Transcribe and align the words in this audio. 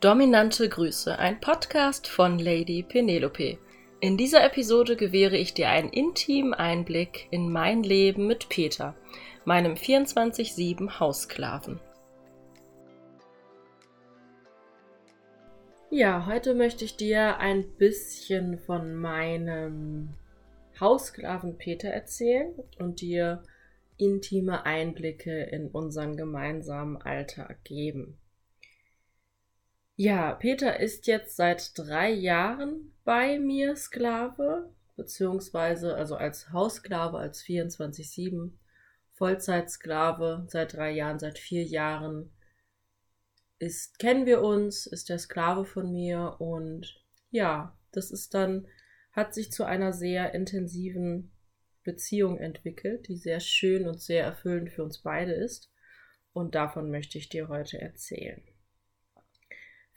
Dominante 0.00 0.68
Grüße, 0.68 1.18
ein 1.18 1.40
Podcast 1.40 2.06
von 2.06 2.38
Lady 2.38 2.84
Penelope. 2.84 3.58
In 3.98 4.16
dieser 4.16 4.44
Episode 4.44 4.94
gewähre 4.94 5.36
ich 5.36 5.54
dir 5.54 5.70
einen 5.70 5.88
intimen 5.88 6.54
Einblick 6.54 7.26
in 7.32 7.50
mein 7.50 7.82
Leben 7.82 8.28
mit 8.28 8.48
Peter, 8.48 8.94
meinem 9.44 9.74
24-7 9.74 11.00
Haussklaven. 11.00 11.80
Ja, 15.90 16.26
heute 16.26 16.54
möchte 16.54 16.84
ich 16.84 16.96
dir 16.96 17.38
ein 17.38 17.68
bisschen 17.76 18.60
von 18.60 18.94
meinem 18.94 20.14
Haussklaven 20.78 21.58
Peter 21.58 21.88
erzählen 21.88 22.54
und 22.78 23.00
dir 23.00 23.42
intime 23.96 24.64
Einblicke 24.64 25.42
in 25.42 25.66
unseren 25.66 26.16
gemeinsamen 26.16 26.98
Alltag 26.98 27.64
geben. 27.64 28.16
Ja, 30.00 30.32
Peter 30.32 30.78
ist 30.78 31.08
jetzt 31.08 31.34
seit 31.34 31.76
drei 31.76 32.12
Jahren 32.12 32.94
bei 33.02 33.40
mir 33.40 33.74
Sklave, 33.74 34.72
beziehungsweise 34.94 35.96
also 35.96 36.14
als 36.14 36.52
Haussklave, 36.52 37.18
als 37.18 37.42
24-7 37.42 38.52
Vollzeitsklave 39.14 40.46
seit 40.46 40.74
drei 40.74 40.92
Jahren, 40.92 41.18
seit 41.18 41.40
vier 41.40 41.64
Jahren 41.64 42.30
ist, 43.58 43.98
kennen 43.98 44.24
wir 44.24 44.40
uns, 44.40 44.86
ist 44.86 45.08
der 45.08 45.18
Sklave 45.18 45.64
von 45.64 45.90
mir 45.90 46.36
und 46.38 47.04
ja, 47.32 47.76
das 47.90 48.12
ist 48.12 48.34
dann, 48.34 48.68
hat 49.10 49.34
sich 49.34 49.50
zu 49.50 49.64
einer 49.64 49.92
sehr 49.92 50.32
intensiven 50.32 51.32
Beziehung 51.82 52.38
entwickelt, 52.38 53.08
die 53.08 53.16
sehr 53.16 53.40
schön 53.40 53.88
und 53.88 54.00
sehr 54.00 54.22
erfüllend 54.22 54.70
für 54.70 54.84
uns 54.84 54.98
beide 54.98 55.32
ist. 55.32 55.72
Und 56.32 56.54
davon 56.54 56.88
möchte 56.88 57.18
ich 57.18 57.28
dir 57.28 57.48
heute 57.48 57.80
erzählen. 57.80 58.40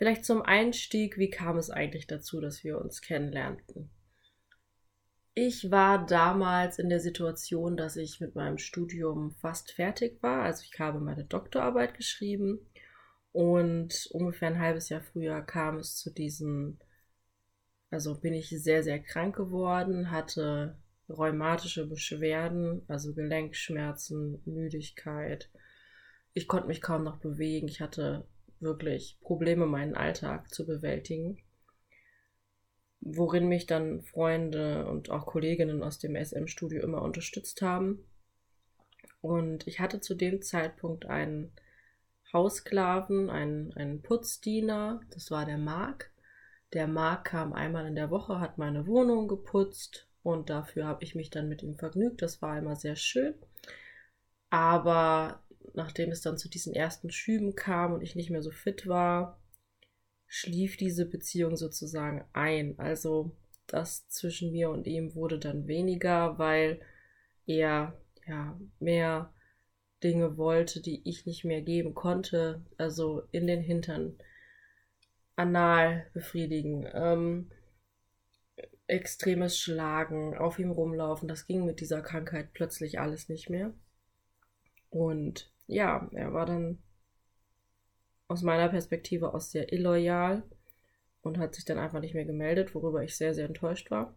Vielleicht 0.02 0.26
zum 0.26 0.42
Einstieg, 0.42 1.20
wie 1.20 1.30
kam 1.30 1.60
es 1.60 1.70
eigentlich 1.70 2.08
dazu, 2.08 2.42
dass 2.42 2.64
wir 2.64 2.82
uns 2.82 3.04
kennenlernten? 3.04 3.92
Ich 5.36 5.70
war 5.70 6.08
damals 6.08 6.80
in 6.80 6.90
der 6.90 7.00
Situation, 7.00 7.78
dass 7.78 7.98
ich 7.98 8.20
mit 8.20 8.34
meinem 8.34 8.58
Studium 8.58 9.30
fast 9.30 9.74
fertig 9.74 10.18
war. 10.24 10.42
Also 10.42 10.64
ich 10.64 10.80
habe 10.80 11.00
meine 11.00 11.26
Doktorarbeit 11.26 11.94
geschrieben 11.94 12.66
und 13.32 14.10
ungefähr 14.12 14.48
ein 14.48 14.60
halbes 14.60 14.90
Jahr 14.90 15.02
früher 15.02 15.40
kam 15.44 15.78
es 15.78 15.98
zu 15.98 16.10
diesen, 16.10 16.80
also 17.92 18.20
bin 18.20 18.34
ich 18.34 18.50
sehr, 18.50 18.82
sehr 18.82 18.98
krank 18.98 19.36
geworden, 19.36 20.10
hatte 20.10 20.80
rheumatische 21.10 21.86
Beschwerden, 21.86 22.82
also 22.88 23.14
Gelenkschmerzen, 23.14 24.42
Müdigkeit. 24.46 25.52
Ich 26.34 26.48
konnte 26.48 26.70
mich 26.70 26.82
kaum 26.82 27.04
noch 27.04 27.20
bewegen. 27.20 27.68
Ich 27.68 27.82
hatte 27.82 28.26
wirklich 28.62 29.18
Probleme, 29.22 29.66
meinen 29.66 29.96
Alltag 29.96 30.54
zu 30.54 30.66
bewältigen. 30.66 31.38
Worin 33.00 33.48
mich 33.48 33.66
dann 33.66 34.04
Freunde 34.04 34.88
und 34.88 35.10
auch 35.10 35.26
Kolleginnen 35.26 35.82
aus 35.82 35.98
dem 36.00 36.16
SM-Studio 36.16 36.82
immer 36.84 37.02
unterstützt 37.02 37.62
haben. 37.62 38.06
Und 39.22 39.68
ich 39.68 39.80
hatte 39.80 40.02
zu 40.02 40.16
dem 40.16 40.42
Zeitpunkt 40.42 41.06
einen 41.06 41.52
Haussklaven, 42.34 43.30
einen, 43.30 43.74
einen 43.74 44.02
Putzdiener, 44.02 45.02
das 45.12 45.32
war 45.32 45.46
der 45.46 45.58
Mark. 45.58 46.12
Der 46.74 46.88
Mark 46.88 47.26
kam 47.26 47.54
einmal 47.54 47.86
in 47.86 47.96
der 47.96 48.10
Woche, 48.10 48.40
hat 48.40 48.58
meine 48.58 48.88
Wohnung 48.88 49.28
geputzt 49.28 50.08
und 50.24 50.50
dafür 50.50 50.86
habe 50.86 51.04
ich 51.04 51.16
mich 51.16 51.30
dann 51.30 51.50
mit 51.50 51.64
ihm 51.64 51.76
vergnügt. 51.76 52.22
Das 52.22 52.42
war 52.42 52.58
immer 52.58 52.76
sehr 52.76 52.96
schön. 52.96 53.34
Aber 54.50 55.44
nachdem 55.74 56.12
es 56.12 56.22
dann 56.22 56.38
zu 56.38 56.50
diesen 56.50 56.74
ersten 56.74 57.12
Schüben 57.12 57.56
kam 57.56 57.94
und 57.94 58.02
ich 58.02 58.16
nicht 58.16 58.30
mehr 58.30 58.42
so 58.42 58.52
fit 58.52 58.88
war, 58.88 59.40
schlief 60.28 60.78
diese 60.78 61.06
Beziehung 61.06 61.58
sozusagen 61.58 62.24
ein. 62.34 62.80
Also 62.80 63.36
das 63.68 64.08
zwischen 64.10 64.52
mir 64.52 64.70
und 64.70 64.88
ihm 64.88 65.16
wurde 65.16 65.40
dann 65.40 65.68
weniger, 65.68 66.38
weil 66.38 66.80
er 67.46 68.00
ja 68.28 68.60
mehr 68.80 69.34
Dinge 70.04 70.38
wollte, 70.38 70.82
die 70.82 71.02
ich 71.08 71.26
nicht 71.26 71.44
mehr 71.44 71.62
geben 71.62 71.94
konnte. 71.94 72.64
Also 72.78 73.24
in 73.32 73.48
den 73.48 73.62
Hintern 73.62 74.16
anal 75.36 76.08
befriedigen, 76.14 76.88
ähm, 76.94 77.52
extremes 78.88 79.58
Schlagen, 79.58 80.36
auf 80.38 80.60
ihm 80.60 80.72
rumlaufen. 80.72 81.28
Das 81.28 81.48
ging 81.48 81.66
mit 81.66 81.80
dieser 81.80 82.02
Krankheit 82.02 82.54
plötzlich 82.54 83.00
alles 83.00 83.30
nicht 83.30 83.50
mehr. 83.50 83.74
Und 84.92 85.52
ja, 85.68 86.08
er 86.14 86.34
war 86.34 86.46
dann 86.46 86.78
aus 88.28 88.44
meiner 88.44 88.70
Perspektive 88.70 89.34
aus 89.34 89.52
sehr 89.52 89.74
illoyal 89.74 90.44
und 91.22 91.38
hat 91.38 91.56
sich 91.56 91.66
dann 91.66 91.80
einfach 91.80 92.02
nicht 92.02 92.14
mehr 92.14 92.26
gemeldet, 92.26 92.76
worüber 92.76 93.04
ich 93.04 93.16
sehr, 93.16 93.34
sehr 93.34 93.48
enttäuscht 93.48 93.90
war. 93.90 94.16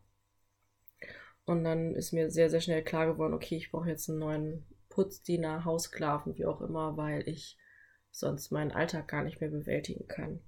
Und 1.47 1.65
dann 1.65 1.95
ist 1.95 2.13
mir 2.13 2.31
sehr, 2.31 2.51
sehr 2.51 2.61
schnell 2.61 2.83
klar 2.83 3.07
geworden, 3.07 3.35
okay, 3.35 3.57
ich 3.57 3.71
brauche 3.71 3.89
jetzt 3.89 4.09
einen 4.09 4.19
neuen 4.19 4.67
Putzdiener, 4.89 5.65
Haussklaven, 5.65 6.37
wie 6.37 6.47
auch 6.47 6.61
immer, 6.61 6.97
weil 6.97 7.29
ich 7.29 7.57
sonst 8.11 8.51
meinen 8.51 8.73
Alltag 8.73 9.09
gar 9.09 9.25
nicht 9.25 9.41
mehr 9.41 9.51
bewältigen 9.51 10.07
kann. 10.07 10.41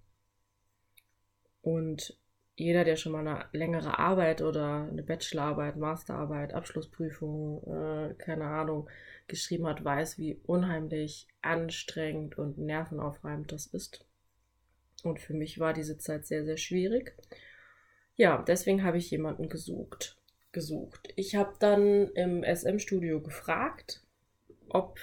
Und 1.60 2.19
jeder, 2.56 2.84
der 2.84 2.97
schon 2.97 3.12
mal 3.12 3.27
eine 3.27 3.44
längere 3.53 3.99
Arbeit 3.99 4.41
oder 4.41 4.89
eine 4.91 5.03
Bachelorarbeit, 5.03 5.77
Masterarbeit, 5.77 6.55
Abschlussprüfung, 6.55 7.62
äh, 7.67 8.15
keine 8.15 8.47
Ahnung, 8.47 8.89
geschrieben 9.28 9.67
hat, 9.67 9.84
weiß, 9.84 10.19
wie 10.19 10.41
unheimlich 10.47 11.28
anstrengend 11.43 12.39
und 12.39 12.56
nervenaufreibend 12.59 13.53
das 13.53 13.67
ist. 13.67 14.06
Und 15.03 15.21
für 15.21 15.34
mich 15.34 15.59
war 15.59 15.75
diese 15.75 15.99
Zeit 15.99 16.27
sehr, 16.27 16.44
sehr 16.44 16.56
schwierig. 16.56 17.15
Ja, 18.17 18.43
deswegen 18.43 18.83
habe 18.83 18.97
ich 18.97 19.11
jemanden 19.11 19.49
gesucht. 19.49 20.17
gesucht. 20.53 21.12
Ich 21.17 21.37
habe 21.37 21.53
dann 21.59 22.09
im 22.15 22.43
SM-Studio 22.43 23.21
gefragt, 23.21 24.03
ob 24.71 24.99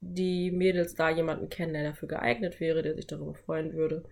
die 0.00 0.50
Mädels 0.50 0.94
da 0.94 1.08
jemanden 1.08 1.48
kennen, 1.48 1.72
der 1.72 1.84
dafür 1.84 2.08
geeignet 2.08 2.60
wäre, 2.60 2.82
der 2.82 2.94
sich 2.94 3.06
darüber 3.06 3.34
freuen 3.34 3.72
würde. 3.72 4.04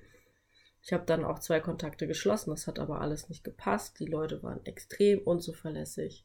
Ich 0.86 0.92
habe 0.92 1.04
dann 1.04 1.24
auch 1.24 1.40
zwei 1.40 1.58
Kontakte 1.58 2.06
geschlossen, 2.06 2.50
das 2.50 2.68
hat 2.68 2.78
aber 2.78 3.00
alles 3.00 3.28
nicht 3.28 3.42
gepasst. 3.42 3.98
Die 3.98 4.06
Leute 4.06 4.44
waren 4.44 4.64
extrem 4.66 5.18
unzuverlässig. 5.18 6.24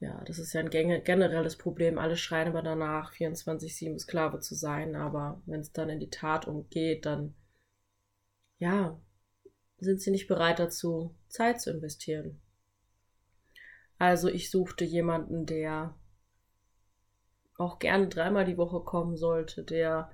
Ja, 0.00 0.24
das 0.24 0.38
ist 0.38 0.54
ja 0.54 0.62
ein 0.62 0.70
generelles 0.70 1.56
Problem. 1.56 1.98
Alle 1.98 2.16
schreien 2.16 2.48
aber 2.48 2.62
danach, 2.62 3.12
24-7 3.12 3.98
Sklave 3.98 4.40
zu 4.40 4.54
sein, 4.54 4.96
aber 4.96 5.42
wenn 5.44 5.60
es 5.60 5.72
dann 5.72 5.90
in 5.90 6.00
die 6.00 6.08
Tat 6.08 6.46
umgeht, 6.48 7.04
dann 7.04 7.34
ja, 8.56 8.98
sind 9.76 10.00
sie 10.00 10.10
nicht 10.10 10.26
bereit 10.26 10.58
dazu, 10.58 11.14
Zeit 11.28 11.60
zu 11.60 11.70
investieren. 11.70 12.40
Also 13.98 14.28
ich 14.28 14.50
suchte 14.50 14.86
jemanden, 14.86 15.44
der 15.44 15.94
auch 17.58 17.78
gerne 17.78 18.08
dreimal 18.08 18.46
die 18.46 18.56
Woche 18.56 18.80
kommen 18.80 19.18
sollte, 19.18 19.64
der 19.64 20.10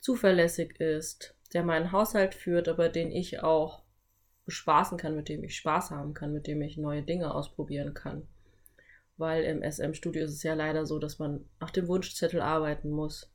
zuverlässig 0.00 0.80
ist, 0.80 1.33
der 1.54 1.62
meinen 1.62 1.92
Haushalt 1.92 2.34
führt, 2.34 2.68
aber 2.68 2.88
den 2.88 3.10
ich 3.10 3.42
auch 3.42 3.82
bespaßen 4.44 4.98
kann, 4.98 5.16
mit 5.16 5.28
dem 5.28 5.42
ich 5.44 5.56
Spaß 5.56 5.90
haben 5.90 6.12
kann, 6.12 6.32
mit 6.32 6.46
dem 6.46 6.60
ich 6.60 6.76
neue 6.76 7.02
Dinge 7.02 7.34
ausprobieren 7.34 7.94
kann. 7.94 8.26
Weil 9.16 9.44
im 9.44 9.62
SM-Studio 9.62 10.24
ist 10.24 10.32
es 10.32 10.42
ja 10.42 10.54
leider 10.54 10.84
so, 10.84 10.98
dass 10.98 11.18
man 11.18 11.48
nach 11.60 11.70
dem 11.70 11.86
Wunschzettel 11.86 12.42
arbeiten 12.42 12.90
muss. 12.90 13.32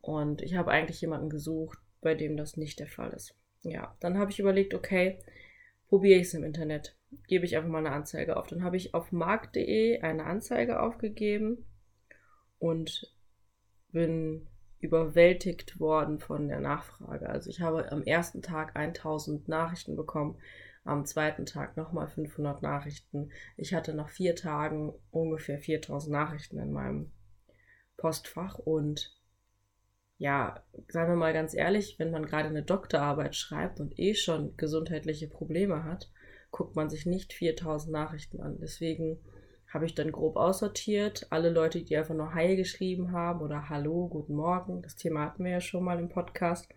Und 0.00 0.40
ich 0.40 0.56
habe 0.56 0.70
eigentlich 0.70 1.00
jemanden 1.00 1.28
gesucht, 1.28 1.78
bei 2.00 2.14
dem 2.14 2.36
das 2.36 2.56
nicht 2.56 2.80
der 2.80 2.88
Fall 2.88 3.12
ist. 3.12 3.36
Ja, 3.62 3.94
dann 4.00 4.18
habe 4.18 4.30
ich 4.30 4.38
überlegt, 4.38 4.74
okay, 4.74 5.18
probiere 5.88 6.20
ich 6.20 6.28
es 6.28 6.34
im 6.34 6.44
Internet. 6.44 6.96
Gebe 7.28 7.44
ich 7.44 7.56
einfach 7.56 7.68
mal 7.68 7.78
eine 7.78 7.92
Anzeige 7.92 8.36
auf. 8.36 8.46
Dann 8.46 8.64
habe 8.64 8.76
ich 8.76 8.94
auf 8.94 9.12
markt.de 9.12 10.00
eine 10.00 10.24
Anzeige 10.24 10.80
aufgegeben 10.80 11.66
und 12.58 13.12
bin 13.92 14.46
überwältigt 14.86 15.78
worden 15.78 16.18
von 16.18 16.48
der 16.48 16.60
Nachfrage. 16.60 17.28
Also 17.28 17.50
ich 17.50 17.60
habe 17.60 17.90
am 17.92 18.02
ersten 18.02 18.42
Tag 18.42 18.76
1000 18.76 19.48
Nachrichten 19.48 19.96
bekommen, 19.96 20.38
am 20.84 21.04
zweiten 21.04 21.46
Tag 21.46 21.76
nochmal 21.76 22.08
500 22.08 22.62
Nachrichten. 22.62 23.30
Ich 23.56 23.74
hatte 23.74 23.92
nach 23.92 24.08
vier 24.08 24.36
Tagen 24.36 24.94
ungefähr 25.10 25.58
4000 25.58 26.12
Nachrichten 26.12 26.58
in 26.58 26.72
meinem 26.72 27.10
Postfach 27.96 28.58
und 28.58 29.16
ja, 30.18 30.62
sagen 30.88 31.10
wir 31.10 31.16
mal 31.16 31.34
ganz 31.34 31.52
ehrlich, 31.54 31.98
wenn 31.98 32.10
man 32.10 32.24
gerade 32.24 32.48
eine 32.48 32.62
Doktorarbeit 32.62 33.34
schreibt 33.36 33.80
und 33.80 33.98
eh 33.98 34.14
schon 34.14 34.56
gesundheitliche 34.56 35.28
Probleme 35.28 35.84
hat, 35.84 36.10
guckt 36.50 36.74
man 36.74 36.88
sich 36.88 37.04
nicht 37.04 37.34
4000 37.34 37.92
Nachrichten 37.92 38.40
an. 38.40 38.58
Deswegen 38.60 39.18
habe 39.72 39.86
ich 39.86 39.94
dann 39.94 40.12
grob 40.12 40.36
aussortiert. 40.36 41.26
Alle 41.30 41.50
Leute, 41.50 41.82
die 41.82 41.96
einfach 41.96 42.14
nur 42.14 42.34
Hi 42.34 42.56
geschrieben 42.56 43.12
haben 43.12 43.40
oder 43.40 43.68
Hallo, 43.68 44.08
guten 44.08 44.34
Morgen, 44.34 44.82
das 44.82 44.96
Thema 44.96 45.26
hatten 45.26 45.44
wir 45.44 45.52
ja 45.52 45.60
schon 45.60 45.84
mal 45.84 45.98
im 45.98 46.08
Podcast, 46.08 46.68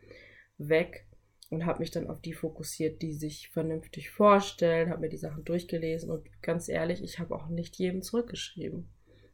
weg 0.58 1.08
und 1.50 1.66
habe 1.66 1.80
mich 1.80 1.92
dann 1.92 2.08
auf 2.08 2.22
die 2.22 2.34
fokussiert, 2.34 3.02
die 3.02 3.14
sich 3.14 3.50
vernünftig 3.50 4.10
vorstellen, 4.10 4.90
habe 4.90 5.02
mir 5.02 5.10
die 5.10 5.18
Sachen 5.18 5.46
durchgelesen 5.46 6.10
und 6.12 6.28
ganz 6.42 6.70
ehrlich, 6.70 7.04
ich 7.04 7.20
habe 7.20 7.36
auch 7.36 7.48
nicht 7.48 7.78
jedem 7.78 8.02
zurückgeschrieben. 8.02 8.90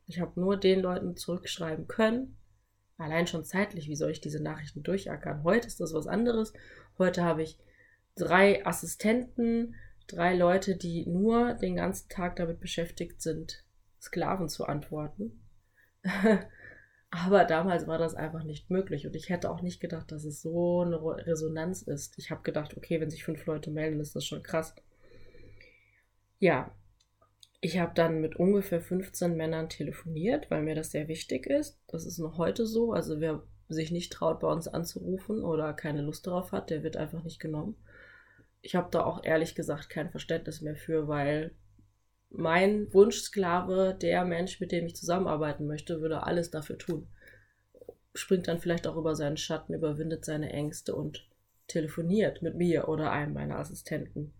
Ich 0.08 0.20
habe 0.20 0.40
nur 0.40 0.58
den 0.58 0.82
Leuten 0.82 1.16
zurückschreiben 1.16 1.88
können, 1.88 2.38
Allein 2.98 3.28
schon 3.28 3.44
zeitlich, 3.44 3.90
wie 3.90 3.96
soll 3.96 4.12
ich 4.12 4.22
diese 4.22 4.42
Nachrichten 4.42 4.82
durchackern? 4.82 5.44
Heute 5.44 5.68
ist 5.68 5.82
das 5.82 5.94
was 5.94 6.08
anderes. 6.08 6.54
Heute 6.98 7.24
habe 7.24 7.44
ich 7.44 7.58
drei 8.16 8.66
Assistenten, 8.66 9.76
drei 10.08 10.36
Leute, 10.36 10.76
die 10.76 11.06
nur 11.08 11.54
den 11.54 11.76
ganzen 11.76 12.10
Tag 12.10 12.36
damit 12.36 12.60
beschäftigt 12.60 13.22
sind, 13.22 13.64
Sklaven 14.02 14.50
zu 14.50 14.66
antworten. 14.66 15.42
Aber 17.10 17.46
damals 17.46 17.88
war 17.88 17.98
das 17.98 18.14
einfach 18.14 18.44
nicht 18.44 18.70
möglich 18.70 19.08
und 19.08 19.16
ich 19.16 19.30
hätte 19.30 19.50
auch 19.50 19.62
nicht 19.62 19.80
gedacht, 19.80 20.12
dass 20.12 20.26
es 20.26 20.42
so 20.42 20.82
eine 20.82 21.02
Resonanz 21.02 21.82
ist. 21.82 22.18
Ich 22.18 22.30
habe 22.30 22.42
gedacht, 22.44 22.76
okay, 22.76 23.00
wenn 23.00 23.10
sich 23.10 23.24
fünf 23.24 23.46
Leute 23.46 23.72
melden, 23.72 24.02
ist 24.02 24.16
das 24.16 24.26
schon 24.26 24.44
krass. 24.44 24.76
Ja, 26.40 26.76
ich 27.62 27.80
habe 27.80 27.94
dann 27.96 28.22
mit 28.22 28.36
ungefähr 28.36 28.82
15 28.82 29.36
Männern 29.36 29.70
telefoniert, 29.70 30.52
weil 30.52 30.62
mir 30.62 30.76
das 30.76 30.92
sehr 30.92 31.08
wichtig 31.08 31.48
ist. 31.48 31.80
Das 31.88 32.06
ist 32.06 32.20
noch 32.20 32.38
heute 32.38 32.66
so. 32.66 32.92
Also 32.92 33.22
wer 33.22 33.44
sich 33.70 33.92
nicht 33.92 34.12
traut, 34.12 34.42
bei 34.42 34.48
uns 34.48 34.68
anzurufen 34.68 35.44
oder 35.44 35.74
keine 35.74 36.02
Lust 36.02 36.28
darauf 36.28 36.52
hat, 36.52 36.70
der 36.70 36.84
wird 36.84 36.98
einfach 36.98 37.24
nicht 37.24 37.40
genommen. 37.40 37.76
Ich 38.66 38.74
habe 38.74 38.90
da 38.90 39.04
auch 39.04 39.24
ehrlich 39.24 39.54
gesagt 39.54 39.92
kein 39.92 40.10
Verständnis 40.10 40.60
mehr 40.62 40.76
für, 40.76 41.08
weil 41.08 41.52
mein 42.32 42.92
Wunschsklave, 42.92 43.96
der 44.02 44.26
Mensch, 44.26 44.60
mit 44.60 44.72
dem 44.72 44.88
ich 44.88 44.96
zusammenarbeiten 44.96 45.68
möchte, 45.68 46.02
würde 46.02 46.24
alles 46.24 46.50
dafür 46.50 46.80
tun. 46.80 47.08
Springt 48.16 48.48
dann 48.48 48.58
vielleicht 48.58 48.88
auch 48.88 48.96
über 48.96 49.16
seinen 49.16 49.38
Schatten, 49.38 49.76
überwindet 49.76 50.26
seine 50.26 50.52
Ängste 50.52 50.96
und 50.96 51.30
telefoniert 51.68 52.42
mit 52.42 52.56
mir 52.56 52.90
oder 52.90 53.12
einem 53.12 53.34
meiner 53.34 53.60
Assistenten. 53.60 54.34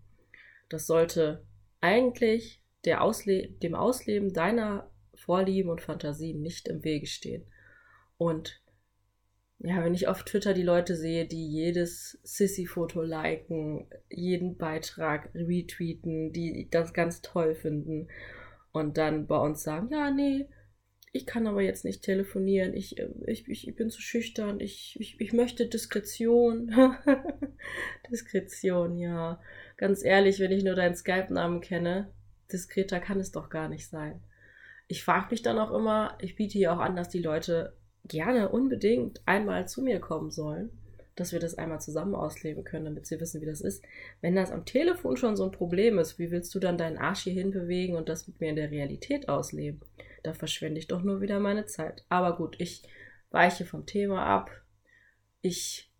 Das 0.68 0.88
sollte 0.88 1.44
eigentlich 1.80 2.60
Ausle 3.00 3.48
dem 3.48 3.76
Ausleben 3.76 4.32
deiner 4.32 4.90
Vorlieben 5.14 5.70
und 5.70 5.80
Fantasien 5.80 6.42
nicht 6.42 6.66
im 6.66 6.82
Wege 6.82 7.06
stehen. 7.06 7.44
Und 8.18 8.60
ja, 9.58 9.82
wenn 9.82 9.94
ich 9.94 10.08
auf 10.08 10.22
Twitter 10.22 10.52
die 10.52 10.62
Leute 10.62 10.96
sehe, 10.96 11.26
die 11.26 11.48
jedes 11.48 12.18
Sissy-Foto 12.22 13.02
liken, 13.02 13.88
jeden 14.10 14.56
Beitrag 14.56 15.30
retweeten, 15.34 16.32
die 16.32 16.68
das 16.70 16.92
ganz 16.92 17.22
toll 17.22 17.54
finden 17.54 18.08
und 18.72 18.98
dann 18.98 19.26
bei 19.26 19.38
uns 19.38 19.62
sagen, 19.62 19.88
ja, 19.90 20.10
nee, 20.10 20.46
ich 21.12 21.24
kann 21.24 21.46
aber 21.46 21.62
jetzt 21.62 21.84
nicht 21.86 22.02
telefonieren, 22.02 22.74
ich, 22.74 22.98
ich, 23.26 23.48
ich, 23.48 23.74
bin 23.74 23.88
zu 23.88 24.02
schüchtern, 24.02 24.60
ich, 24.60 24.96
ich, 25.00 25.18
ich 25.18 25.32
möchte 25.32 25.66
Diskretion. 25.66 26.74
Diskretion, 28.10 28.98
ja. 28.98 29.40
Ganz 29.78 30.04
ehrlich, 30.04 30.38
wenn 30.40 30.52
ich 30.52 30.62
nur 30.62 30.74
deinen 30.74 30.94
Skype-Namen 30.94 31.62
kenne, 31.62 32.12
diskreter 32.52 33.00
kann 33.00 33.18
es 33.18 33.32
doch 33.32 33.48
gar 33.48 33.70
nicht 33.70 33.88
sein. 33.88 34.22
Ich 34.88 35.02
frage 35.02 35.28
mich 35.30 35.40
dann 35.40 35.58
auch 35.58 35.72
immer, 35.72 36.18
ich 36.20 36.36
biete 36.36 36.58
hier 36.58 36.74
auch 36.74 36.80
an, 36.80 36.96
dass 36.96 37.08
die 37.08 37.22
Leute 37.22 37.72
gerne 38.08 38.48
unbedingt 38.48 39.20
einmal 39.26 39.68
zu 39.68 39.82
mir 39.82 40.00
kommen 40.00 40.30
sollen, 40.30 40.70
dass 41.16 41.32
wir 41.32 41.40
das 41.40 41.56
einmal 41.56 41.80
zusammen 41.80 42.14
ausleben 42.14 42.64
können, 42.64 42.84
damit 42.84 43.06
sie 43.06 43.18
wissen, 43.20 43.40
wie 43.40 43.46
das 43.46 43.60
ist. 43.60 43.84
Wenn 44.20 44.36
das 44.36 44.50
am 44.50 44.66
Telefon 44.66 45.16
schon 45.16 45.36
so 45.36 45.44
ein 45.44 45.52
Problem 45.52 45.98
ist, 45.98 46.18
wie 46.18 46.30
willst 46.30 46.54
du 46.54 46.58
dann 46.58 46.78
deinen 46.78 46.98
Arsch 46.98 47.24
hier 47.24 47.32
hinbewegen 47.32 47.96
und 47.96 48.08
das 48.08 48.28
mit 48.28 48.40
mir 48.40 48.50
in 48.50 48.56
der 48.56 48.70
Realität 48.70 49.28
ausleben? 49.28 49.80
Da 50.22 50.34
verschwende 50.34 50.78
ich 50.78 50.88
doch 50.88 51.02
nur 51.02 51.20
wieder 51.20 51.40
meine 51.40 51.66
Zeit. 51.66 52.04
Aber 52.08 52.36
gut, 52.36 52.56
ich 52.58 52.82
weiche 53.30 53.64
vom 53.64 53.86
Thema 53.86 54.26
ab. 54.26 54.50
Ich 55.40 55.90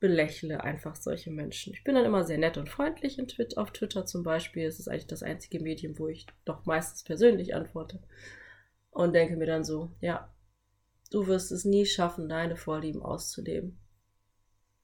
belächle 0.00 0.64
einfach 0.64 0.96
solche 0.96 1.30
Menschen. 1.30 1.72
Ich 1.74 1.84
bin 1.84 1.94
dann 1.94 2.06
immer 2.06 2.24
sehr 2.24 2.38
nett 2.38 2.56
und 2.56 2.68
freundlich 2.68 3.18
in 3.18 3.28
Twitter, 3.28 3.60
auf 3.60 3.70
Twitter 3.70 4.06
zum 4.06 4.22
Beispiel. 4.22 4.66
Es 4.66 4.80
ist 4.80 4.88
eigentlich 4.88 5.06
das 5.06 5.22
einzige 5.22 5.60
Medium, 5.60 5.98
wo 5.98 6.08
ich 6.08 6.26
doch 6.44 6.64
meistens 6.64 7.04
persönlich 7.04 7.54
antworte. 7.54 8.00
Und 8.90 9.14
denke 9.14 9.36
mir 9.36 9.46
dann 9.46 9.62
so, 9.62 9.92
ja, 10.00 10.32
Du 11.10 11.26
wirst 11.26 11.50
es 11.50 11.64
nie 11.64 11.86
schaffen, 11.86 12.28
deine 12.28 12.56
Vorlieben 12.56 13.02
auszuleben. 13.02 13.78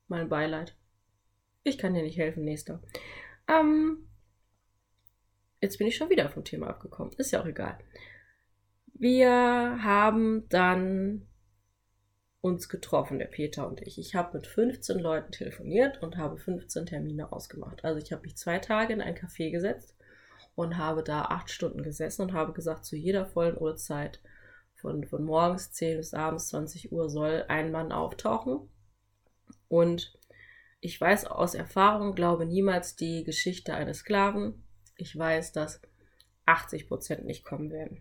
Mein 0.09 0.29
Beileid. 0.29 0.77
Ich 1.63 1.79
kann 1.79 1.95
dir 1.95 2.03
nicht 2.03 2.19
helfen, 2.19 2.45
nächster. 2.45 2.83
Ähm, 3.49 4.09
jetzt 5.61 5.79
bin 5.79 5.87
ich 5.87 5.97
schon 5.97 6.11
wieder 6.11 6.29
vom 6.29 6.45
Thema 6.45 6.69
abgekommen. 6.69 7.13
Ist 7.17 7.31
ja 7.31 7.41
auch 7.41 7.47
egal. 7.47 7.79
Wir 8.95 9.31
haben 9.31 10.49
dann 10.49 11.27
uns 12.41 12.69
getroffen, 12.69 13.19
der 13.19 13.27
Peter 13.27 13.67
und 13.67 13.81
ich. 13.83 13.99
Ich 13.99 14.15
habe 14.15 14.39
mit 14.39 14.47
15 14.47 14.99
Leuten 14.99 15.33
telefoniert 15.33 16.03
und 16.03 16.17
habe 16.17 16.39
15 16.39 16.87
Termine 16.87 17.33
ausgemacht. 17.33 17.85
Also 17.85 18.01
ich 18.01 18.13
habe 18.13 18.23
mich 18.23 18.37
zwei 18.37 18.59
Tage 18.59 18.93
in 18.93 19.01
ein 19.01 19.17
Café 19.17 19.51
gesetzt 19.51 19.95
und 20.55 20.77
habe 20.77 21.03
da 21.03 21.23
acht 21.23 21.51
Stunden 21.51 21.83
gesessen 21.83 22.23
und 22.23 22.33
habe 22.33 22.53
gesagt, 22.53 22.85
zu 22.85 22.97
jeder 22.97 23.27
vollen 23.27 23.59
Uhrzeit 23.59 24.21
von, 24.77 25.05
von 25.05 25.25
morgens 25.25 25.73
10 25.73 25.99
bis 25.99 26.15
abends 26.15 26.49
20 26.49 26.93
Uhr 26.93 27.09
soll 27.09 27.45
ein 27.49 27.71
Mann 27.73 27.93
auftauchen. 27.93 28.69
Und 29.69 30.17
ich 30.81 31.01
weiß 31.01 31.27
aus 31.27 31.55
Erfahrung, 31.55 32.15
glaube 32.15 32.47
niemals 32.47 32.97
die 32.97 33.25
Geschichte 33.25 33.75
eines 33.75 33.99
Sklaven. 33.99 34.63
Ich 34.97 35.17
weiß, 35.17 35.53
dass 35.53 35.81
80 36.47 36.89
Prozent 36.89 37.25
nicht 37.25 37.45
kommen 37.45 37.71
werden. 37.71 38.01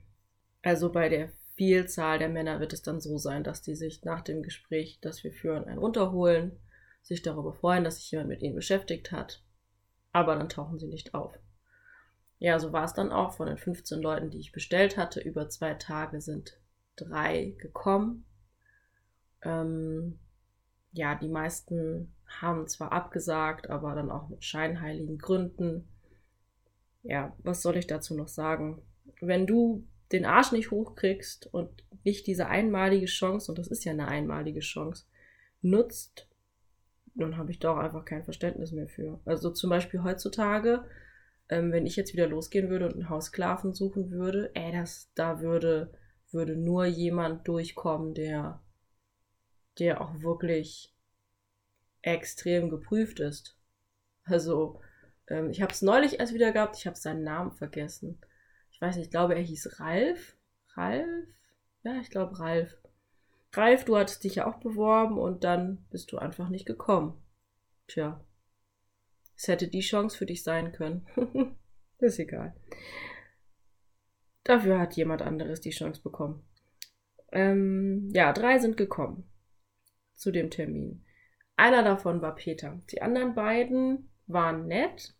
Also 0.62 0.92
bei 0.92 1.10
der 1.10 1.30
Vielzahl 1.56 2.19
der 2.19 2.30
Männer 2.30 2.60
wird 2.60 2.74
es 2.74 2.81
dann 2.81 3.00
so 3.00 3.18
sein, 3.18 3.44
dass 3.44 3.62
die 3.62 3.75
sich 3.75 4.04
nach 4.04 4.21
dem 4.21 4.44
Gespräch, 4.44 5.00
das 5.01 5.24
wir 5.24 5.31
führen, 5.31 5.66
ein 5.66 5.78
runterholen, 5.78 6.60
sich 7.01 7.21
darüber 7.21 7.54
freuen, 7.54 7.83
dass 7.83 7.98
sich 7.98 8.12
jemand 8.12 8.30
mit 8.30 8.42
ihnen 8.42 8.56
beschäftigt 8.56 9.12
hat, 9.12 9.42
aber 10.12 10.36
dann 10.36 10.50
tauchen 10.50 10.80
sie 10.80 10.88
nicht 10.88 11.13
auf. 11.13 11.38
Ja, 12.39 12.60
so 12.60 12.74
war 12.74 12.83
es 12.83 12.94
dann 12.94 13.12
auch. 13.12 13.33
Von 13.33 13.48
den 13.48 13.57
15 13.57 14.01
Leuten, 14.01 14.30
die 14.30 14.39
ich 14.39 14.51
bestellt 14.51 14.98
hatte, 14.98 15.21
über 15.21 15.50
zwei 15.50 15.74
Tage 15.75 16.19
sind 16.19 16.60
drei 16.95 17.56
gekommen. 17.57 18.25
Ähm, 19.42 20.19
ja, 20.92 21.15
die 21.15 21.27
meisten 21.27 22.13
haben 22.27 22.68
zwar 22.68 22.92
abgesagt, 22.92 23.69
aber 23.69 23.95
dann 23.95 24.12
auch 24.12 24.30
mit 24.30 24.44
scheinheiligen 24.44 25.18
Gründen. 25.18 25.88
Ja, 27.03 27.36
was 27.44 27.62
soll 27.62 27.77
ich 27.77 27.88
dazu 27.88 28.15
noch 28.15 28.27
sagen? 28.27 28.81
Wenn 29.21 29.45
du 29.45 29.86
den 30.12 30.25
Arsch 30.25 30.51
nicht 30.51 30.71
hochkriegst 30.71 31.53
und 31.53 31.83
nicht 32.03 32.27
diese 32.27 32.47
einmalige 32.47 33.07
Chance, 33.07 33.51
und 33.51 33.57
das 33.57 33.68
ist 33.68 33.83
ja 33.86 33.92
eine 33.92 34.07
einmalige 34.07 34.59
Chance, 34.59 35.06
nutzt, 35.62 36.27
dann 37.15 37.38
habe 37.38 37.51
ich 37.51 37.59
da 37.59 37.74
auch 37.74 37.77
einfach 37.77 38.06
kein 38.06 38.24
Verständnis 38.24 38.71
mehr 38.71 38.88
für. 38.88 39.19
Also 39.25 39.50
zum 39.50 39.69
Beispiel 39.69 40.03
heutzutage, 40.03 40.86
ähm, 41.50 41.71
wenn 41.71 41.86
ich 41.86 41.95
jetzt 41.95 42.13
wieder 42.13 42.27
losgehen 42.27 42.69
würde 42.69 42.86
und 42.88 42.94
einen 42.94 43.09
Haussklaven 43.09 43.74
suchen 43.74 44.12
würde, 44.12 44.51
ey, 44.53 44.71
das, 44.71 45.12
da 45.15 45.39
würde 45.39 45.92
würde 46.35 46.55
nur 46.55 46.85
jemand 46.85 47.47
durchkommen, 47.47 48.13
der, 48.13 48.61
der 49.79 50.01
auch 50.01 50.21
wirklich 50.21 50.93
extrem 52.04 52.69
geprüft 52.69 53.19
ist. 53.19 53.57
Also, 54.25 54.80
ähm, 55.27 55.49
ich 55.49 55.61
habe 55.61 55.73
es 55.73 55.81
neulich 55.81 56.19
erst 56.19 56.33
wieder 56.33 56.51
gehabt, 56.51 56.77
ich 56.77 56.85
habe 56.85 56.95
seinen 56.95 57.23
Namen 57.23 57.51
vergessen. 57.51 58.19
Ich 58.71 58.80
weiß 58.80 58.95
nicht, 58.95 59.06
ich 59.06 59.11
glaube, 59.11 59.35
er 59.35 59.42
hieß 59.42 59.80
Ralf. 59.80 60.37
Ralf? 60.75 61.07
Ja, 61.83 61.99
ich 61.99 62.09
glaube 62.09 62.37
Ralf. 62.39 62.77
Ralf, 63.54 63.85
du 63.85 63.97
hattest 63.97 64.23
dich 64.23 64.35
ja 64.35 64.47
auch 64.47 64.59
beworben 64.59 65.18
und 65.18 65.44
dann 65.44 65.85
bist 65.89 66.11
du 66.11 66.18
einfach 66.18 66.49
nicht 66.49 66.65
gekommen. 66.65 67.23
Tja. 67.87 68.23
Es 69.37 69.47
hätte 69.47 69.68
die 69.68 69.81
Chance 69.81 70.18
für 70.18 70.25
dich 70.25 70.44
sein 70.44 70.71
können. 70.73 71.07
ist 71.99 72.19
egal. 72.19 72.56
Dafür 74.45 74.80
hat 74.80 74.95
jemand 74.95 75.23
anderes 75.23 75.59
die 75.59 75.71
Chance 75.71 76.02
bekommen. 76.02 76.44
Ähm, 77.31 78.09
ja, 78.14 78.31
drei 78.31 78.59
sind 78.59 78.78
gekommen 78.78 79.30
zu 80.14 80.31
dem 80.31 80.49
Termin. 80.49 81.04
Einer 81.57 81.83
davon 81.83 82.21
war 82.21 82.35
Peter. 82.35 82.80
Die 82.92 83.02
anderen 83.02 83.33
beiden 83.33 84.09
waren 84.28 84.68
nett. 84.68 85.16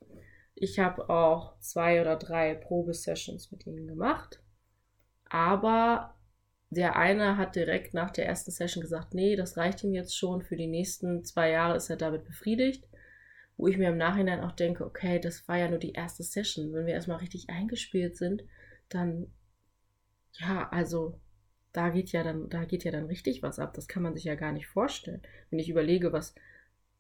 Ich 0.54 0.80
habe 0.80 1.10
auch 1.10 1.60
zwei 1.60 2.02
oder 2.02 2.16
drei 2.18 2.54
Probesessions 2.54 3.52
mit 3.52 3.66
ihnen 3.66 3.88
gemacht. 3.88 4.42
Aber 5.28 6.16
der 6.70 6.96
eine 6.96 7.38
hat 7.38 7.56
direkt 7.56 7.94
nach 7.94 8.12
der 8.12 8.28
ersten 8.28 8.52
Session 8.52 8.82
gesagt, 8.82 9.14
nee, 9.14 9.36
das 9.36 9.58
reicht 9.58 9.84
ihm 9.84 9.94
jetzt 9.94 10.16
schon. 10.16 10.44
Für 10.44 10.56
die 10.56 10.68
nächsten 10.68 11.26
zwei 11.26 11.50
Jahre 11.50 11.78
ist 11.78 11.90
er 11.90 11.98
damit 11.98 12.26
befriedigt. 12.26 12.88
Wo 13.58 13.68
ich 13.68 13.78
mir 13.78 13.90
im 13.90 13.98
Nachhinein 13.98 14.42
auch 14.42 14.52
denke, 14.52 14.86
okay, 14.86 15.20
das 15.20 15.48
war 15.48 15.58
ja 15.58 15.68
nur 15.68 15.80
die 15.80 15.94
erste 15.94 16.22
Session. 16.22 16.74
Wenn 16.74 16.86
wir 16.86 16.94
erstmal 16.94 17.18
richtig 17.18 17.50
eingespielt 17.50 18.18
sind, 18.18 18.44
dann, 18.90 19.32
ja, 20.34 20.70
also 20.70 21.20
da 21.72 21.90
geht 21.90 22.12
ja 22.12 22.24
dann, 22.24 22.50
da 22.50 22.66
geht 22.66 22.84
ja 22.84 22.92
dann 22.92 23.06
richtig 23.06 23.44
was 23.44 23.60
ab. 23.60 23.74
Das 23.74 23.88
kann 23.88 24.04
man 24.04 24.16
sich 24.16 24.24
ja 24.24 24.36
gar 24.36 24.52
nicht 24.52 24.68
vorstellen. 24.68 25.22
Wenn 25.50 25.60
ich 25.60 25.70
überlege, 25.70 26.14
was 26.14 26.36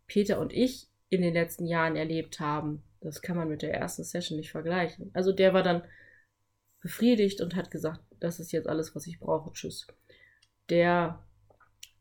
Peter 0.08 0.40
und 0.40 0.54
ich 0.54 0.90
in 1.10 1.22
den 1.22 1.34
letzten 1.34 1.66
Jahren 1.66 1.96
erlebt 1.96 2.40
haben, 2.40 2.84
das 3.00 3.22
kann 3.22 3.38
man 3.38 3.48
mit 3.48 3.62
der 3.62 3.74
ersten 3.74 4.04
Session 4.04 4.38
nicht 4.38 4.52
vergleichen. 4.52 5.12
Also 5.14 5.32
der 5.32 5.54
war 5.54 5.64
dann 5.64 5.84
befriedigt 6.82 7.42
und 7.42 7.56
hat 7.56 7.72
gesagt, 7.72 8.02
das 8.20 8.40
ist 8.40 8.52
jetzt 8.52 8.68
alles, 8.68 8.96
was 8.96 9.08
ich 9.08 9.20
brauche. 9.20 9.54
Tschüss. 9.54 9.88
Der 10.70 11.24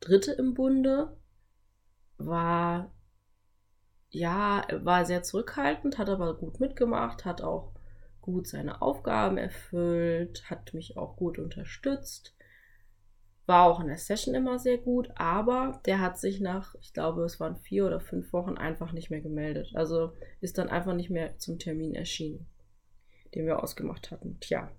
dritte 0.01 0.33
im 0.33 0.55
Bunde 0.55 1.17
war 2.17 2.95
ja, 4.11 4.67
war 4.71 5.05
sehr 5.05 5.23
zurückhaltend, 5.23 5.99
hat 5.99 6.09
aber 6.09 6.37
gut 6.37 6.61
mitgemacht, 6.61 7.25
hat 7.25 7.43
auch 7.43 7.74
gut 8.25 8.49
seine 8.49 8.81
Aufgaben 8.81 9.37
erfüllt, 9.37 10.49
hat 10.49 10.73
mich 10.73 10.97
auch 10.97 11.15
gut 11.17 11.39
unterstützt. 11.39 12.35
War 13.45 13.67
auch 13.67 13.81
in 13.81 13.89
der 13.89 13.99
Session 13.99 14.35
immer 14.35 14.59
sehr 14.59 14.79
gut, 14.79 15.11
aber 15.15 15.83
der 15.85 16.01
hat 16.01 16.19
sich 16.19 16.41
nach, 16.41 16.75
ich 16.81 16.95
glaube, 16.95 17.25
es 17.25 17.39
waren 17.39 17.57
vier 17.57 17.85
oder 17.87 18.01
fünf 18.01 18.33
Wochen 18.33 18.57
einfach 18.57 18.93
nicht 18.93 19.11
mehr 19.11 19.21
gemeldet. 19.21 19.73
Also 19.75 20.15
ist 20.41 20.57
dann 20.57 20.71
einfach 20.71 20.95
nicht 20.95 21.11
mehr 21.11 21.37
zum 21.37 21.59
Termin 21.59 21.95
erschienen, 21.95 22.47
den 23.35 23.45
wir 23.45 23.63
ausgemacht 23.63 24.11
hatten. 24.11 24.41
Tja, 24.41 24.73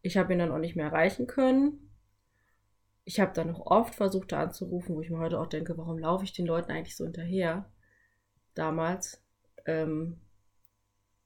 ich 0.00 0.16
habe 0.16 0.32
ihn 0.32 0.38
dann 0.38 0.50
auch 0.50 0.58
nicht 0.58 0.74
mehr 0.74 0.86
erreichen 0.86 1.26
können. 1.26 1.90
Ich 3.04 3.20
habe 3.20 3.34
dann 3.34 3.48
noch 3.48 3.66
oft 3.66 3.94
versucht, 3.94 4.32
da 4.32 4.40
anzurufen, 4.40 4.96
wo 4.96 5.02
ich 5.02 5.10
mir 5.10 5.18
heute 5.18 5.38
auch 5.38 5.48
denke, 5.48 5.76
warum 5.76 5.98
laufe 5.98 6.24
ich 6.24 6.32
den 6.32 6.46
Leuten 6.46 6.70
eigentlich 6.70 6.96
so 6.96 7.04
hinterher? 7.04 7.70
Damals. 8.54 9.22
Ähm, 9.66 10.22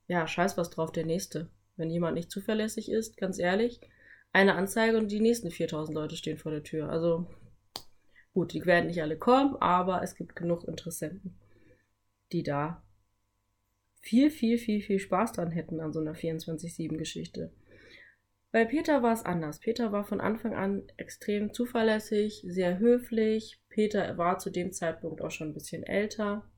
ja, 0.06 0.26
scheiß 0.26 0.56
was 0.56 0.70
drauf, 0.70 0.92
der 0.92 1.06
nächste. 1.06 1.50
Wenn 1.76 1.90
jemand 1.90 2.14
nicht 2.14 2.30
zuverlässig 2.30 2.90
ist, 2.90 3.16
ganz 3.16 3.38
ehrlich, 3.38 3.80
eine 4.32 4.54
Anzeige 4.54 4.96
und 4.96 5.10
die 5.10 5.20
nächsten 5.20 5.50
4000 5.50 5.94
Leute 5.94 6.16
stehen 6.16 6.38
vor 6.38 6.52
der 6.52 6.62
Tür. 6.62 6.88
Also 6.88 7.26
gut, 8.34 8.52
die 8.52 8.64
werden 8.64 8.86
nicht 8.86 9.02
alle 9.02 9.18
kommen, 9.18 9.56
aber 9.56 10.02
es 10.02 10.14
gibt 10.14 10.36
genug 10.36 10.64
Interessenten, 10.64 11.38
die 12.32 12.42
da 12.42 12.82
viel, 14.00 14.30
viel, 14.30 14.58
viel, 14.58 14.80
viel 14.80 14.98
Spaß 14.98 15.32
dran 15.32 15.50
hätten 15.50 15.80
an 15.80 15.92
so 15.92 16.00
einer 16.00 16.14
24-7-Geschichte. 16.14 17.52
Bei 18.50 18.66
Peter 18.66 19.02
war 19.02 19.14
es 19.14 19.24
anders. 19.24 19.60
Peter 19.60 19.92
war 19.92 20.04
von 20.04 20.20
Anfang 20.20 20.54
an 20.54 20.82
extrem 20.98 21.54
zuverlässig, 21.54 22.44
sehr 22.46 22.78
höflich. 22.78 23.62
Peter 23.70 24.18
war 24.18 24.38
zu 24.38 24.50
dem 24.50 24.72
Zeitpunkt 24.72 25.22
auch 25.22 25.30
schon 25.30 25.48
ein 25.50 25.54
bisschen 25.54 25.84
älter. 25.84 26.50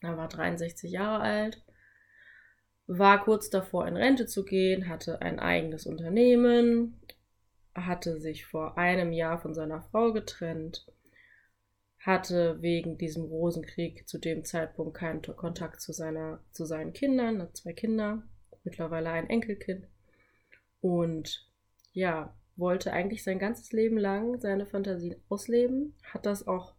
Er 0.00 0.18
war 0.18 0.28
63 0.28 0.90
Jahre 0.90 1.22
alt 1.22 1.64
war 2.98 3.24
kurz 3.24 3.50
davor 3.50 3.86
in 3.86 3.96
Rente 3.96 4.26
zu 4.26 4.44
gehen, 4.44 4.88
hatte 4.88 5.22
ein 5.22 5.38
eigenes 5.38 5.86
Unternehmen, 5.86 7.00
hatte 7.74 8.20
sich 8.20 8.44
vor 8.44 8.76
einem 8.78 9.12
Jahr 9.12 9.40
von 9.40 9.54
seiner 9.54 9.82
Frau 9.82 10.12
getrennt, 10.12 10.86
hatte 11.98 12.60
wegen 12.60 12.98
diesem 12.98 13.24
Rosenkrieg 13.24 14.08
zu 14.08 14.18
dem 14.18 14.44
Zeitpunkt 14.44 14.96
keinen 14.96 15.22
Kontakt 15.22 15.80
zu, 15.80 15.92
seiner, 15.92 16.40
zu 16.50 16.64
seinen 16.64 16.92
Kindern, 16.92 17.40
hat 17.40 17.56
zwei 17.56 17.72
Kinder, 17.72 18.22
mittlerweile 18.64 19.10
ein 19.10 19.30
Enkelkind 19.30 19.86
und 20.80 21.48
ja, 21.92 22.34
wollte 22.56 22.92
eigentlich 22.92 23.22
sein 23.22 23.38
ganzes 23.38 23.72
Leben 23.72 23.96
lang 23.96 24.40
seine 24.40 24.66
Fantasien 24.66 25.16
ausleben, 25.28 25.94
hat 26.04 26.26
das 26.26 26.46
auch 26.46 26.74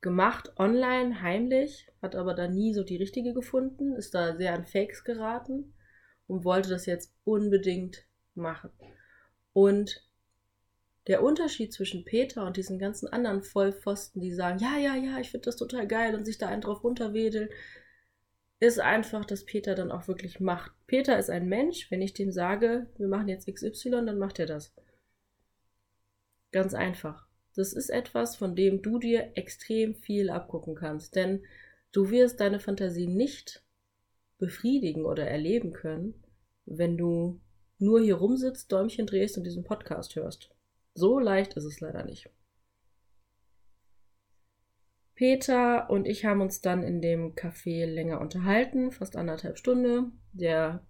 gemacht, 0.00 0.52
online, 0.56 1.22
heimlich, 1.22 1.88
hat 2.00 2.16
aber 2.16 2.34
da 2.34 2.48
nie 2.48 2.72
so 2.74 2.82
die 2.82 2.96
richtige 2.96 3.34
gefunden, 3.34 3.94
ist 3.94 4.14
da 4.14 4.36
sehr 4.36 4.54
an 4.54 4.66
Fakes 4.66 5.04
geraten 5.04 5.74
und 6.26 6.44
wollte 6.44 6.70
das 6.70 6.86
jetzt 6.86 7.12
unbedingt 7.24 8.06
machen. 8.34 8.70
Und 9.52 10.08
der 11.06 11.22
Unterschied 11.22 11.72
zwischen 11.72 12.04
Peter 12.04 12.46
und 12.46 12.56
diesen 12.56 12.78
ganzen 12.78 13.08
anderen 13.08 13.42
Vollpfosten, 13.42 14.20
die 14.20 14.32
sagen, 14.32 14.58
ja, 14.58 14.78
ja, 14.78 14.94
ja, 14.94 15.18
ich 15.18 15.30
finde 15.30 15.46
das 15.46 15.56
total 15.56 15.86
geil 15.86 16.14
und 16.14 16.24
sich 16.24 16.38
da 16.38 16.48
einen 16.48 16.60
drauf 16.60 16.84
runterwedeln, 16.84 17.48
ist 18.60 18.78
einfach, 18.78 19.24
dass 19.24 19.46
Peter 19.46 19.74
dann 19.74 19.90
auch 19.90 20.06
wirklich 20.06 20.38
macht. 20.38 20.72
Peter 20.86 21.18
ist 21.18 21.30
ein 21.30 21.48
Mensch, 21.48 21.90
wenn 21.90 22.02
ich 22.02 22.12
dem 22.12 22.30
sage, 22.30 22.86
wir 22.98 23.08
machen 23.08 23.28
jetzt 23.28 23.52
XY, 23.52 23.90
dann 23.90 24.18
macht 24.18 24.38
er 24.38 24.46
das. 24.46 24.74
Ganz 26.52 26.74
einfach. 26.74 27.29
Das 27.56 27.72
ist 27.72 27.90
etwas, 27.90 28.36
von 28.36 28.54
dem 28.54 28.82
du 28.82 28.98
dir 28.98 29.32
extrem 29.34 29.94
viel 29.94 30.30
abgucken 30.30 30.74
kannst, 30.74 31.16
denn 31.16 31.44
du 31.92 32.10
wirst 32.10 32.40
deine 32.40 32.60
Fantasie 32.60 33.08
nicht 33.08 33.64
befriedigen 34.38 35.04
oder 35.04 35.26
erleben 35.26 35.72
können, 35.72 36.14
wenn 36.64 36.96
du 36.96 37.40
nur 37.78 38.00
hier 38.00 38.16
rumsitzt, 38.16 38.70
Däumchen 38.70 39.06
drehst 39.06 39.36
und 39.36 39.44
diesen 39.44 39.64
Podcast 39.64 40.14
hörst. 40.16 40.50
So 40.94 41.18
leicht 41.18 41.54
ist 41.54 41.64
es 41.64 41.80
leider 41.80 42.04
nicht. 42.04 42.30
Peter 45.14 45.90
und 45.90 46.06
ich 46.06 46.24
haben 46.24 46.40
uns 46.40 46.62
dann 46.62 46.82
in 46.82 47.02
dem 47.02 47.34
Café 47.34 47.84
länger 47.84 48.20
unterhalten, 48.20 48.90
fast 48.90 49.16
anderthalb 49.16 49.58
Stunden. 49.58 50.20
Der 50.32 50.86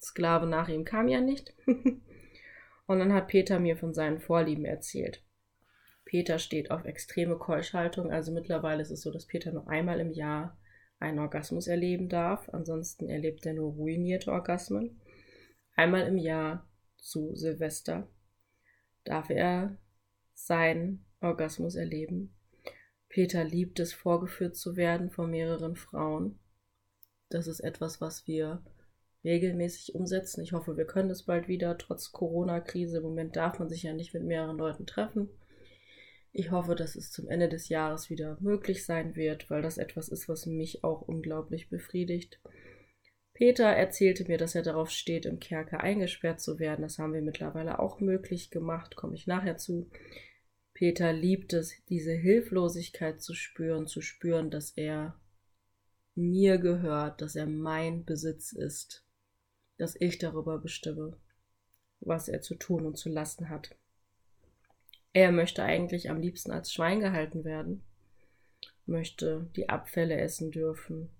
Sklave 0.00 0.46
nach 0.46 0.68
ihm 0.68 0.84
kam 0.84 1.08
ja 1.08 1.20
nicht. 1.20 1.54
und 2.86 2.98
dann 2.98 3.12
hat 3.12 3.28
Peter 3.28 3.58
mir 3.58 3.76
von 3.76 3.92
seinen 3.92 4.20
Vorlieben 4.20 4.64
erzählt. 4.64 5.22
Peter 6.08 6.38
steht 6.38 6.70
auf 6.70 6.86
extreme 6.86 7.36
Keuschhaltung. 7.36 8.10
Also 8.10 8.32
mittlerweile 8.32 8.80
ist 8.80 8.90
es 8.90 9.02
so, 9.02 9.10
dass 9.10 9.26
Peter 9.26 9.52
nur 9.52 9.68
einmal 9.68 10.00
im 10.00 10.10
Jahr 10.10 10.56
einen 10.98 11.18
Orgasmus 11.18 11.66
erleben 11.66 12.08
darf. 12.08 12.48
Ansonsten 12.48 13.10
erlebt 13.10 13.44
er 13.44 13.52
nur 13.52 13.74
ruinierte 13.74 14.32
Orgasmen. 14.32 14.98
Einmal 15.76 16.06
im 16.06 16.16
Jahr 16.16 16.66
zu 16.96 17.36
Silvester 17.36 18.08
darf 19.04 19.28
er 19.28 19.76
seinen 20.32 21.04
Orgasmus 21.20 21.74
erleben. 21.74 22.34
Peter 23.10 23.44
liebt 23.44 23.78
es, 23.78 23.92
vorgeführt 23.92 24.56
zu 24.56 24.76
werden 24.76 25.10
von 25.10 25.30
mehreren 25.30 25.76
Frauen. 25.76 26.38
Das 27.28 27.46
ist 27.46 27.60
etwas, 27.60 28.00
was 28.00 28.26
wir 28.26 28.62
regelmäßig 29.24 29.94
umsetzen. 29.94 30.40
Ich 30.42 30.54
hoffe, 30.54 30.78
wir 30.78 30.86
können 30.86 31.10
das 31.10 31.24
bald 31.24 31.48
wieder, 31.48 31.76
trotz 31.76 32.12
Corona-Krise. 32.12 32.96
Im 32.96 33.02
Moment 33.02 33.36
darf 33.36 33.58
man 33.58 33.68
sich 33.68 33.82
ja 33.82 33.92
nicht 33.92 34.14
mit 34.14 34.22
mehreren 34.22 34.56
Leuten 34.56 34.86
treffen. 34.86 35.28
Ich 36.38 36.52
hoffe, 36.52 36.76
dass 36.76 36.94
es 36.94 37.10
zum 37.10 37.28
Ende 37.28 37.48
des 37.48 37.68
Jahres 37.68 38.10
wieder 38.10 38.38
möglich 38.40 38.86
sein 38.86 39.16
wird, 39.16 39.50
weil 39.50 39.60
das 39.60 39.76
etwas 39.76 40.08
ist, 40.08 40.28
was 40.28 40.46
mich 40.46 40.84
auch 40.84 41.02
unglaublich 41.02 41.68
befriedigt. 41.68 42.40
Peter 43.34 43.64
erzählte 43.64 44.24
mir, 44.28 44.38
dass 44.38 44.54
er 44.54 44.62
darauf 44.62 44.88
steht, 44.88 45.26
im 45.26 45.40
Kerker 45.40 45.80
eingesperrt 45.80 46.40
zu 46.40 46.60
werden. 46.60 46.82
Das 46.82 47.00
haben 47.00 47.12
wir 47.12 47.22
mittlerweile 47.22 47.80
auch 47.80 47.98
möglich 47.98 48.52
gemacht, 48.52 48.94
komme 48.94 49.16
ich 49.16 49.26
nachher 49.26 49.56
zu. 49.56 49.90
Peter 50.74 51.12
liebt 51.12 51.54
es, 51.54 51.74
diese 51.88 52.12
Hilflosigkeit 52.12 53.20
zu 53.20 53.34
spüren, 53.34 53.88
zu 53.88 54.00
spüren, 54.00 54.48
dass 54.48 54.70
er 54.70 55.20
mir 56.14 56.58
gehört, 56.58 57.20
dass 57.20 57.34
er 57.34 57.46
mein 57.46 58.04
Besitz 58.04 58.52
ist, 58.52 59.04
dass 59.76 59.96
ich 59.98 60.18
darüber 60.18 60.60
bestimme, 60.60 61.18
was 61.98 62.28
er 62.28 62.42
zu 62.42 62.54
tun 62.54 62.86
und 62.86 62.96
zu 62.96 63.08
lassen 63.08 63.48
hat. 63.48 63.76
Er 65.18 65.32
möchte 65.32 65.64
eigentlich 65.64 66.10
am 66.10 66.20
liebsten 66.20 66.52
als 66.52 66.72
Schwein 66.72 67.00
gehalten 67.00 67.42
werden, 67.42 67.82
möchte 68.86 69.50
die 69.56 69.68
Abfälle 69.68 70.16
essen 70.16 70.52
dürfen, 70.52 71.10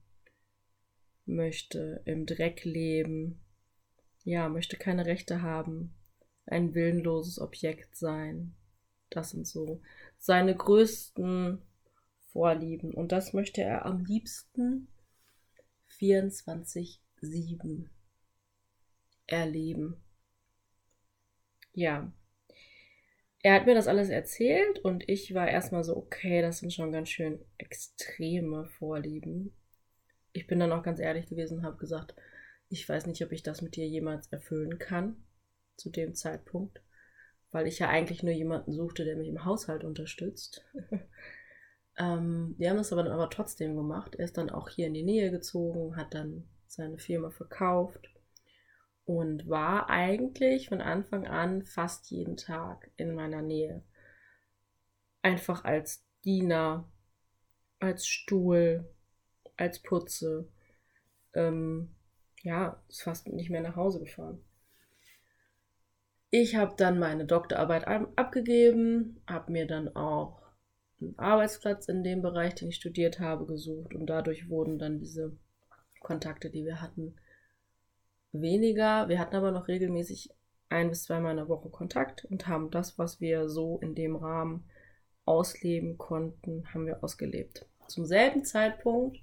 möchte 1.27 2.01
im 2.05 2.25
Dreck 2.25 2.65
leben, 2.65 3.41
ja, 4.23 4.49
möchte 4.49 4.77
keine 4.77 5.05
Rechte 5.05 5.43
haben, 5.43 5.97
ein 6.47 6.75
willenloses 6.75 7.41
Objekt 7.41 7.97
sein. 7.97 8.55
Das 9.11 9.31
sind 9.31 9.49
so 9.49 9.83
seine 10.17 10.55
größten 10.55 11.61
Vorlieben. 12.31 12.95
Und 12.95 13.11
das 13.11 13.33
möchte 13.33 13.63
er 13.63 13.85
am 13.85 14.05
liebsten 14.05 14.87
24-7 15.99 17.89
erleben. 19.27 20.01
Ja, 21.73 22.13
er 23.43 23.55
hat 23.55 23.67
mir 23.67 23.75
das 23.75 23.87
alles 23.87 24.09
erzählt 24.09 24.81
und 24.81 25.09
ich 25.09 25.33
war 25.35 25.49
erstmal 25.49 25.85
so, 25.85 25.97
okay, 25.97 26.43
das 26.43 26.59
sind 26.59 26.73
schon 26.73 26.91
ganz 26.91 27.09
schön 27.09 27.41
extreme 27.57 28.67
Vorlieben. 28.67 29.55
Ich 30.33 30.47
bin 30.47 30.59
dann 30.59 30.73
auch 30.73 30.83
ganz 30.83 30.99
ehrlich 30.99 31.27
gewesen 31.27 31.59
und 31.59 31.65
habe 31.65 31.77
gesagt, 31.77 32.15
ich 32.69 32.89
weiß 32.89 33.07
nicht, 33.07 33.25
ob 33.25 33.33
ich 33.33 33.43
das 33.43 33.63
mit 33.63 33.77
dir 33.77 33.87
jemals 33.87 34.27
erfüllen 34.29 34.79
kann, 34.79 35.25
zu 35.77 35.91
dem 35.91 36.15
Zeitpunkt, 36.15 36.83
weil 37.53 37.67
ich 37.67 37.79
ja 37.79 37.89
eigentlich 37.89 38.23
nur 38.23 38.35
jemanden 38.35 38.73
suchte, 38.73 39.05
der 39.05 39.17
mich 39.17 39.29
im 39.29 39.45
Haushalt 39.45 39.85
unterstützt. 39.85 40.65
ähm, 41.99 42.55
wir 42.59 42.71
haben 42.71 42.77
das 42.77 42.93
aber 42.93 43.05
dann 43.05 43.13
aber 43.13 43.31
trotzdem 43.31 43.77
gemacht. 43.77 44.17
Er 44.17 44.25
ist 44.25 44.37
dann 44.37 44.51
auch 44.51 44.69
hier 44.69 44.89
in 44.89 44.95
die 44.95 45.05
Nähe 45.05 45.31
gezogen, 45.31 45.97
hat 45.97 46.13
dann 46.13 46.49
seine 46.67 46.99
Firma 46.99 47.31
verkauft 47.31 48.11
und 49.09 49.49
war 49.49 49.89
eigentlich 49.89 50.69
von 50.69 50.83
Anfang 50.83 51.27
an 51.27 51.65
fast 51.65 52.11
jeden 52.11 52.37
Tag 52.37 52.91
in 52.99 53.15
meiner 53.15 53.41
Nähe. 53.41 53.83
Einfach 55.23 55.65
als 55.65 56.05
Diener, 56.27 56.87
als 57.81 58.07
Stuhl, 58.07 58.87
als 59.57 59.81
Putze. 59.81 60.47
Ähm, 61.33 61.95
ja, 62.43 62.83
ist 62.91 63.03
fast 63.03 63.27
nicht 63.29 63.49
mehr 63.49 63.63
nach 63.63 63.77
Hause 63.77 64.01
gefahren. 64.01 64.45
Ich 66.29 66.57
habe 66.57 66.75
dann 66.77 66.99
meine 66.99 67.25
Doktorarbeit 67.25 67.89
abgegeben, 67.89 69.23
habe 69.27 69.53
mir 69.53 69.67
dann 69.67 69.89
auch 69.97 70.43
einen 71.01 71.19
Arbeitsplatz 71.19 71.89
in 71.89 72.05
dem 72.05 72.21
Bereich, 72.21 72.57
den 72.57 72.69
ich 72.69 72.77
studiert 72.77 73.21
habe, 73.21 73.47
gesucht 73.47 73.95
und 73.95 74.05
dadurch 74.05 74.51
wurden 74.51 74.79
dann 74.79 74.99
diese 74.99 75.35
Kontakte, 75.99 76.51
die 76.51 76.67
wir 76.67 76.83
hatten, 76.83 77.17
weniger. 78.33 79.09
Wir 79.09 79.19
hatten 79.19 79.37
aber 79.37 79.51
noch 79.51 79.69
regelmäßig 79.69 80.31
ein 80.69 80.91
bis 80.91 81.05
zweimal 81.05 81.33
in 81.33 81.39
der 81.39 81.49
Woche 81.49 81.71
Kontakt 81.71 82.25
und 82.27 82.47
haben 82.47 82.71
das, 82.71 82.99
was 82.99 83.21
wir 83.21 83.49
so 83.49 83.79
in 83.81 83.95
dem 83.95 84.17
Rahmen 84.17 84.69
ausleben 85.25 85.99
konnten, 85.99 86.67
haben 86.73 86.87
wir 86.87 87.03
ausgelebt. 87.03 87.67
Zum 87.87 88.05
selben 88.05 88.45
Zeitpunkt 88.45 89.19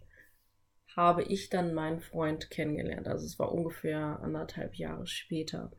habe 0.96 1.24
ich 1.24 1.50
dann 1.50 1.74
meinen 1.74 2.00
Freund 2.00 2.50
kennengelernt. 2.50 3.08
Also 3.08 3.26
es 3.26 3.38
war 3.38 3.52
ungefähr 3.52 4.20
anderthalb 4.22 4.76
Jahre 4.76 5.08
später. 5.08 5.72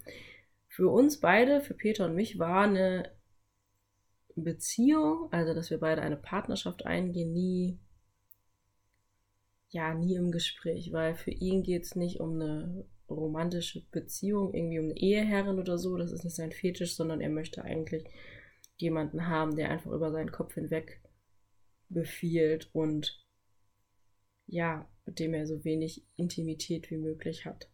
Für 0.68 0.90
uns 0.90 1.20
beide, 1.20 1.60
für 1.60 1.74
Peter 1.74 2.04
und 2.04 2.14
mich, 2.14 2.38
war 2.38 2.64
eine 2.64 3.10
Beziehung, 4.34 5.28
also 5.32 5.54
dass 5.54 5.70
wir 5.70 5.80
beide 5.80 6.02
eine 6.02 6.18
Partnerschaft 6.18 6.84
eingehen, 6.84 7.32
nie, 7.32 7.78
ja, 9.68 9.94
nie 9.94 10.14
im 10.14 10.32
Gespräch, 10.32 10.92
weil 10.92 11.14
für 11.14 11.30
ihn 11.30 11.62
geht 11.62 11.84
es 11.84 11.96
nicht 11.96 12.20
um 12.20 12.40
eine 12.40 12.86
romantische 13.08 13.82
Beziehung, 13.90 14.54
irgendwie 14.54 14.78
um 14.78 14.86
eine 14.86 14.96
Eheherrin 14.96 15.58
oder 15.58 15.78
so, 15.78 15.96
das 15.96 16.12
ist 16.12 16.24
nicht 16.24 16.36
sein 16.36 16.52
Fetisch, 16.52 16.96
sondern 16.96 17.20
er 17.20 17.30
möchte 17.30 17.62
eigentlich 17.62 18.04
jemanden 18.76 19.26
haben, 19.26 19.56
der 19.56 19.70
einfach 19.70 19.90
über 19.92 20.10
seinen 20.10 20.32
Kopf 20.32 20.54
hinweg 20.54 21.00
befiehlt 21.88 22.68
und 22.72 23.24
ja, 24.46 24.88
mit 25.04 25.18
dem 25.18 25.34
er 25.34 25.46
so 25.46 25.64
wenig 25.64 26.06
Intimität 26.16 26.90
wie 26.90 26.98
möglich 26.98 27.46
hat. 27.46 27.70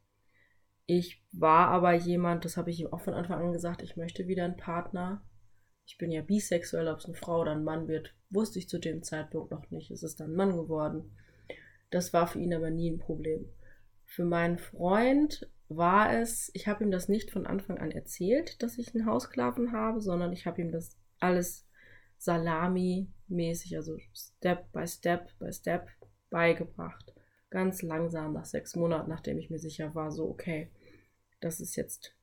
Ich 0.86 1.22
war 1.32 1.68
aber 1.68 1.94
jemand, 1.94 2.44
das 2.44 2.56
habe 2.56 2.70
ich 2.70 2.80
ihm 2.80 2.92
auch 2.92 3.00
von 3.00 3.14
Anfang 3.14 3.40
an 3.40 3.52
gesagt, 3.52 3.82
ich 3.82 3.96
möchte 3.96 4.26
wieder 4.26 4.44
einen 4.44 4.56
Partner. 4.56 5.24
Ich 5.86 5.96
bin 5.98 6.10
ja 6.10 6.22
bisexuell, 6.22 6.88
ob 6.88 6.98
es 6.98 7.06
eine 7.06 7.14
Frau 7.14 7.40
oder 7.40 7.52
ein 7.52 7.64
Mann 7.64 7.88
wird, 7.88 8.14
wusste 8.30 8.58
ich 8.58 8.68
zu 8.68 8.78
dem 8.78 9.02
Zeitpunkt 9.02 9.50
noch 9.50 9.70
nicht. 9.70 9.90
Es 9.90 10.02
ist 10.02 10.20
dann 10.20 10.32
ein 10.32 10.36
Mann 10.36 10.56
geworden. 10.56 11.16
Das 11.92 12.14
war 12.14 12.26
für 12.26 12.40
ihn 12.40 12.54
aber 12.54 12.70
nie 12.70 12.90
ein 12.90 12.98
Problem. 12.98 13.48
Für 14.06 14.24
meinen 14.24 14.58
Freund 14.58 15.48
war 15.68 16.12
es, 16.12 16.50
ich 16.54 16.66
habe 16.66 16.82
ihm 16.82 16.90
das 16.90 17.08
nicht 17.08 17.30
von 17.30 17.46
Anfang 17.46 17.78
an 17.78 17.90
erzählt, 17.90 18.62
dass 18.62 18.78
ich 18.78 18.94
einen 18.94 19.06
Hausklaven 19.06 19.72
habe, 19.72 20.00
sondern 20.00 20.32
ich 20.32 20.46
habe 20.46 20.62
ihm 20.62 20.72
das 20.72 20.96
alles 21.20 21.66
Salami-mäßig, 22.16 23.76
also 23.76 23.98
Step 24.14 24.72
by 24.72 24.86
Step 24.86 25.38
by 25.38 25.52
Step 25.52 25.88
beigebracht. 26.30 27.14
Ganz 27.50 27.82
langsam, 27.82 28.32
nach 28.32 28.46
sechs 28.46 28.74
Monaten, 28.74 29.10
nachdem 29.10 29.38
ich 29.38 29.50
mir 29.50 29.58
sicher 29.58 29.94
war, 29.94 30.10
so, 30.10 30.30
okay, 30.30 30.70
das 31.40 31.60
ist 31.60 31.76
jetzt 31.76 32.14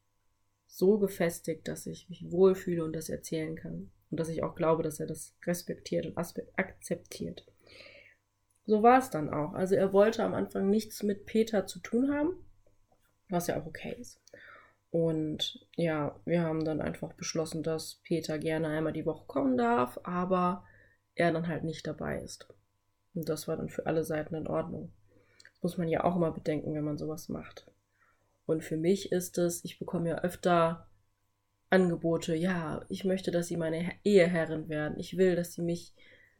so 0.65 0.97
gefestigt, 0.97 1.67
dass 1.67 1.85
ich 1.85 2.09
mich 2.09 2.31
wohlfühle 2.31 2.83
und 2.83 2.93
das 2.95 3.09
erzählen 3.09 3.55
kann. 3.55 3.91
Und 4.09 4.19
dass 4.19 4.29
ich 4.29 4.41
auch 4.41 4.55
glaube, 4.55 4.81
dass 4.81 4.99
er 4.99 5.05
das 5.05 5.35
respektiert 5.45 6.07
und 6.07 6.17
akzeptiert. 6.17 7.45
So 8.69 8.83
war 8.83 8.99
es 8.99 9.09
dann 9.09 9.33
auch. 9.33 9.53
Also 9.53 9.73
er 9.73 9.93
wollte 9.93 10.23
am 10.23 10.35
Anfang 10.35 10.69
nichts 10.69 11.01
mit 11.01 11.25
Peter 11.25 11.65
zu 11.65 11.79
tun 11.79 12.13
haben, 12.13 12.35
was 13.27 13.47
ja 13.47 13.59
auch 13.59 13.65
okay 13.65 13.95
ist. 13.99 14.21
Und 14.91 15.65
ja, 15.75 16.19
wir 16.25 16.43
haben 16.43 16.63
dann 16.63 16.79
einfach 16.79 17.13
beschlossen, 17.13 17.63
dass 17.63 17.95
Peter 18.03 18.37
gerne 18.37 18.67
einmal 18.67 18.93
die 18.93 19.07
Woche 19.07 19.25
kommen 19.25 19.57
darf, 19.57 19.99
aber 20.03 20.63
er 21.15 21.31
dann 21.31 21.47
halt 21.47 21.63
nicht 21.63 21.87
dabei 21.87 22.21
ist. 22.21 22.47
Und 23.15 23.27
das 23.27 23.47
war 23.47 23.57
dann 23.57 23.69
für 23.69 23.87
alle 23.87 24.03
Seiten 24.03 24.35
in 24.35 24.45
Ordnung. 24.47 24.93
Das 25.53 25.63
muss 25.63 25.77
man 25.79 25.87
ja 25.87 26.03
auch 26.03 26.15
immer 26.15 26.31
bedenken, 26.31 26.75
wenn 26.75 26.83
man 26.83 26.99
sowas 26.99 27.27
macht. 27.27 27.65
Und 28.45 28.63
für 28.63 28.77
mich 28.77 29.11
ist 29.11 29.39
es, 29.39 29.65
ich 29.65 29.79
bekomme 29.79 30.09
ja 30.09 30.19
öfter 30.19 30.87
Angebote, 31.71 32.35
ja, 32.35 32.85
ich 32.87 33.03
möchte, 33.03 33.31
dass 33.31 33.47
sie 33.47 33.57
meine 33.57 33.93
Eheherrin 34.03 34.69
werden. 34.69 34.99
Ich 34.99 35.17
will, 35.17 35.35
dass 35.35 35.53
sie 35.53 35.63
mich 35.63 35.95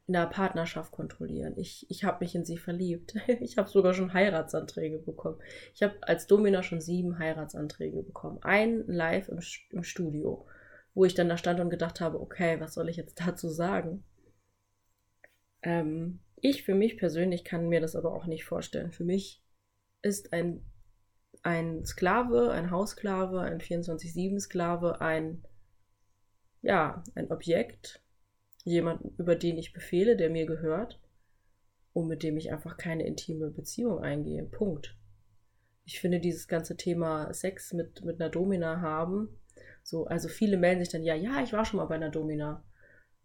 in 0.09 0.13
der 0.13 0.25
Partnerschaft 0.25 0.91
kontrollieren. 0.91 1.53
Ich, 1.55 1.85
ich 1.87 2.03
habe 2.03 2.25
mich 2.25 2.33
in 2.33 2.43
sie 2.43 2.57
verliebt. 2.57 3.13
Ich 3.41 3.59
habe 3.59 3.69
sogar 3.69 3.93
schon 3.93 4.11
Heiratsanträge 4.11 4.97
bekommen. 4.97 5.37
Ich 5.75 5.83
habe 5.83 5.95
als 6.01 6.25
Domina 6.25 6.63
schon 6.63 6.81
sieben 6.81 7.19
Heiratsanträge 7.19 8.01
bekommen. 8.01 8.39
Ein 8.41 8.85
live 8.87 9.29
im, 9.29 9.39
im 9.69 9.83
Studio, 9.83 10.47
wo 10.95 11.05
ich 11.05 11.13
dann 11.13 11.29
da 11.29 11.37
stand 11.37 11.59
und 11.59 11.69
gedacht 11.69 12.01
habe, 12.01 12.19
okay, 12.19 12.59
was 12.59 12.73
soll 12.73 12.89
ich 12.89 12.97
jetzt 12.97 13.19
dazu 13.21 13.49
sagen? 13.49 14.03
Ähm, 15.61 16.21
ich 16.37 16.63
für 16.63 16.73
mich 16.73 16.97
persönlich 16.97 17.43
kann 17.43 17.69
mir 17.69 17.79
das 17.79 17.95
aber 17.95 18.11
auch 18.11 18.25
nicht 18.25 18.45
vorstellen. 18.45 18.91
Für 18.91 19.03
mich 19.03 19.43
ist 20.01 20.33
ein, 20.33 20.65
ein 21.43 21.85
Sklave, 21.85 22.49
ein 22.49 22.71
Haussklave, 22.71 23.41
ein 23.41 23.59
24-7-Sklave 23.59 25.01
ein, 25.01 25.45
ja, 26.63 27.03
ein 27.13 27.31
Objekt, 27.31 28.01
jemanden, 28.63 29.13
über 29.17 29.35
den 29.35 29.57
ich 29.57 29.73
befehle, 29.73 30.15
der 30.15 30.29
mir 30.29 30.45
gehört 30.45 30.99
und 31.93 32.07
mit 32.07 32.23
dem 32.23 32.37
ich 32.37 32.51
einfach 32.51 32.77
keine 32.77 33.05
intime 33.05 33.49
Beziehung 33.49 33.99
eingehe. 33.99 34.43
Punkt. 34.43 34.95
Ich 35.86 35.99
finde 35.99 36.19
dieses 36.19 36.47
ganze 36.47 36.77
Thema 36.77 37.34
Sex 37.34 37.73
mit, 37.73 38.03
mit 38.05 38.21
einer 38.21 38.29
Domina 38.29 38.81
haben, 38.81 39.29
so, 39.84 40.05
also 40.05 40.27
viele 40.27 40.57
melden 40.57 40.81
sich 40.81 40.89
dann, 40.89 41.03
ja, 41.03 41.15
ja, 41.15 41.41
ich 41.41 41.51
war 41.51 41.65
schon 41.65 41.77
mal 41.77 41.86
bei 41.86 41.95
einer 41.95 42.12
Domina. 42.12 42.63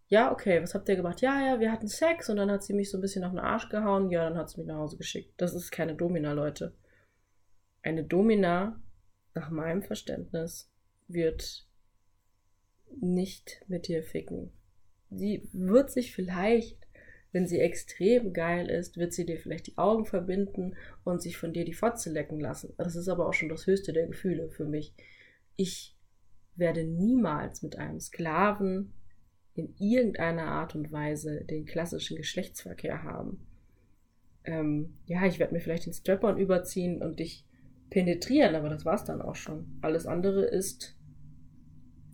Ja, 0.09 0.33
okay, 0.33 0.63
was 0.63 0.75
habt 0.75 0.89
ihr 0.89 0.97
gemacht? 0.97 1.21
Ja, 1.21 1.41
ja, 1.41 1.61
wir 1.61 1.73
hatten 1.73 1.89
Sex 1.89 2.31
und 2.31 2.37
dann 2.37 2.51
hat 2.51 2.63
sie 2.63 2.73
mich 2.73 2.91
so 2.91 2.99
ein 2.99 3.01
bisschen 3.01 3.25
auf 3.25 3.33
den 3.33 3.39
Arsch 3.39 3.69
gehauen. 3.69 4.11
Ja, 4.11 4.29
dann 4.29 4.39
hat 4.39 4.51
sie 4.51 4.59
mich 4.59 4.67
nach 4.67 4.79
Hause 4.79 4.97
geschickt. 4.97 5.35
Das 5.37 5.55
ist 5.55 5.71
keine 5.71 5.95
Domina, 5.95 6.33
Leute. 6.33 6.75
Eine 7.83 8.05
Domina, 8.05 8.81
nach 9.35 9.51
meinem 9.51 9.83
Verständnis, 9.83 10.71
wird 11.09 11.67
nicht 13.01 13.63
mit 13.67 13.89
dir 13.89 14.03
ficken 14.03 14.53
sie 15.17 15.49
wird 15.53 15.91
sich 15.91 16.15
vielleicht, 16.15 16.79
wenn 17.33 17.47
sie 17.47 17.59
extrem 17.59 18.33
geil 18.33 18.69
ist, 18.71 18.97
wird 18.97 19.13
sie 19.13 19.27
dir 19.27 19.39
vielleicht 19.39 19.67
die 19.67 19.79
Augen 19.79 20.05
verbinden 20.05 20.77
und 21.05 21.21
sich 21.21 21.37
von 21.37 21.53
dir 21.53 21.65
die 21.65 21.73
Fotze 21.73 22.11
lecken 22.11 22.41
lassen. 22.41 22.75
Das 22.79 22.97
ist 22.97 23.09
aber 23.09 23.29
auch 23.29 23.35
schon 23.35 23.49
das 23.49 23.67
höchste 23.67 23.93
der 23.93 24.07
Gefühle 24.07 24.49
für 24.51 24.65
mich. 24.65 24.95
Ich 25.57 25.97
werde 26.57 26.85
niemals 26.85 27.63
mit 27.63 27.77
einem 27.77 28.01
Sklaven 28.01 28.93
in 29.55 29.75
irgendeiner 29.79 30.47
Art 30.47 30.75
und 30.75 30.91
Weise 30.93 31.45
den 31.45 31.65
klassischen 31.65 32.17
Geschlechtsverkehr 32.17 33.03
haben. 33.03 33.47
Ähm, 34.45 34.95
ja, 35.07 35.25
ich 35.27 35.39
werde 35.39 35.55
mir 35.55 35.61
vielleicht 35.61 35.87
den 35.87 35.93
Strap-on 35.93 36.39
überziehen 36.39 37.03
und 37.03 37.19
dich 37.19 37.47
penetrieren, 37.91 38.55
aber 38.55 38.69
das 38.69 38.85
war's 38.85 39.05
dann 39.05 39.23
auch 39.23 39.37
schon. 39.37 39.79
Alles 39.81 40.07
andere 40.07 40.45
ist, 40.45 40.97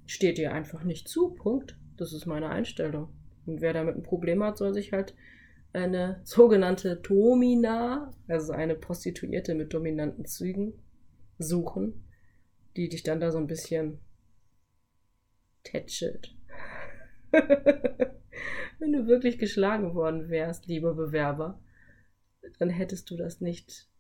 steht 0.07 0.39
dir 0.39 0.53
einfach 0.53 0.85
nicht 0.85 1.09
zu, 1.09 1.31
Punkt. 1.31 1.79
Das 2.01 2.15
ist 2.15 2.25
meine 2.25 2.49
Einstellung. 2.49 3.09
Und 3.45 3.61
wer 3.61 3.75
damit 3.75 3.95
ein 3.95 4.03
Problem 4.03 4.43
hat, 4.43 4.57
soll 4.57 4.73
sich 4.73 4.93
halt 4.93 5.15
eine 5.75 6.21
sogenannte 6.25 6.97
Domina, 6.97 8.11
also 8.27 8.55
eine 8.55 8.75
Prostituierte 8.75 9.55
mit 9.55 9.75
dominanten 9.75 10.25
Zügen, 10.25 10.73
suchen, 11.39 12.05
die 12.75 12.89
dich 12.89 13.03
dann 13.03 13.21
da 13.21 13.31
so 13.31 13.37
ein 13.37 13.47
bisschen 13.47 13.99
tätschelt. 15.63 16.35
Wenn 17.33 18.93
du 18.93 19.07
wirklich 19.07 19.39
geschlagen 19.39 19.95
worden 19.95 20.31
wärst, 20.31 20.69
lieber 20.69 20.95
Bewerber, 20.95 21.61
dann 22.59 22.71
hättest 22.71 23.11
du 23.11 23.19
das 23.19 23.43
nicht 23.43 23.91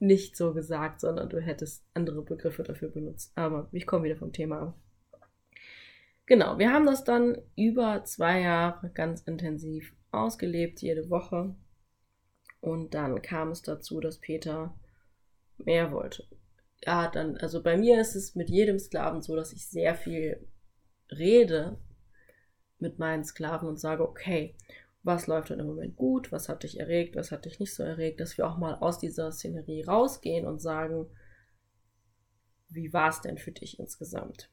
nicht 0.00 0.36
so 0.36 0.52
gesagt, 0.52 1.00
sondern 1.00 1.30
du 1.30 1.40
hättest 1.40 1.86
andere 1.94 2.22
Begriffe 2.22 2.64
dafür 2.64 2.88
benutzt. 2.88 3.32
Aber 3.36 3.68
ich 3.70 3.86
komme 3.86 4.04
wieder 4.04 4.16
vom 4.16 4.32
Thema 4.32 4.60
ab. 4.60 4.83
Genau, 6.26 6.58
wir 6.58 6.72
haben 6.72 6.86
das 6.86 7.04
dann 7.04 7.36
über 7.54 8.04
zwei 8.04 8.40
Jahre 8.40 8.90
ganz 8.90 9.20
intensiv 9.22 9.94
ausgelebt, 10.10 10.80
jede 10.80 11.10
Woche. 11.10 11.54
Und 12.60 12.94
dann 12.94 13.20
kam 13.20 13.50
es 13.50 13.60
dazu, 13.60 14.00
dass 14.00 14.20
Peter 14.20 14.74
mehr 15.58 15.92
wollte. 15.92 16.26
Ja, 16.82 17.08
dann, 17.08 17.36
also 17.36 17.62
bei 17.62 17.76
mir 17.76 18.00
ist 18.00 18.14
es 18.14 18.34
mit 18.34 18.48
jedem 18.48 18.78
Sklaven 18.78 19.20
so, 19.20 19.36
dass 19.36 19.52
ich 19.52 19.68
sehr 19.68 19.94
viel 19.94 20.48
rede 21.10 21.78
mit 22.78 22.98
meinen 22.98 23.24
Sklaven 23.24 23.68
und 23.68 23.78
sage, 23.78 24.08
okay, 24.08 24.56
was 25.02 25.26
läuft 25.26 25.50
denn 25.50 25.60
im 25.60 25.66
Moment 25.66 25.96
gut, 25.96 26.32
was 26.32 26.48
hat 26.48 26.62
dich 26.62 26.80
erregt, 26.80 27.16
was 27.16 27.30
hat 27.30 27.44
dich 27.44 27.60
nicht 27.60 27.74
so 27.74 27.82
erregt, 27.82 28.20
dass 28.20 28.38
wir 28.38 28.46
auch 28.46 28.56
mal 28.56 28.74
aus 28.76 28.98
dieser 28.98 29.30
Szenerie 29.30 29.84
rausgehen 29.84 30.46
und 30.46 30.60
sagen, 30.60 31.06
wie 32.70 32.92
war 32.94 33.10
es 33.10 33.20
denn 33.20 33.36
für 33.36 33.52
dich 33.52 33.78
insgesamt? 33.78 34.50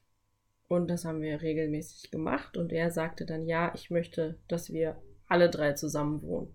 Und 0.72 0.88
das 0.88 1.04
haben 1.04 1.20
wir 1.20 1.42
regelmäßig 1.42 2.10
gemacht. 2.10 2.56
Und 2.56 2.72
er 2.72 2.90
sagte 2.90 3.26
dann, 3.26 3.44
ja, 3.44 3.74
ich 3.74 3.90
möchte, 3.90 4.38
dass 4.48 4.72
wir 4.72 4.96
alle 5.26 5.50
drei 5.50 5.74
zusammen 5.74 6.22
wohnen. 6.22 6.54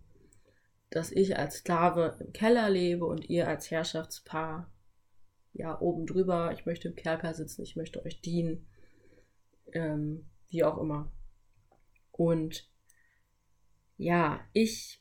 Dass 0.89 1.11
ich 1.11 1.37
als 1.37 1.57
Sklave 1.57 2.17
im 2.19 2.33
Keller 2.33 2.67
lebe 2.67 3.05
und 3.05 3.29
ihr 3.29 3.47
als 3.47 3.69
Herrschaftspaar 3.69 4.73
ja 5.53 5.79
oben 5.79 6.07
drüber. 6.07 6.51
Ich 6.51 6.65
möchte 6.65 6.87
im 6.87 6.95
Kerker 6.95 7.35
sitzen, 7.35 7.61
ich 7.61 7.75
möchte 7.75 8.03
euch 8.03 8.19
dienen. 8.19 8.67
Ähm, 9.71 10.27
wie 10.49 10.63
auch 10.63 10.79
immer. 10.79 11.11
Und 12.11 12.67
ja, 13.97 14.39
ich 14.51 14.99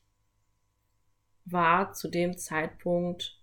war 1.46 1.94
zu 1.94 2.08
dem 2.08 2.36
Zeitpunkt 2.36 3.42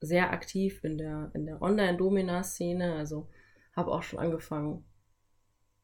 sehr 0.00 0.32
aktiv 0.32 0.82
in 0.82 0.98
der, 0.98 1.30
in 1.34 1.46
der 1.46 1.62
Online-Domina-Szene. 1.62 2.96
Also 2.96 3.28
habe 3.76 3.92
auch 3.92 4.02
schon 4.02 4.18
angefangen, 4.18 4.84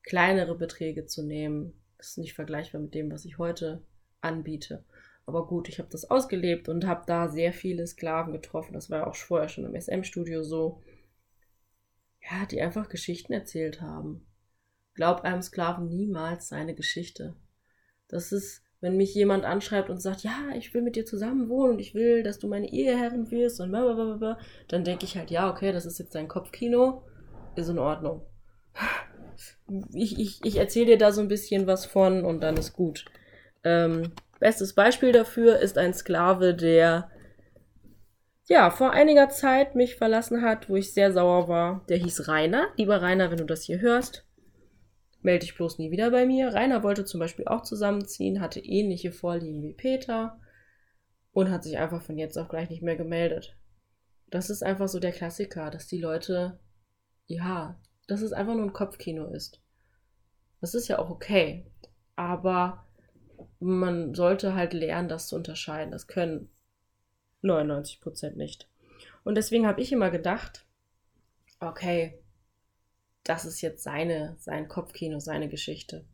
kleinere 0.03 0.57
Beträge 0.57 1.07
zu 1.07 1.23
nehmen. 1.23 1.75
Das 1.99 2.11
ist 2.11 2.19
nicht 2.19 2.35
vergleichbar 2.35 2.81
mit 2.81 2.95
dem, 2.95 3.13
was 3.13 3.25
ich 3.25 3.39
heute 3.39 3.83
anbiete. 4.23 4.85
Aber 5.27 5.47
gut, 5.47 5.69
ich 5.69 5.79
habe 5.79 5.91
das 5.91 6.11
ausgelebt 6.11 6.69
und 6.69 6.87
habe 6.87 7.05
da 7.07 7.29
sehr 7.29 7.53
viele 7.53 7.87
Sklaven 7.87 8.33
getroffen. 8.33 8.73
Das 8.73 8.91
war 8.91 9.01
ja 9.01 9.07
auch 9.07 9.15
vorher 9.15 9.49
schon 9.49 9.65
im 9.65 9.81
SM-Studio 9.81 10.43
so. 10.43 10.83
Ja, 12.29 12.47
die 12.47 12.61
einfach 12.61 12.89
Geschichten 12.89 13.33
erzählt 13.33 13.81
haben. 13.81 14.27
Glaub 14.95 15.21
einem 15.21 15.43
Sklaven 15.43 15.89
niemals 15.89 16.49
seine 16.49 16.75
Geschichte. 16.75 17.37
Das 18.09 18.33
ist, 18.33 18.63
wenn 18.81 18.97
mich 18.97 19.15
jemand 19.15 19.45
anschreibt 19.45 19.91
und 19.91 20.01
sagt, 20.01 20.23
ja, 20.23 20.51
ich 20.57 20.75
will 20.75 20.83
mit 20.83 20.97
dir 20.97 21.05
zusammen 21.05 21.49
wohnen 21.49 21.75
und 21.75 21.79
ich 21.79 21.95
will, 21.95 22.23
dass 22.23 22.39
du 22.39 22.49
meine 22.49 22.73
Eheherrin 22.73 23.31
wirst 23.31 23.61
und 23.61 23.71
blablabla, 23.71 24.39
dann 24.69 24.85
denke 24.85 25.05
ich 25.05 25.17
halt, 25.17 25.31
ja, 25.31 25.51
okay, 25.51 25.73
das 25.73 25.87
ist 25.87 25.99
jetzt 25.99 26.15
dein 26.15 26.29
Kopfkino 26.29 27.05
ist 27.57 27.69
in 27.69 27.79
Ordnung. 27.79 28.23
ich, 29.93 30.19
ich, 30.19 30.45
ich 30.45 30.57
erzähle 30.57 30.87
dir 30.87 30.99
da 30.99 31.13
so 31.13 31.21
ein 31.21 31.29
bisschen 31.29 31.67
was 31.67 31.87
von 31.87 32.25
und 32.25 32.41
dann 32.41 32.57
ist 32.57 32.73
gut. 32.73 33.05
Ähm, 33.65 34.13
bestes 34.41 34.75
Beispiel 34.75 35.13
dafür 35.13 35.59
ist 35.59 35.79
ein 35.79 35.95
Sklave, 35.95 36.55
der 36.55 37.11
ja 38.49 38.71
vor 38.71 38.93
einiger 38.93 39.29
Zeit 39.29 39.75
mich 39.75 39.97
verlassen 39.97 40.43
hat, 40.43 40.69
wo 40.69 40.77
ich 40.77 40.93
sehr 40.93 41.13
sauer 41.13 41.49
war. 41.49 41.85
Der 41.89 41.99
hieß 41.99 42.29
Rainer. 42.29 42.69
Lieber 42.77 43.01
Rainer, 43.01 43.31
wenn 43.31 43.39
du 43.39 43.45
das 43.45 43.63
hier 43.63 43.81
hörst, 43.81 44.27
melde 45.23 45.47
dich 45.47 45.55
bloß 45.55 45.79
nie 45.79 45.91
wieder 45.91 46.11
bei 46.11 46.27
mir. 46.27 46.53
Rainer 46.53 46.83
wollte 46.83 47.05
zum 47.05 47.21
Beispiel 47.21 47.47
auch 47.47 47.63
zusammenziehen, 47.63 48.41
hatte 48.41 48.61
ähnliche 48.61 49.13
Vorlieben 49.13 49.63
wie 49.63 49.75
Peter 49.75 50.41
und 51.33 51.51
hat 51.51 51.63
sich 51.63 51.79
einfach 51.79 52.03
von 52.03 52.19
jetzt 52.19 52.37
auf 52.37 52.49
gleich 52.49 52.69
nicht 52.69 52.83
mehr 52.83 52.97
gemeldet. 52.97 53.57
Das 54.29 54.51
ist 54.51 54.63
einfach 54.63 54.89
so 54.89 54.99
der 54.99 55.13
Klassiker, 55.13 55.71
dass 55.71 55.87
die 55.87 56.01
Leute, 56.01 56.59
ja, 57.27 57.79
dass 58.07 58.23
es 58.23 58.33
einfach 58.33 58.55
nur 58.55 58.65
ein 58.65 58.73
Kopfkino 58.73 59.27
ist. 59.27 59.61
Das 60.61 60.75
ist 60.75 60.89
ja 60.89 60.99
auch 60.99 61.11
okay. 61.11 61.67
Aber 62.17 62.87
man 63.59 64.15
sollte 64.15 64.55
halt 64.55 64.73
lernen, 64.73 65.09
das 65.09 65.29
zu 65.29 65.37
unterscheiden. 65.37 65.93
Das 65.93 66.07
können 66.07 66.51
99% 67.43 68.37
nicht. 68.37 68.69
Und 69.25 69.37
deswegen 69.37 69.67
habe 69.67 69.81
ich 69.81 69.93
immer 69.93 70.11
gedacht, 70.11 70.67
okay, 71.61 72.19
das 73.25 73.45
ist 73.45 73.61
jetzt 73.61 73.83
seine, 73.83 74.37
sein 74.39 74.69
Kopfkino, 74.69 75.21
seine 75.21 75.49
Geschichte. 75.49 76.05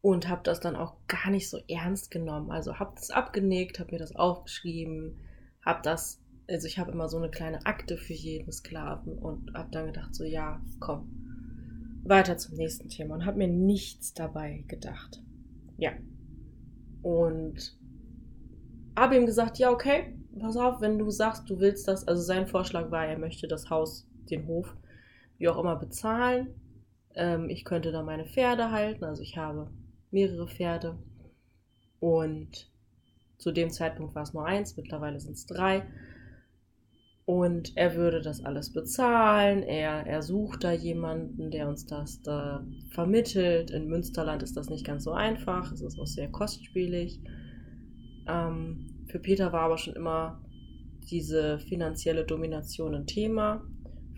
Und 0.00 0.28
habe 0.28 0.42
das 0.44 0.60
dann 0.60 0.76
auch 0.76 0.96
gar 1.06 1.30
nicht 1.30 1.48
so 1.48 1.58
ernst 1.68 2.10
genommen. 2.10 2.50
Also 2.50 2.78
habe 2.78 2.94
das 2.96 3.10
abgenickt, 3.10 3.78
habe 3.78 3.92
mir 3.92 3.98
das 3.98 4.14
aufgeschrieben, 4.14 5.20
habe 5.64 5.82
das, 5.82 6.20
also 6.48 6.66
ich 6.66 6.78
habe 6.78 6.92
immer 6.92 7.08
so 7.08 7.18
eine 7.18 7.30
kleine 7.30 7.64
Akte 7.66 7.96
für 7.96 8.14
jeden 8.14 8.52
Sklaven 8.52 9.18
und 9.18 9.52
habe 9.54 9.70
dann 9.70 9.86
gedacht, 9.86 10.14
so 10.14 10.24
ja, 10.24 10.60
komm, 10.80 11.08
weiter 12.04 12.36
zum 12.38 12.56
nächsten 12.56 12.88
Thema 12.88 13.14
und 13.14 13.26
habe 13.26 13.38
mir 13.38 13.48
nichts 13.48 14.14
dabei 14.14 14.64
gedacht. 14.66 15.22
Ja. 15.76 15.92
Und 17.02 17.76
habe 18.96 19.16
ihm 19.16 19.26
gesagt, 19.26 19.58
ja, 19.58 19.70
okay, 19.70 20.14
pass 20.40 20.56
auf, 20.56 20.80
wenn 20.80 20.98
du 20.98 21.10
sagst, 21.10 21.48
du 21.48 21.60
willst 21.60 21.86
das, 21.86 22.08
also 22.08 22.22
sein 22.22 22.46
Vorschlag 22.46 22.90
war, 22.90 23.06
er 23.06 23.18
möchte 23.18 23.46
das 23.46 23.70
Haus 23.70 24.08
den 24.30 24.46
Hof 24.46 24.74
wie 25.36 25.48
auch 25.48 25.58
immer 25.58 25.76
bezahlen. 25.76 26.48
Ähm, 27.14 27.48
ich 27.48 27.64
könnte 27.64 27.92
da 27.92 28.02
meine 28.02 28.26
Pferde 28.26 28.70
halten, 28.70 29.04
also 29.04 29.22
ich 29.22 29.36
habe 29.36 29.70
mehrere 30.10 30.48
Pferde. 30.48 30.98
Und 32.00 32.70
zu 33.36 33.52
dem 33.52 33.70
Zeitpunkt 33.70 34.14
war 34.14 34.22
es 34.22 34.32
nur 34.32 34.46
eins, 34.46 34.76
mittlerweile 34.76 35.20
sind 35.20 35.36
es 35.36 35.46
drei. 35.46 35.86
Und 37.28 37.76
er 37.76 37.94
würde 37.94 38.22
das 38.22 38.42
alles 38.42 38.72
bezahlen. 38.72 39.62
Er, 39.62 40.06
er 40.06 40.22
sucht 40.22 40.64
da 40.64 40.72
jemanden, 40.72 41.50
der 41.50 41.68
uns 41.68 41.84
das 41.84 42.22
da 42.22 42.66
vermittelt. 42.88 43.70
In 43.70 43.86
Münsterland 43.86 44.42
ist 44.42 44.56
das 44.56 44.70
nicht 44.70 44.86
ganz 44.86 45.04
so 45.04 45.12
einfach. 45.12 45.70
Es 45.70 45.82
ist 45.82 46.00
auch 46.00 46.06
sehr 46.06 46.30
kostspielig. 46.30 47.20
Ähm, 48.26 49.04
für 49.08 49.18
Peter 49.18 49.52
war 49.52 49.60
aber 49.60 49.76
schon 49.76 49.94
immer 49.94 50.40
diese 51.10 51.58
finanzielle 51.58 52.24
Domination 52.24 52.94
ein 52.94 53.06
Thema. 53.06 53.62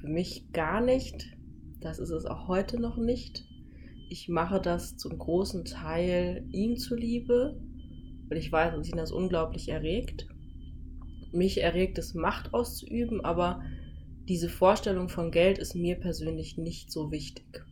Für 0.01 0.07
mich 0.07 0.53
gar 0.53 0.81
nicht. 0.81 1.37
Das 1.81 1.99
ist 1.99 2.11
es 2.11 2.27
auch 2.27 2.47
heute 2.47 2.81
noch 2.81 2.97
nicht. 2.97 3.45
Ich 4.09 4.29
mache 4.29 4.61
das 4.61 4.97
zum 4.97 5.19
großen 5.19 5.65
Teil 5.65 6.47
ihm 6.53 6.77
zuliebe, 6.77 7.61
weil 8.29 8.39
ich 8.39 8.53
weiß, 8.53 8.73
dass 8.73 8.89
ihn 8.89 8.99
das 8.99 9.11
unglaublich 9.11 9.69
erregt. 9.69 10.29
Mich 11.33 11.63
erregt 11.63 11.99
es, 11.99 12.15
Macht 12.15 12.53
auszuüben, 12.55 13.25
aber 13.25 13.63
diese 14.29 14.49
Vorstellung 14.49 15.09
von 15.09 15.31
Geld 15.31 15.59
ist 15.59 15.75
mir 15.75 15.97
persönlich 15.97 16.57
nicht 16.57 16.91
so 16.91 17.11
wichtig. 17.11 17.65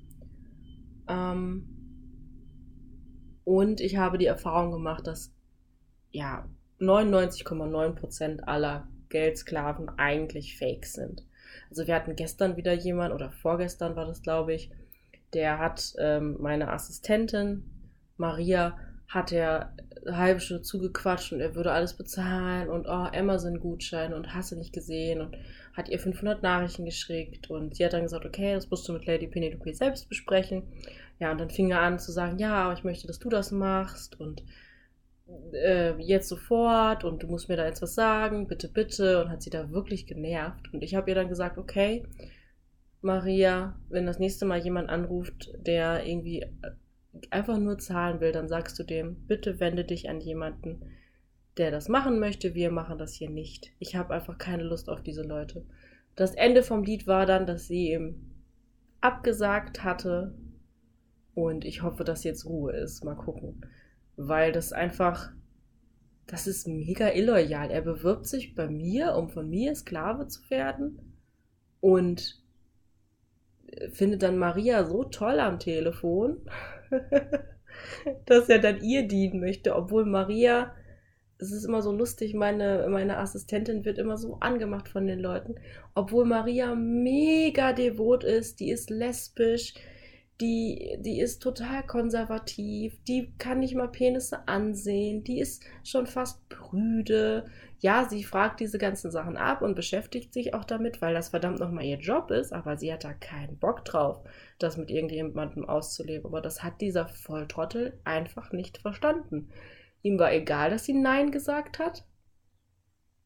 Ähm 1.09 1.75
und 3.45 3.81
ich 3.81 3.97
habe 3.97 4.19
die 4.19 4.27
Erfahrung 4.27 4.73
gemacht, 4.73 5.07
dass 5.07 5.33
ja 6.11 6.49
99,9% 6.81 8.41
aller 8.41 8.89
Geldsklaven 9.09 9.89
eigentlich 9.89 10.59
fake 10.59 10.87
sind. 10.87 11.25
Also 11.71 11.87
wir 11.87 11.95
hatten 11.95 12.17
gestern 12.17 12.57
wieder 12.57 12.73
jemand, 12.73 13.15
oder 13.15 13.31
vorgestern 13.31 13.97
war 13.97 14.07
das, 14.07 14.23
glaube 14.23 14.55
ich, 14.55 14.71
der 15.33 15.59
hat 15.59 15.95
ähm, 15.99 16.37
meine 16.41 16.71
Assistentin, 16.71 17.65
Maria, 18.17 18.77
hat 19.09 19.33
er 19.33 19.75
halbe 20.07 20.41
Stunde 20.41 20.63
zugequatscht 20.63 21.33
und 21.33 21.41
er 21.41 21.55
würde 21.55 21.73
alles 21.73 21.95
bezahlen 21.95 22.69
und 22.69 22.87
oh, 22.87 23.09
Amazon-Gutschein 23.13 24.15
und 24.15 24.35
hast 24.35 24.53
du 24.53 24.57
nicht 24.57 24.73
gesehen 24.73 25.21
und 25.21 25.37
hat 25.75 25.89
ihr 25.89 25.99
500 25.99 26.43
Nachrichten 26.43 26.85
geschickt 26.85 27.51
und 27.51 27.77
sie 27.77 27.85
hat 27.85 27.93
dann 27.93 28.03
gesagt, 28.03 28.25
okay, 28.25 28.55
das 28.55 28.71
musst 28.71 28.89
du 28.89 28.93
mit 28.93 29.07
Lady 29.07 29.27
Penelope 29.27 29.75
selbst 29.75 30.09
besprechen. 30.09 30.65
Ja, 31.21 31.33
und 31.33 31.39
dann 31.39 31.51
fing 31.51 31.71
er 31.71 31.81
an 31.81 31.99
zu 31.99 32.13
sagen, 32.13 32.39
ja, 32.39 32.55
aber 32.55 32.75
ich 32.75 32.85
möchte, 32.85 33.07
dass 33.07 33.19
du 33.19 33.29
das 33.29 33.51
machst 33.51 34.19
und 34.21 34.43
äh, 35.53 35.97
jetzt 36.01 36.29
sofort 36.29 37.05
und 37.05 37.23
du 37.23 37.27
musst 37.27 37.49
mir 37.49 37.57
da 37.57 37.67
jetzt 37.67 37.83
was 37.83 37.95
sagen, 37.95 38.47
bitte, 38.47 38.69
bitte. 38.69 39.23
Und 39.23 39.31
hat 39.31 39.43
sie 39.43 39.51
da 39.51 39.71
wirklich 39.71 40.07
genervt. 40.07 40.73
Und 40.73 40.83
ich 40.83 40.95
habe 40.95 41.11
ihr 41.11 41.15
dann 41.15 41.29
gesagt, 41.29 41.59
okay, 41.59 42.05
Maria, 43.01 43.79
wenn 43.89 44.07
das 44.07 44.19
nächste 44.19 44.47
Mal 44.47 44.59
jemand 44.59 44.89
anruft, 44.89 45.51
der 45.59 46.05
irgendwie 46.07 46.45
einfach 47.31 47.59
nur 47.59 47.79
zahlen 47.79 48.21
will, 48.21 48.33
dann 48.33 48.49
sagst 48.49 48.79
du 48.79 48.83
dem, 48.83 49.17
bitte 49.27 49.61
wende 49.61 49.85
dich 49.85 50.09
an 50.09 50.21
jemanden, 50.21 50.83
der 51.57 51.71
das 51.71 51.89
machen 51.89 52.21
möchte. 52.21 52.55
Wir 52.55 52.71
machen 52.71 52.99
das 52.99 53.15
hier 53.15 53.31
nicht. 53.31 53.73
Ich 53.79 53.97
habe 53.97 54.15
einfach 54.15 54.39
keine 54.39 54.63
Lust 54.63 54.89
auf 54.89 55.03
diese 55.03 55.23
Leute. 55.23 55.65
Das 56.17 56.35
Ende 56.35 56.63
vom 56.63 56.85
Lied 56.85 57.07
war 57.07 57.27
dann, 57.27 57.47
dass 57.47 57.67
sie 57.67 57.93
ihm 57.93 58.33
abgesagt 59.01 59.85
hatte. 59.85 60.35
Und 61.35 61.65
ich 61.65 61.83
hoffe, 61.83 62.05
dass 62.05 62.25
jetzt 62.25 62.47
Ruhe 62.47 62.73
ist. 62.73 63.05
Mal 63.05 63.15
gucken 63.15 63.63
weil 64.19 64.51
das 64.51 64.73
einfach, 64.73 65.31
das 66.27 66.47
ist 66.47 66.67
mega 66.67 67.13
illoyal. 67.13 67.71
Er 67.71 67.83
bewirbt 67.83 68.27
sich 68.27 68.55
bei 68.55 68.67
mir, 68.69 69.15
um 69.15 69.31
von 69.31 69.49
mir 69.49 69.75
Sklave 69.75 70.27
zu 70.27 70.51
werden 70.51 71.17
und 71.81 72.43
findet 73.93 74.25
dann 74.25 74.39
Maria 74.39 74.85
so 74.85 75.05
toll 75.05 75.39
am 75.39 75.61
Telefon, 75.61 76.39
dass 78.27 78.49
er 78.49 78.59
dann 78.59 78.83
ihr 78.83 79.07
dienen 79.07 79.41
möchte, 79.41 79.75
obwohl 79.75 80.05
Maria, 80.05 80.75
es 81.39 81.53
ist 81.53 81.65
immer 81.65 81.83
so 81.83 81.93
lustig, 81.93 82.35
meine, 82.35 82.87
meine 82.91 83.19
Assistentin 83.19 83.85
wird 83.85 83.99
immer 83.99 84.17
so 84.17 84.39
angemacht 84.41 84.89
von 84.89 85.07
den 85.07 85.21
Leuten, 85.21 85.55
obwohl 85.95 86.25
Maria 86.25 86.75
mega 86.75 87.73
devot 87.73 88.25
ist, 88.25 88.61
die 88.61 88.71
ist 88.71 88.91
lesbisch, 88.91 89.75
die, 90.41 90.97
die 91.01 91.21
ist 91.21 91.41
total 91.41 91.85
konservativ, 91.85 92.97
die 93.07 93.33
kann 93.39 93.61
nicht 93.61 93.75
mal 93.75 93.89
Penisse 93.89 94.47
ansehen, 94.47 95.25
die 95.25 95.41
ist 95.41 95.65
schon 95.83 96.07
fast 96.07 96.49
prüde. 96.49 97.47
Ja, 97.81 98.09
sie 98.09 98.25
fragt 98.25 98.59
diese 98.59 98.79
ganzen 98.79 99.11
Sachen 99.11 99.37
ab 99.37 99.63
und 99.63 99.77
beschäftigt 99.77 100.33
sich 100.33 100.53
auch 100.53 100.65
damit, 100.65 101.01
weil 101.01 101.15
das 101.15 101.29
verdammt 101.29 101.61
nochmal 101.61 101.85
ihr 101.85 101.99
Job 101.99 102.31
ist, 102.33 102.53
aber 102.53 102.77
sie 102.77 102.93
hat 102.93 103.05
da 103.05 103.13
keinen 103.13 103.57
Bock 103.59 103.85
drauf, 103.85 104.21
das 104.59 104.77
mit 104.77 104.91
irgendjemandem 104.91 105.69
auszuleben. 105.69 106.27
Aber 106.27 106.41
das 106.41 106.65
hat 106.65 106.81
dieser 106.81 107.07
Volltrottel 107.07 108.01
einfach 108.05 108.53
nicht 108.53 108.79
verstanden. 108.79 109.51
Ihm 110.03 110.19
war 110.19 110.33
egal, 110.33 110.71
dass 110.71 110.85
sie 110.85 110.95
Nein 110.95 111.31
gesagt 111.31 111.79
hat 111.79 112.05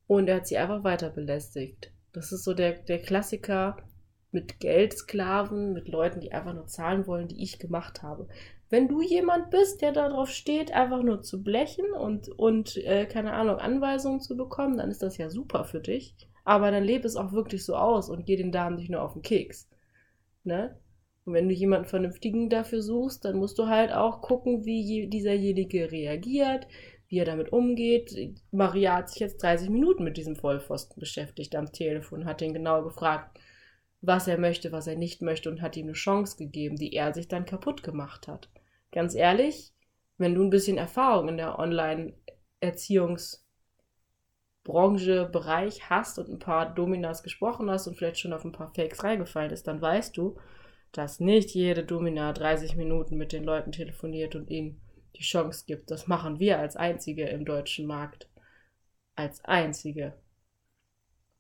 und 0.07 0.29
er 0.29 0.37
hat 0.37 0.47
sie 0.47 0.59
einfach 0.59 0.85
weiter 0.85 1.09
belästigt. 1.09 1.93
Das 2.13 2.33
ist 2.33 2.45
so 2.45 2.53
der, 2.53 2.73
der 2.73 3.01
Klassiker, 3.01 3.79
mit 4.33 4.61
Geldsklaven, 4.61 5.73
mit 5.73 5.89
Leuten, 5.89 6.21
die 6.21 6.33
einfach 6.33 6.55
nur 6.55 6.67
zahlen 6.67 7.07
wollen, 7.07 7.29
die 7.29 7.43
ich 7.43 7.59
gemacht 7.59 8.03
habe. 8.03 8.29
Wenn 8.73 8.89
du 8.89 9.03
jemand 9.03 9.51
bist, 9.51 9.83
der 9.83 9.93
darauf 9.93 10.31
steht, 10.31 10.73
einfach 10.73 11.03
nur 11.03 11.21
zu 11.21 11.43
blechen 11.43 11.93
und, 11.93 12.31
und 12.31 12.79
äh, 12.79 13.05
keine 13.05 13.35
Ahnung, 13.35 13.57
Anweisungen 13.57 14.23
zu 14.23 14.35
bekommen, 14.35 14.79
dann 14.79 14.91
ist 14.91 15.03
das 15.03 15.19
ja 15.19 15.29
super 15.29 15.67
für 15.67 15.81
dich. 15.81 16.17
Aber 16.43 16.71
dann 16.71 16.83
lebe 16.83 17.07
es 17.07 17.17
auch 17.17 17.33
wirklich 17.33 17.67
so 17.67 17.77
aus 17.77 18.09
und 18.09 18.25
geh 18.25 18.35
den 18.37 18.51
Damen 18.51 18.77
nicht 18.77 18.89
nur 18.89 19.03
auf 19.03 19.13
den 19.13 19.21
Keks. 19.21 19.69
Ne? 20.43 20.75
Und 21.27 21.35
wenn 21.35 21.51
du 21.51 21.55
jemanden 21.55 21.87
Vernünftigen 21.87 22.49
dafür 22.49 22.81
suchst, 22.81 23.27
dann 23.27 23.37
musst 23.37 23.59
du 23.59 23.67
halt 23.67 23.93
auch 23.93 24.23
gucken, 24.23 24.65
wie 24.65 25.07
dieserjenige 25.07 25.93
reagiert, 25.93 26.67
wie 27.09 27.19
er 27.19 27.27
damit 27.27 27.53
umgeht. 27.53 28.17
Maria 28.53 28.97
hat 28.97 29.11
sich 29.11 29.21
jetzt 29.21 29.43
30 29.43 29.69
Minuten 29.69 30.03
mit 30.03 30.17
diesem 30.17 30.35
Vollpfosten 30.35 30.99
beschäftigt 30.99 31.55
am 31.57 31.73
Telefon, 31.73 32.25
hat 32.25 32.41
ihn 32.41 32.55
genau 32.55 32.83
gefragt, 32.83 33.39
was 34.01 34.29
er 34.29 34.39
möchte, 34.39 34.73
was 34.73 34.87
er 34.87 34.97
nicht 34.97 35.21
möchte 35.21 35.51
und 35.51 35.61
hat 35.61 35.77
ihm 35.77 35.89
eine 35.89 35.93
Chance 35.93 36.39
gegeben, 36.39 36.77
die 36.77 36.95
er 36.95 37.13
sich 37.13 37.29
dann 37.29 37.45
kaputt 37.45 37.83
gemacht 37.83 38.29
hat. 38.29 38.49
Ganz 38.93 39.15
ehrlich, 39.15 39.73
wenn 40.19 40.35
du 40.35 40.43
ein 40.43 40.51
bisschen 40.51 40.79
Erfahrung 40.79 41.29
in 41.29 41.37
der 41.37 41.59
Online-Erziehungsbranche, 41.59 43.43
Bereich 45.33 45.91
hast 45.91 46.19
und 46.19 46.29
ein 46.29 46.39
paar 46.39 46.73
Dominas 46.73 47.23
gesprochen 47.23 47.71
hast 47.71 47.87
und 47.89 47.97
vielleicht 47.97 48.21
schon 48.21 48.33
auf 48.33 48.45
ein 48.45 48.53
paar 48.53 48.73
Fakes 48.75 49.03
reingefallen 49.03 49.51
ist, 49.51 49.67
dann 49.67 49.81
weißt 49.81 50.17
du, 50.17 50.39
dass 50.93 51.21
nicht 51.21 51.51
jede 51.55 51.85
Domina 51.85 52.33
30 52.33 52.77
Minuten 52.77 53.17
mit 53.17 53.33
den 53.33 53.45
Leuten 53.45 53.73
telefoniert 53.73 54.37
und 54.37 54.51
ihnen 54.51 54.81
die 55.17 55.23
Chance 55.23 55.65
gibt. 55.67 55.91
Das 55.91 56.07
machen 56.07 56.39
wir 56.39 56.59
als 56.59 56.77
Einzige 56.77 57.25
im 57.25 57.45
deutschen 57.45 57.87
Markt. 57.87 58.29
Als 59.17 59.45
Einzige. 59.45 60.15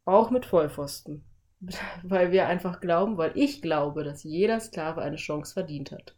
Auch 0.05 0.31
mit 0.31 0.47
Vollpfosten. 0.47 1.25
weil 2.03 2.33
wir 2.33 2.49
einfach 2.49 2.81
glauben, 2.81 3.17
weil 3.17 3.33
ich 3.37 3.63
glaube, 3.63 4.05
dass 4.05 4.25
jeder 4.25 4.61
Sklave 4.61 5.03
eine 5.03 5.17
Chance 5.17 5.53
verdient 5.53 5.93
hat. 5.93 6.15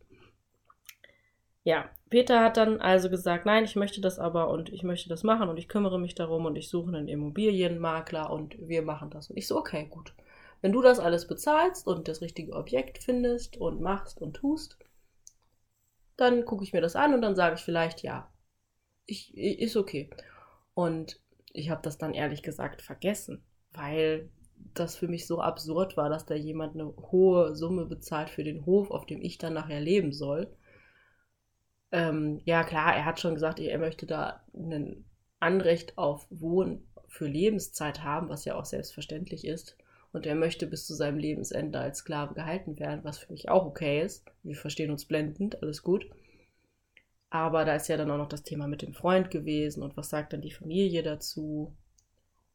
Ja, 1.65 1.91
Peter 2.11 2.41
hat 2.43 2.59
dann 2.59 2.81
also 2.81 3.09
gesagt, 3.11 3.47
nein, 3.47 3.65
ich 3.65 3.75
möchte 3.75 4.01
das 4.01 4.19
aber 4.19 4.51
und 4.51 4.69
ich 4.71 4.83
möchte 4.83 5.09
das 5.09 5.23
machen 5.23 5.49
und 5.49 5.57
ich 5.57 5.67
kümmere 5.69 5.99
mich 5.99 6.15
darum 6.15 6.45
und 6.45 6.57
ich 6.57 6.69
suche 6.69 6.89
einen 6.95 7.09
Immobilienmakler 7.09 8.31
und 8.31 8.57
wir 8.69 8.83
machen 8.83 9.11
das. 9.11 9.31
Und 9.31 9.37
ich 9.37 9.47
so, 9.49 9.57
okay, 9.59 9.87
gut. 9.89 10.15
Wenn 10.61 10.73
du 10.73 10.83
das 10.83 10.99
alles 10.99 11.27
bezahlst 11.27 11.87
und 11.87 12.07
das 12.07 12.21
richtige 12.21 12.53
Objekt 12.53 12.99
findest 13.03 13.57
und 13.57 13.81
machst 13.81 14.21
und 14.21 14.35
tust, 14.35 14.79
dann 16.17 16.45
gucke 16.45 16.65
ich 16.65 16.73
mir 16.73 16.81
das 16.83 16.97
an 16.97 17.15
und 17.15 17.23
dann 17.23 17.35
sage 17.35 17.57
ich 17.57 17.63
vielleicht 17.63 18.03
ja. 18.03 18.31
Ich, 19.07 19.37
ist 19.37 19.77
okay. 19.77 20.11
Und 20.75 21.21
ich 21.53 21.71
habe 21.71 21.83
das 21.83 21.99
dann 21.99 22.15
ehrlich 22.15 22.43
gesagt 22.43 22.83
vergessen, 22.83 23.43
weil 23.73 24.31
das 24.75 24.97
für 24.97 25.09
mich 25.09 25.27
so 25.27 25.41
absurd 25.41 25.97
war, 25.97 26.11
dass 26.11 26.27
da 26.27 26.35
jemand 26.35 26.75
eine 26.75 26.95
hohe 27.11 27.55
Summe 27.55 27.87
bezahlt 27.87 28.31
für 28.31 28.45
den 28.45 28.67
Hof, 28.67 28.91
auf 28.91 29.07
dem 29.07 29.23
ich 29.23 29.39
dann 29.39 29.55
nachher 29.55 29.81
leben 29.81 30.13
soll. 30.13 30.55
Ähm, 31.95 32.41
ja, 32.45 32.65
klar, 32.65 32.97
er 32.97 33.05
hat 33.05 33.21
schon 33.21 33.35
gesagt, 33.35 33.61
er 33.61 33.79
möchte 33.79 34.05
da 34.05 34.43
ein 34.53 35.05
Anrecht 35.39 35.97
auf 35.97 36.27
Wohnen 36.29 36.89
für 37.07 37.29
Lebenszeit 37.29 38.03
haben, 38.03 38.29
was 38.29 38.45
ja 38.45 38.57
auch 38.57 38.65
selbstverständlich 38.65 39.47
ist. 39.47 39.79
Und 40.13 40.27
er 40.27 40.35
möchte 40.35 40.67
bis 40.67 40.89
zu 40.89 40.95
seinem 40.95 41.19
Lebensende 41.19 41.79
als 41.79 41.99
Sklave 41.99 42.35
gehalten 42.35 42.81
werden, 42.81 43.05
was 43.05 43.19
für 43.19 43.31
mich 43.33 43.49
auch 43.49 43.65
okay 43.65 44.03
ist. 44.03 44.25
Wir 44.43 44.57
verstehen 44.57 44.91
uns 44.91 45.05
blendend, 45.05 45.63
alles 45.63 45.85
gut. 45.85 46.11
Aber 47.31 47.65
da 47.65 47.77
ist 47.77 47.87
ja 47.87 47.97
dann 47.97 48.11
auch 48.11 48.19
noch 48.19 48.29
das 48.29 48.43
Thema 48.43 48.67
mit 48.67 48.83
dem 48.83 48.93
Freund 48.93 49.31
gewesen 49.31 49.85
und 49.85 49.97
was 49.97 50.11
sagt 50.11 50.33
dann 50.33 50.43
die 50.43 50.51
Familie 50.51 51.05
dazu 51.05 51.77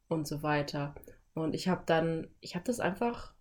und 0.09 0.27
so 0.27 0.43
weiter. 0.43 0.95
Und 1.33 1.55
ich 1.55 1.69
habe 1.69 1.83
dann, 1.85 2.27
ich 2.41 2.55
habe 2.55 2.65
das 2.65 2.81
einfach, 2.81 3.33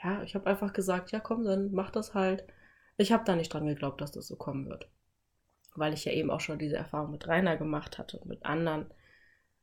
ja, 0.00 0.22
ich 0.22 0.36
habe 0.36 0.46
einfach 0.46 0.72
gesagt, 0.72 1.10
ja 1.10 1.18
komm, 1.18 1.42
dann 1.42 1.72
mach 1.72 1.90
das 1.90 2.14
halt. 2.14 2.44
Ich 2.96 3.10
habe 3.10 3.24
da 3.24 3.34
nicht 3.34 3.52
dran 3.52 3.66
geglaubt, 3.66 4.00
dass 4.00 4.12
das 4.12 4.28
so 4.28 4.36
kommen 4.36 4.68
wird. 4.68 4.88
Weil 5.74 5.94
ich 5.94 6.04
ja 6.04 6.12
eben 6.12 6.30
auch 6.30 6.40
schon 6.40 6.58
diese 6.58 6.76
Erfahrung 6.76 7.10
mit 7.10 7.26
Rainer 7.26 7.56
gemacht 7.56 7.98
hatte 7.98 8.18
und 8.18 8.28
mit 8.28 8.44
anderen 8.44 8.86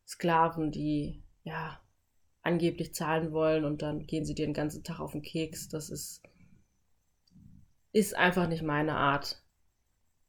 Sklaven, 0.07 0.71
die 0.71 1.23
ja 1.43 1.79
angeblich 2.41 2.93
zahlen 2.93 3.31
wollen 3.31 3.65
und 3.65 3.81
dann 3.81 4.05
gehen 4.05 4.25
sie 4.25 4.33
dir 4.33 4.45
den 4.45 4.53
ganzen 4.53 4.83
Tag 4.83 4.99
auf 4.99 5.11
den 5.11 5.21
Keks. 5.21 5.69
Das 5.69 5.89
ist, 5.89 6.23
ist 7.91 8.15
einfach 8.15 8.47
nicht 8.47 8.63
meine 8.63 8.95
Art, 8.95 9.43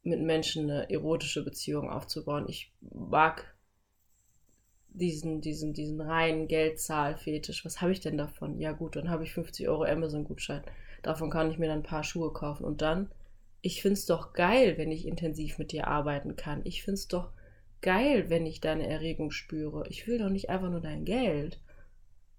mit 0.03 0.21
Menschen 0.21 0.71
eine 0.71 0.91
erotische 0.91 1.45
Beziehung 1.45 1.91
aufzubauen. 1.91 2.47
Ich 2.49 2.73
mag 2.81 3.55
diesen, 4.89 5.41
diesen, 5.41 5.73
diesen 5.73 6.01
reinen 6.01 6.49
Geldzahlfetisch. 6.49 7.65
Was 7.65 7.81
habe 7.81 7.93
ich 7.93 8.01
denn 8.01 8.17
davon? 8.17 8.59
Ja 8.59 8.73
gut, 8.73 8.97
dann 8.97 9.11
habe 9.11 9.25
ich 9.25 9.33
50 9.33 9.69
Euro 9.69 9.85
Amazon-Gutschein. 9.85 10.63
Davon 11.03 11.31
kann 11.31 11.51
ich 11.51 11.59
mir 11.59 11.69
dann 11.69 11.81
ein 11.81 11.85
paar 11.85 12.05
Schuhe 12.05 12.33
kaufen. 12.33 12.65
Und 12.65 12.83
dann, 12.83 13.11
ich 13.63 13.83
finde 13.83 13.95
es 13.95 14.07
doch 14.07 14.33
geil, 14.33 14.79
wenn 14.79 14.91
ich 14.91 15.07
intensiv 15.07 15.59
mit 15.59 15.73
dir 15.73 15.87
arbeiten 15.87 16.37
kann. 16.37 16.63
Ich 16.65 16.83
finde 16.83 16.95
es 16.95 17.09
doch 17.09 17.33
geil, 17.81 18.29
wenn 18.29 18.47
ich 18.47 18.61
deine 18.61 18.87
Erregung 18.87 19.31
spüre. 19.31 19.87
Ich 19.89 20.07
will 20.07 20.19
doch 20.19 20.31
nicht 20.31 20.51
einfach 20.51 20.71
nur 20.71 20.81
dein 20.81 21.05
Geld. 21.05 21.61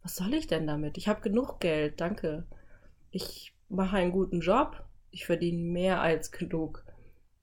Was 0.02 0.16
soll 0.16 0.34
ich 0.34 0.48
denn 0.48 0.66
damit? 0.66 0.98
Ich 0.98 1.08
habe 1.08 1.22
genug 1.22 1.60
Geld, 1.60 2.02
danke. 2.02 2.48
Ich 3.12 3.54
mache 3.70 3.98
einen 3.98 4.12
guten 4.12 4.42
Job. 4.42 4.84
Ich 5.12 5.26
verdiene 5.26 5.62
mehr 5.62 6.02
als 6.02 6.32
genug. 6.32 6.86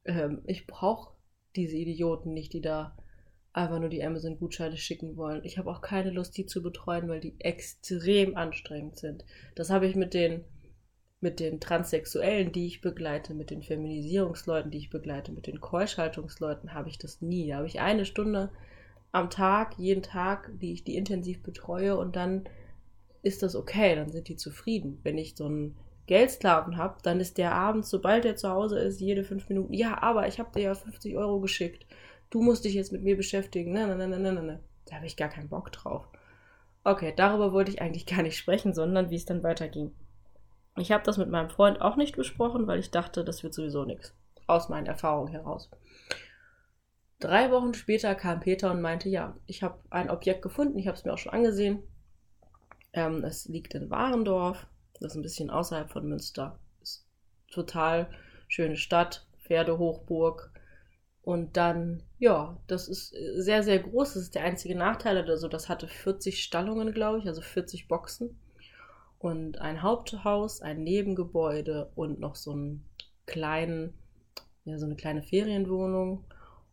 Ähm, 0.04 0.42
ich 0.46 0.66
brauche 0.66 1.14
diese 1.54 1.76
Idioten 1.76 2.32
nicht, 2.32 2.52
die 2.52 2.60
da 2.60 2.96
einfach 3.52 3.78
nur 3.78 3.88
die 3.88 4.04
Amazon-Gutscheine 4.04 4.76
schicken 4.76 5.16
wollen. 5.16 5.44
Ich 5.44 5.58
habe 5.58 5.70
auch 5.70 5.80
keine 5.80 6.10
Lust, 6.10 6.36
die 6.36 6.46
zu 6.46 6.62
betreuen, 6.62 7.08
weil 7.08 7.20
die 7.20 7.40
extrem 7.40 8.36
anstrengend 8.36 8.96
sind. 8.96 9.24
Das 9.54 9.70
habe 9.70 9.86
ich 9.86 9.96
mit 9.96 10.14
den, 10.14 10.44
mit 11.20 11.40
den 11.40 11.60
Transsexuellen, 11.60 12.52
die 12.52 12.66
ich 12.66 12.80
begleite, 12.80 13.34
mit 13.34 13.50
den 13.50 13.62
Feminisierungsleuten, 13.62 14.70
die 14.70 14.78
ich 14.78 14.90
begleite, 14.90 15.32
mit 15.32 15.46
den 15.46 15.60
Keuschhaltungsleuten, 15.60 16.74
habe 16.74 16.88
ich 16.88 16.98
das 16.98 17.20
nie. 17.20 17.48
Da 17.48 17.56
habe 17.56 17.66
ich 17.66 17.80
eine 17.80 18.04
Stunde 18.04 18.50
am 19.10 19.30
Tag, 19.30 19.78
jeden 19.78 20.02
Tag, 20.02 20.50
die 20.60 20.72
ich 20.72 20.84
die 20.84 20.96
intensiv 20.96 21.42
betreue 21.42 21.96
und 21.96 22.14
dann 22.14 22.48
ist 23.22 23.42
das 23.42 23.56
okay, 23.56 23.96
dann 23.96 24.12
sind 24.12 24.28
die 24.28 24.36
zufrieden. 24.36 25.00
Wenn 25.02 25.18
ich 25.18 25.36
so 25.36 25.46
einen 25.46 25.76
Geldsklaven 26.06 26.76
habe, 26.76 26.98
dann 27.02 27.20
ist 27.20 27.36
der 27.36 27.52
abends, 27.52 27.90
sobald 27.90 28.24
er 28.24 28.36
zu 28.36 28.48
Hause 28.48 28.78
ist, 28.78 29.00
jede 29.00 29.24
fünf 29.24 29.48
Minuten, 29.48 29.74
ja, 29.74 30.00
aber 30.02 30.28
ich 30.28 30.38
habe 30.38 30.52
dir 30.54 30.62
ja 30.62 30.74
50 30.74 31.16
Euro 31.16 31.40
geschickt 31.40 31.84
du 32.30 32.42
musst 32.42 32.64
dich 32.64 32.74
jetzt 32.74 32.92
mit 32.92 33.02
mir 33.02 33.16
beschäftigen. 33.16 33.72
Nein, 33.72 33.88
nein, 33.88 34.10
nein, 34.10 34.22
nein, 34.22 34.34
nein, 34.34 34.46
nein. 34.46 34.60
Da 34.86 34.96
habe 34.96 35.06
ich 35.06 35.16
gar 35.16 35.28
keinen 35.28 35.48
Bock 35.48 35.72
drauf. 35.72 36.08
Okay, 36.84 37.12
darüber 37.14 37.52
wollte 37.52 37.70
ich 37.70 37.82
eigentlich 37.82 38.06
gar 38.06 38.22
nicht 38.22 38.36
sprechen, 38.36 38.72
sondern 38.72 39.10
wie 39.10 39.16
es 39.16 39.26
dann 39.26 39.42
weiterging. 39.42 39.92
Ich 40.80 40.92
habe 40.92 41.04
das 41.04 41.18
mit 41.18 41.28
meinem 41.28 41.50
Freund 41.50 41.80
auch 41.80 41.96
nicht 41.96 42.16
besprochen, 42.16 42.66
weil 42.66 42.78
ich 42.78 42.90
dachte, 42.90 43.24
das 43.24 43.42
wird 43.42 43.54
sowieso 43.54 43.84
nichts. 43.84 44.14
Aus 44.46 44.68
meinen 44.68 44.86
Erfahrungen 44.86 45.28
heraus. 45.28 45.70
Drei 47.20 47.50
Wochen 47.50 47.74
später 47.74 48.14
kam 48.14 48.40
Peter 48.40 48.70
und 48.70 48.80
meinte, 48.80 49.08
ja, 49.08 49.36
ich 49.46 49.62
habe 49.62 49.80
ein 49.90 50.10
Objekt 50.10 50.42
gefunden, 50.42 50.78
ich 50.78 50.86
habe 50.86 50.96
es 50.96 51.04
mir 51.04 51.12
auch 51.12 51.18
schon 51.18 51.32
angesehen. 51.32 51.82
Ähm, 52.92 53.24
es 53.24 53.46
liegt 53.46 53.74
in 53.74 53.90
Warendorf, 53.90 54.66
das 54.94 55.12
ist 55.12 55.16
ein 55.16 55.22
bisschen 55.22 55.50
außerhalb 55.50 55.90
von 55.90 56.08
Münster. 56.08 56.58
Ist 56.80 57.06
total 57.50 58.08
schöne 58.46 58.76
Stadt, 58.76 59.26
Pferdehochburg, 59.42 60.52
und 61.28 61.58
dann, 61.58 62.02
ja, 62.18 62.58
das 62.68 62.88
ist 62.88 63.14
sehr, 63.36 63.62
sehr 63.62 63.80
groß. 63.80 64.14
Das 64.14 64.22
ist 64.22 64.34
der 64.34 64.44
einzige 64.44 64.74
Nachteil. 64.74 65.18
Also 65.28 65.46
das 65.46 65.68
hatte 65.68 65.86
40 65.86 66.42
Stallungen, 66.42 66.94
glaube 66.94 67.18
ich, 67.18 67.26
also 67.26 67.42
40 67.42 67.86
Boxen. 67.86 68.40
Und 69.18 69.60
ein 69.60 69.82
Haupthaus, 69.82 70.62
ein 70.62 70.84
Nebengebäude 70.84 71.90
und 71.94 72.20
noch 72.20 72.36
so 72.36 72.52
einen 72.52 72.84
kleinen, 73.26 73.94
ja, 74.64 74.78
so 74.78 74.86
eine 74.86 74.96
kleine 74.96 75.22
Ferienwohnung. 75.22 76.24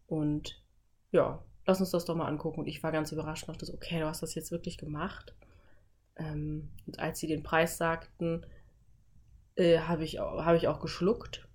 Und 0.08 0.62
ja, 1.12 1.44
lass 1.66 1.80
uns 1.80 1.92
das 1.92 2.06
doch 2.06 2.16
mal 2.16 2.28
angucken. 2.28 2.62
Und 2.62 2.68
ich 2.68 2.84
war 2.84 2.92
ganz 2.92 3.12
überrascht 3.12 3.48
und 3.48 3.60
dachte, 3.60 3.74
okay, 3.74 4.00
du 4.00 4.06
hast 4.06 4.22
das 4.22 4.36
jetzt 4.36 4.52
wirklich 4.52 4.78
gemacht. 4.78 5.36
Ähm, 6.18 6.70
und 6.86 7.00
als 7.00 7.20
sie 7.20 7.28
den 7.28 7.44
Preis 7.44 7.78
sagten, 7.78 8.46
äh, 9.56 9.80
habe 9.80 10.04
ich, 10.04 10.20
hab 10.20 10.56
ich 10.56 10.68
auch 10.68 10.80
geschluckt 10.80 11.46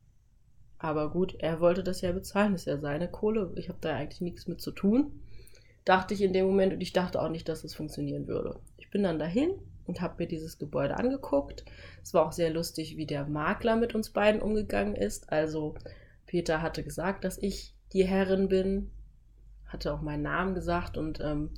aber 0.82 1.10
gut, 1.10 1.36
er 1.38 1.60
wollte 1.60 1.84
das 1.84 2.00
ja 2.00 2.10
bezahlen, 2.10 2.52
das 2.52 2.62
ist 2.62 2.66
ja 2.66 2.78
seine 2.78 3.06
Kohle. 3.10 3.52
Ich 3.56 3.68
habe 3.68 3.78
da 3.82 3.94
eigentlich 3.94 4.22
nichts 4.22 4.46
mit 4.46 4.62
zu 4.62 4.70
tun. 4.70 5.22
Dachte 5.84 6.14
ich 6.14 6.22
in 6.22 6.32
dem 6.32 6.46
Moment 6.46 6.72
und 6.72 6.80
ich 6.80 6.94
dachte 6.94 7.20
auch 7.20 7.28
nicht, 7.28 7.48
dass 7.50 7.64
es 7.64 7.74
funktionieren 7.74 8.26
würde. 8.26 8.58
Ich 8.78 8.90
bin 8.90 9.02
dann 9.02 9.18
dahin 9.18 9.50
und 9.86 10.00
habe 10.00 10.16
mir 10.18 10.26
dieses 10.26 10.58
Gebäude 10.58 10.96
angeguckt. 10.96 11.64
Es 12.02 12.14
war 12.14 12.26
auch 12.26 12.32
sehr 12.32 12.50
lustig, 12.50 12.96
wie 12.96 13.06
der 13.06 13.26
Makler 13.26 13.76
mit 13.76 13.94
uns 13.94 14.10
beiden 14.10 14.40
umgegangen 14.40 14.94
ist. 14.94 15.30
Also 15.32 15.74
Peter 16.26 16.62
hatte 16.62 16.82
gesagt, 16.82 17.24
dass 17.24 17.38
ich 17.38 17.74
die 17.92 18.04
Herrin 18.04 18.48
bin, 18.48 18.90
hatte 19.66 19.92
auch 19.92 20.00
meinen 20.00 20.22
Namen 20.22 20.54
gesagt 20.54 20.96
und 20.96 21.20
ähm, 21.20 21.50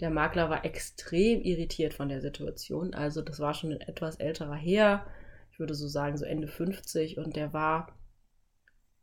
der 0.00 0.10
Makler 0.10 0.48
war 0.48 0.64
extrem 0.64 1.42
irritiert 1.42 1.94
von 1.94 2.08
der 2.08 2.20
Situation. 2.20 2.94
Also 2.94 3.22
das 3.22 3.40
war 3.40 3.54
schon 3.54 3.72
ein 3.72 3.80
etwas 3.80 4.16
älterer 4.16 4.54
Herr, 4.54 5.06
ich 5.52 5.58
würde 5.58 5.74
so 5.74 5.88
sagen 5.88 6.16
so 6.16 6.24
Ende 6.24 6.46
50 6.46 7.18
und 7.18 7.34
der 7.34 7.52
war 7.52 7.98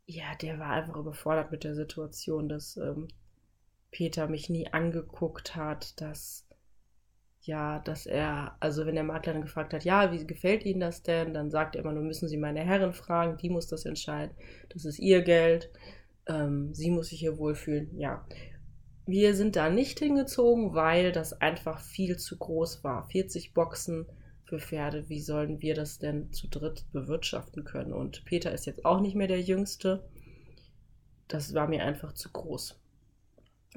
ja, 0.06 0.36
der 0.36 0.60
war 0.60 0.70
einfach 0.70 0.96
überfordert 0.96 1.52
mit 1.52 1.64
der 1.64 1.76
Situation, 1.76 2.48
dass 2.48 2.78
ähm, 2.78 3.08
Peter 3.92 4.28
mich 4.28 4.50
nie 4.50 4.68
angeguckt 4.68 5.56
hat, 5.56 6.00
dass 6.00 6.45
ja, 7.46 7.80
dass 7.80 8.06
er, 8.06 8.56
also 8.60 8.86
wenn 8.86 8.96
der 8.96 9.04
Makler 9.04 9.34
dann 9.34 9.42
gefragt 9.42 9.74
hat, 9.74 9.84
ja, 9.84 10.12
wie 10.12 10.26
gefällt 10.26 10.66
Ihnen 10.66 10.80
das 10.80 11.04
denn, 11.04 11.34
dann 11.34 11.52
sagt 11.52 11.76
er 11.76 11.82
immer 11.82 11.92
nur, 11.92 12.04
müssen 12.04 12.28
Sie 12.28 12.38
meine 12.38 12.62
Herren 12.62 12.94
fragen, 12.94 13.38
die 13.38 13.50
muss 13.50 13.68
das 13.68 13.86
entscheiden, 13.86 14.36
das 14.70 14.86
ist 14.86 15.00
ihr 15.00 15.22
Geld, 15.22 15.70
ähm, 16.28 16.74
sie 16.74 16.92
muss 16.92 17.10
sich 17.10 17.20
hier 17.20 17.38
wohlfühlen, 17.38 17.98
ja. 17.98 18.26
Wir 19.08 19.36
sind 19.36 19.56
da 19.56 19.70
nicht 19.70 20.00
hingezogen, 20.00 20.74
weil 20.74 21.12
das 21.12 21.40
einfach 21.40 21.80
viel 21.80 22.18
zu 22.18 22.38
groß 22.38 22.84
war. 22.84 23.08
40 23.10 23.54
Boxen, 23.54 24.08
für 24.46 24.60
Pferde, 24.60 25.10
wie 25.10 25.22
sollen 25.22 25.62
wir 25.62 25.74
das 25.74 25.98
denn 25.98 26.32
zu 26.32 26.48
dritt 26.48 26.86
bewirtschaften 26.92 27.64
können? 27.64 27.94
Und 27.94 28.26
Peter 28.26 28.52
ist 28.52 28.66
jetzt 28.66 28.86
auch 28.86 29.02
nicht 29.02 29.16
mehr 29.16 29.28
der 29.28 29.42
Jüngste. 29.42 30.08
Das 31.28 31.54
war 31.56 31.68
mir 31.68 31.84
einfach 31.84 32.14
zu 32.14 32.32
groß. 32.32 32.80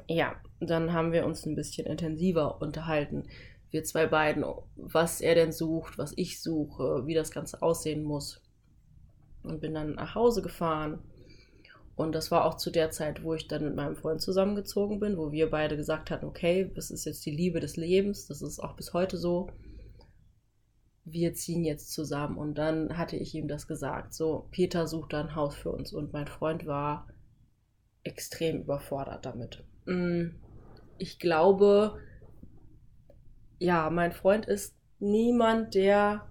Ja, 0.06 0.36
dann 0.60 0.92
haben 0.92 1.12
wir 1.12 1.24
uns 1.24 1.46
ein 1.46 1.56
bisschen 1.56 1.86
intensiver 1.86 2.60
unterhalten. 2.60 3.24
Wir 3.70 3.84
zwei 3.84 4.06
beiden, 4.06 4.44
was 4.76 5.20
er 5.20 5.34
denn 5.34 5.52
sucht, 5.52 5.98
was 5.98 6.12
ich 6.16 6.42
suche, 6.42 7.06
wie 7.06 7.14
das 7.14 7.30
Ganze 7.30 7.62
aussehen 7.62 8.02
muss. 8.02 8.42
Und 9.42 9.60
bin 9.60 9.74
dann 9.74 9.94
nach 9.94 10.14
Hause 10.14 10.42
gefahren. 10.42 11.00
Und 11.96 12.14
das 12.14 12.30
war 12.30 12.44
auch 12.44 12.56
zu 12.56 12.70
der 12.70 12.90
Zeit, 12.90 13.24
wo 13.24 13.34
ich 13.34 13.48
dann 13.48 13.64
mit 13.64 13.74
meinem 13.74 13.96
Freund 13.96 14.20
zusammengezogen 14.20 15.00
bin, 15.00 15.16
wo 15.16 15.32
wir 15.32 15.50
beide 15.50 15.76
gesagt 15.76 16.10
hatten, 16.10 16.26
okay, 16.26 16.70
das 16.74 16.90
ist 16.90 17.04
jetzt 17.04 17.26
die 17.26 17.30
Liebe 17.30 17.60
des 17.60 17.76
Lebens, 17.76 18.26
das 18.26 18.40
ist 18.40 18.60
auch 18.60 18.76
bis 18.76 18.92
heute 18.92 19.16
so 19.16 19.50
wir 21.12 21.34
ziehen 21.34 21.64
jetzt 21.64 21.92
zusammen. 21.92 22.36
Und 22.36 22.56
dann 22.56 22.96
hatte 22.96 23.16
ich 23.16 23.34
ihm 23.34 23.48
das 23.48 23.66
gesagt. 23.66 24.14
So, 24.14 24.48
Peter 24.50 24.86
sucht 24.86 25.12
da 25.12 25.20
ein 25.20 25.34
Haus 25.34 25.54
für 25.54 25.70
uns. 25.70 25.92
Und 25.92 26.12
mein 26.12 26.26
Freund 26.26 26.66
war 26.66 27.08
extrem 28.04 28.62
überfordert 28.62 29.26
damit. 29.26 29.64
Mm, 29.86 30.30
ich 30.98 31.18
glaube, 31.18 31.98
ja, 33.58 33.90
mein 33.90 34.12
Freund 34.12 34.46
ist 34.46 34.76
niemand, 34.98 35.74
der 35.74 36.30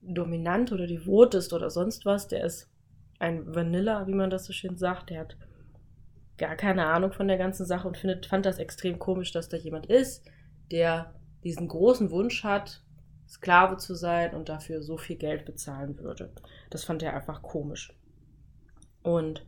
dominant 0.00 0.72
oder 0.72 0.86
devot 0.86 1.34
ist 1.34 1.52
oder 1.52 1.70
sonst 1.70 2.04
was. 2.04 2.28
Der 2.28 2.44
ist 2.44 2.70
ein 3.18 3.54
Vanilla, 3.54 4.06
wie 4.06 4.14
man 4.14 4.30
das 4.30 4.44
so 4.44 4.52
schön 4.52 4.76
sagt. 4.76 5.10
Der 5.10 5.20
hat 5.20 5.36
gar 6.38 6.56
keine 6.56 6.86
Ahnung 6.86 7.12
von 7.12 7.28
der 7.28 7.38
ganzen 7.38 7.66
Sache 7.66 7.88
und 7.88 7.96
findet, 7.96 8.26
fand 8.26 8.46
das 8.46 8.58
extrem 8.58 8.98
komisch, 8.98 9.32
dass 9.32 9.48
da 9.48 9.56
jemand 9.56 9.86
ist, 9.86 10.24
der 10.70 11.14
diesen 11.44 11.68
großen 11.68 12.10
Wunsch 12.10 12.44
hat, 12.44 12.82
Sklave 13.28 13.76
zu 13.76 13.94
sein 13.94 14.34
und 14.34 14.48
dafür 14.48 14.82
so 14.82 14.96
viel 14.96 15.16
Geld 15.16 15.44
bezahlen 15.44 15.98
würde. 15.98 16.32
Das 16.70 16.84
fand 16.84 17.02
er 17.02 17.14
einfach 17.14 17.42
komisch. 17.42 17.92
Und 19.02 19.44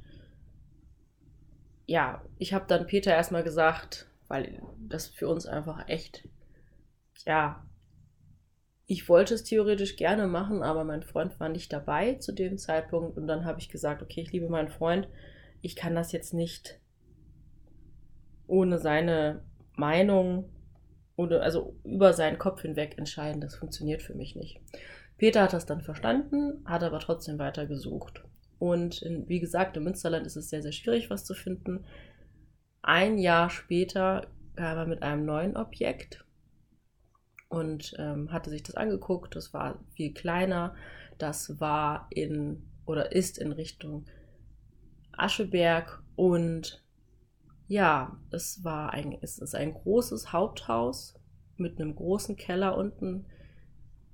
ja, 1.87 2.23
ich 2.39 2.53
habe 2.53 2.67
dann 2.69 2.87
Peter 2.87 3.13
erstmal 3.13 3.45
gesagt, 3.45 4.09
weil 4.29 4.63
das 4.79 5.09
für 5.09 5.29
uns 5.29 5.47
einfach 5.47 5.89
echt, 5.89 6.29
ja, 7.27 7.65
ich 8.87 9.09
wollte 9.09 9.35
es 9.35 9.45
theoretisch 9.45 9.97
gerne 9.97 10.27
machen, 10.27 10.63
aber 10.63 10.83
mein 10.85 11.03
Freund 11.03 11.39
war 11.39 11.51
nicht 11.51 11.73
dabei 11.73 12.15
zu 12.15 12.33
dem 12.33 12.57
Zeitpunkt 12.57 13.19
und 13.19 13.27
dann 13.27 13.45
habe 13.45 13.61
ich 13.61 13.69
gesagt, 13.69 14.03
okay, 14.03 14.23
ich 14.23 14.33
liebe 14.33 14.49
meinen 14.49 14.71
Freund, 14.71 15.09
ich 15.61 15.77
kann 15.77 15.95
das 15.95 16.13
jetzt 16.13 16.33
nicht 16.33 16.81
ohne 18.47 18.79
seine 18.79 19.45
Meinung 19.77 20.51
oder 21.17 21.43
also 21.43 21.77
über 21.85 22.15
seinen 22.15 22.39
Kopf 22.39 22.63
hinweg 22.63 22.97
entscheiden. 22.97 23.41
Das 23.41 23.57
funktioniert 23.57 24.03
für 24.03 24.15
mich 24.15 24.37
nicht. 24.37 24.61
Peter 25.19 25.43
hat 25.43 25.53
das 25.53 25.67
dann 25.67 25.83
verstanden, 25.83 26.65
hat 26.65 26.83
aber 26.83 27.01
trotzdem 27.01 27.39
weiter 27.39 27.67
gesucht. 27.67 28.25
Und 28.59 29.03
in, 29.03 29.29
wie 29.29 29.41
gesagt, 29.41 29.77
im 29.77 29.85
Münsterland 29.85 30.27
ist 30.27 30.37
es 30.37 30.49
sehr, 30.49 30.63
sehr 30.63 30.73
schwierig, 30.73 31.11
was 31.11 31.25
zu 31.25 31.35
finden. 31.35 31.85
Ein 32.83 33.19
Jahr 33.19 33.51
später 33.51 34.29
kam 34.57 34.79
er 34.79 34.87
mit 34.87 35.03
einem 35.03 35.27
neuen 35.27 35.57
Objekt 35.57 36.25
und 37.49 37.95
ähm, 37.99 38.33
hatte 38.33 38.51
sich 38.51 38.63
das 38.63 38.77
angeguckt. 38.77 39.37
Das 39.37 39.53
war 39.53 39.79
viel 39.95 40.13
kleiner. 40.13 40.75
Das 41.19 41.61
war 41.61 42.07
in 42.11 42.63
oder 42.87 43.13
ist 43.13 43.39
in 43.39 43.53
Richtung 43.53 44.07
Ascheberg 45.13 46.03
und 46.17 46.83
ja, 47.67 48.19
es 48.31 48.65
war 48.65 48.95
ein, 48.95 49.19
es 49.21 49.39
ist 49.39 49.55
ein 49.55 49.75
großes 49.75 50.33
Haupthaus 50.33 51.15
mit 51.59 51.79
einem 51.79 51.95
großen 51.95 52.37
Keller 52.37 52.77
unten, 52.77 53.27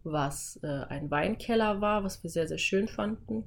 was 0.02 0.58
äh, 0.62 0.66
ein 0.88 1.10
Weinkeller 1.10 1.80
war, 1.80 2.02
was 2.02 2.22
wir 2.22 2.30
sehr, 2.30 2.48
sehr 2.48 2.58
schön 2.58 2.88
fanden. 2.88 3.44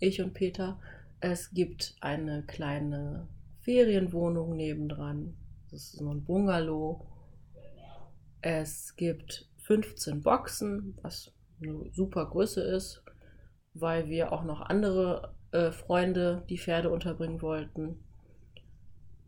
Ich 0.00 0.20
und 0.20 0.34
Peter. 0.34 0.80
Es 1.20 1.52
gibt 1.52 1.96
eine 2.00 2.42
kleine 2.42 3.28
Ferienwohnung 3.60 4.56
nebendran. 4.56 5.36
Das 5.70 5.82
ist 5.82 5.92
so 5.92 6.10
ein 6.10 6.24
Bungalow. 6.24 7.06
Es 8.42 8.96
gibt 8.96 9.48
15 9.58 10.22
Boxen, 10.22 10.96
was 11.02 11.32
eine 11.62 11.90
super 11.92 12.26
Größe 12.26 12.62
ist, 12.62 13.02
weil 13.74 14.08
wir 14.08 14.32
auch 14.32 14.44
noch 14.44 14.62
andere 14.62 15.34
äh, 15.52 15.70
Freunde 15.70 16.44
die 16.48 16.58
Pferde 16.58 16.90
unterbringen 16.90 17.42
wollten 17.42 17.98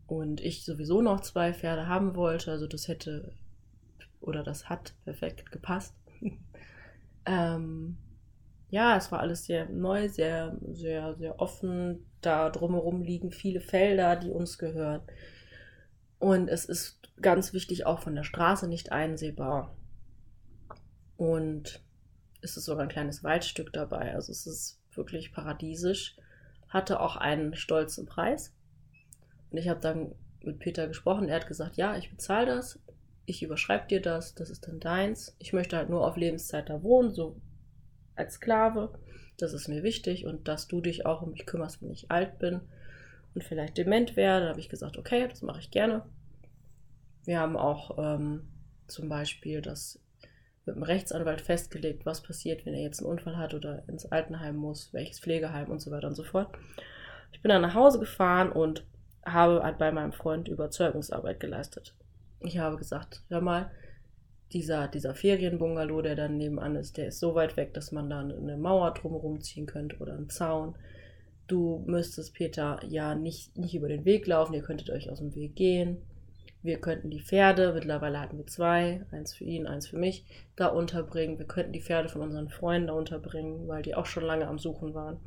und 0.07 0.41
ich 0.41 0.65
sowieso 0.65 1.01
noch 1.01 1.21
zwei 1.21 1.53
Pferde 1.53 1.87
haben 1.87 2.15
wollte, 2.15 2.51
also 2.51 2.67
das 2.67 2.87
hätte 2.87 3.33
oder 4.21 4.43
das 4.43 4.69
hat 4.69 4.93
perfekt 5.03 5.51
gepasst. 5.51 5.95
ähm, 7.25 7.97
ja, 8.69 8.97
es 8.97 9.11
war 9.11 9.19
alles 9.19 9.45
sehr 9.45 9.67
neu, 9.69 10.09
sehr, 10.09 10.57
sehr, 10.71 11.15
sehr 11.15 11.39
offen. 11.39 12.05
Da 12.21 12.49
drumherum 12.49 13.01
liegen 13.01 13.31
viele 13.31 13.59
Felder, 13.59 14.15
die 14.15 14.29
uns 14.29 14.57
gehören. 14.57 15.01
Und 16.19 16.47
es 16.47 16.65
ist 16.65 17.02
ganz 17.21 17.53
wichtig 17.53 17.85
auch 17.85 17.99
von 17.99 18.15
der 18.15 18.23
Straße 18.23 18.67
nicht 18.67 18.91
einsehbar. 18.91 19.75
Und 21.17 21.81
es 22.41 22.57
ist 22.57 22.65
sogar 22.65 22.83
ein 22.83 22.89
kleines 22.89 23.23
Waldstück 23.23 23.71
dabei. 23.71 24.13
Also 24.13 24.31
es 24.31 24.45
ist 24.45 24.81
wirklich 24.93 25.31
paradiesisch. 25.33 26.17
Hatte 26.67 26.99
auch 26.99 27.15
einen 27.15 27.55
stolzen 27.55 28.05
Preis. 28.05 28.53
Und 29.51 29.57
ich 29.57 29.69
habe 29.69 29.79
dann 29.79 30.15
mit 30.41 30.59
Peter 30.59 30.87
gesprochen. 30.87 31.29
Er 31.29 31.35
hat 31.35 31.47
gesagt, 31.47 31.77
ja, 31.77 31.95
ich 31.95 32.09
bezahle 32.09 32.47
das. 32.47 32.79
Ich 33.25 33.43
überschreibe 33.43 33.87
dir 33.87 34.01
das. 34.01 34.35
Das 34.35 34.49
ist 34.49 34.67
dann 34.67 34.79
deins. 34.79 35.35
Ich 35.39 35.53
möchte 35.53 35.77
halt 35.77 35.89
nur 35.89 36.05
auf 36.05 36.17
Lebenszeit 36.17 36.69
da 36.69 36.83
wohnen, 36.83 37.13
so 37.13 37.39
als 38.15 38.35
Sklave. 38.35 38.99
Das 39.37 39.53
ist 39.53 39.67
mir 39.67 39.83
wichtig. 39.83 40.25
Und 40.25 40.47
dass 40.47 40.67
du 40.67 40.81
dich 40.81 41.05
auch 41.05 41.21
um 41.21 41.31
mich 41.31 41.45
kümmerst, 41.45 41.81
wenn 41.81 41.91
ich 41.91 42.11
alt 42.11 42.39
bin 42.39 42.61
und 43.33 43.43
vielleicht 43.43 43.77
dement 43.77 44.15
werde. 44.15 44.45
Da 44.45 44.49
habe 44.49 44.59
ich 44.59 44.69
gesagt, 44.69 44.97
okay, 44.97 45.27
das 45.27 45.41
mache 45.41 45.59
ich 45.59 45.71
gerne. 45.71 46.03
Wir 47.25 47.39
haben 47.39 47.57
auch 47.57 47.97
ähm, 47.97 48.43
zum 48.87 49.09
Beispiel 49.09 49.61
das 49.61 49.99
mit 50.65 50.75
dem 50.75 50.83
Rechtsanwalt 50.83 51.41
festgelegt, 51.41 52.05
was 52.05 52.21
passiert, 52.21 52.65
wenn 52.65 52.73
er 52.73 52.81
jetzt 52.81 52.99
einen 52.99 53.09
Unfall 53.09 53.37
hat 53.37 53.53
oder 53.53 53.83
ins 53.87 54.05
Altenheim 54.05 54.55
muss, 54.55 54.93
welches 54.93 55.19
Pflegeheim 55.19 55.69
und 55.69 55.81
so 55.81 55.91
weiter 55.91 56.07
und 56.07 56.15
so 56.15 56.23
fort. 56.23 56.55
Ich 57.31 57.41
bin 57.41 57.49
dann 57.49 57.61
nach 57.61 57.73
Hause 57.73 57.99
gefahren 57.99 58.51
und 58.51 58.85
habe 59.25 59.61
bei 59.77 59.91
meinem 59.91 60.13
Freund 60.13 60.47
Überzeugungsarbeit 60.47 61.39
geleistet. 61.39 61.93
Ich 62.39 62.57
habe 62.57 62.77
gesagt, 62.77 63.23
hör 63.29 63.41
mal, 63.41 63.71
dieser, 64.51 64.87
dieser 64.87 65.15
Ferienbungalow, 65.15 66.01
der 66.01 66.15
dann 66.15 66.37
nebenan 66.37 66.75
ist, 66.75 66.97
der 66.97 67.07
ist 67.07 67.19
so 67.19 67.35
weit 67.35 67.57
weg, 67.57 67.73
dass 67.73 67.91
man 67.91 68.09
da 68.09 68.19
eine 68.19 68.57
Mauer 68.57 68.93
drumherum 68.93 69.41
ziehen 69.41 69.65
könnte 69.65 69.97
oder 69.97 70.13
einen 70.13 70.29
Zaun. 70.29 70.75
Du 71.47 71.83
müsstest 71.87 72.33
Peter 72.33 72.79
ja 72.87 73.15
nicht, 73.15 73.57
nicht 73.57 73.75
über 73.75 73.87
den 73.87 74.05
Weg 74.05 74.27
laufen, 74.27 74.53
ihr 74.53 74.61
könntet 74.61 74.89
euch 74.89 75.09
aus 75.09 75.19
dem 75.19 75.35
Weg 75.35 75.55
gehen. 75.55 75.97
Wir 76.63 76.79
könnten 76.79 77.09
die 77.09 77.19
Pferde, 77.19 77.73
mittlerweile 77.73 78.21
hatten 78.21 78.37
wir 78.37 78.47
zwei, 78.47 79.05
eins 79.11 79.33
für 79.33 79.43
ihn, 79.43 79.67
eins 79.67 79.87
für 79.87 79.97
mich, 79.97 80.25
da 80.55 80.67
unterbringen. 80.67 81.37
Wir 81.37 81.45
könnten 81.45 81.73
die 81.73 81.81
Pferde 81.81 82.07
von 82.07 82.21
unseren 82.21 82.47
Freunden 82.47 82.87
da 82.87 82.93
unterbringen, 82.93 83.67
weil 83.67 83.83
die 83.83 83.95
auch 83.95 84.05
schon 84.05 84.23
lange 84.23 84.47
am 84.47 84.57
Suchen 84.57 84.93
waren. 84.93 85.19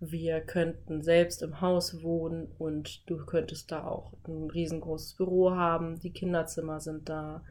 Wir 0.00 0.40
könnten 0.40 1.02
selbst 1.02 1.42
im 1.42 1.60
Haus 1.60 2.02
wohnen 2.02 2.50
und 2.58 3.08
du 3.10 3.26
könntest 3.26 3.70
da 3.70 3.86
auch 3.86 4.14
ein 4.26 4.48
riesengroßes 4.48 5.14
Büro 5.14 5.50
haben. 5.50 6.00
Die 6.00 6.12
Kinderzimmer 6.12 6.80
sind 6.80 7.10
da. 7.10 7.44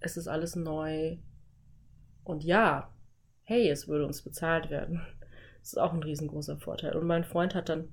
Es 0.00 0.16
ist 0.16 0.28
alles 0.28 0.56
neu. 0.56 1.18
Und 2.24 2.44
ja, 2.44 2.94
hey, 3.42 3.68
es 3.68 3.88
würde 3.88 4.06
uns 4.06 4.22
bezahlt 4.22 4.70
werden. 4.70 5.02
Das 5.60 5.72
ist 5.72 5.80
auch 5.80 5.92
ein 5.92 6.02
riesengroßer 6.02 6.56
Vorteil. 6.56 6.96
Und 6.96 7.06
mein 7.06 7.24
Freund 7.24 7.54
hat 7.54 7.68
dann 7.68 7.88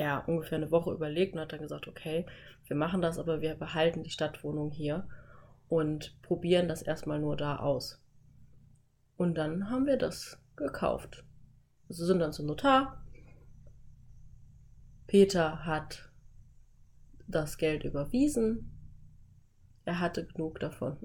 ja, 0.00 0.20
ungefähr 0.20 0.56
eine 0.56 0.70
Woche 0.70 0.94
überlegt 0.94 1.34
und 1.34 1.40
hat 1.40 1.52
dann 1.52 1.60
gesagt, 1.60 1.86
okay, 1.86 2.24
wir 2.66 2.74
machen 2.74 3.02
das, 3.02 3.18
aber 3.18 3.42
wir 3.42 3.54
behalten 3.54 4.02
die 4.02 4.08
Stadtwohnung 4.08 4.70
hier 4.70 5.06
und 5.68 6.18
probieren 6.22 6.68
das 6.68 6.80
erstmal 6.80 7.18
nur 7.18 7.36
da 7.36 7.56
aus. 7.56 8.02
Und 9.18 9.34
dann 9.34 9.68
haben 9.68 9.84
wir 9.84 9.98
das 9.98 10.40
gekauft. 10.56 11.22
Sie 11.90 12.06
sind 12.06 12.18
dann 12.18 12.32
zum 12.32 12.46
Notar. 12.46 13.04
Peter 15.06 15.66
hat 15.66 16.10
das 17.28 17.58
Geld 17.58 17.84
überwiesen. 17.84 18.70
Er 19.84 20.00
hatte 20.00 20.24
genug 20.24 20.60
davon. 20.60 20.96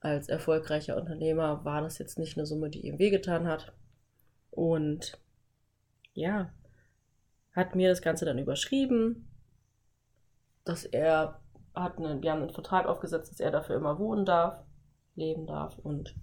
Als 0.00 0.28
erfolgreicher 0.28 0.96
Unternehmer 0.96 1.64
war 1.64 1.80
das 1.80 1.98
jetzt 1.98 2.18
nicht 2.18 2.36
eine 2.36 2.44
Summe, 2.44 2.70
die 2.70 2.84
ihm 2.88 2.98
wehgetan 2.98 3.46
hat. 3.46 3.72
Und 4.50 5.20
ja, 6.12 6.52
hat 7.54 7.74
mir 7.74 7.88
das 7.88 8.02
Ganze 8.02 8.24
dann 8.24 8.38
überschrieben, 8.38 9.28
dass 10.64 10.84
er 10.84 11.40
hat 11.74 11.98
einen, 11.98 12.22
wir 12.22 12.30
haben 12.32 12.42
einen 12.42 12.52
Vertrag 12.54 12.86
aufgesetzt, 12.86 13.30
dass 13.30 13.40
er 13.40 13.50
dafür 13.50 13.76
immer 13.76 13.98
wohnen 13.98 14.24
darf, 14.24 14.62
leben 15.14 15.46
darf 15.46 15.78
und 15.78 16.14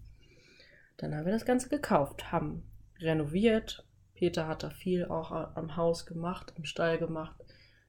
dann 0.97 1.15
haben 1.15 1.25
wir 1.25 1.33
das 1.33 1.45
Ganze 1.45 1.69
gekauft, 1.69 2.31
haben 2.31 2.63
renoviert. 2.99 3.85
Peter 4.13 4.47
hat 4.47 4.61
da 4.61 4.69
viel 4.69 5.05
auch 5.05 5.31
am 5.31 5.75
Haus 5.75 6.05
gemacht, 6.05 6.53
im 6.57 6.63
Stall 6.63 6.99
gemacht, 6.99 7.35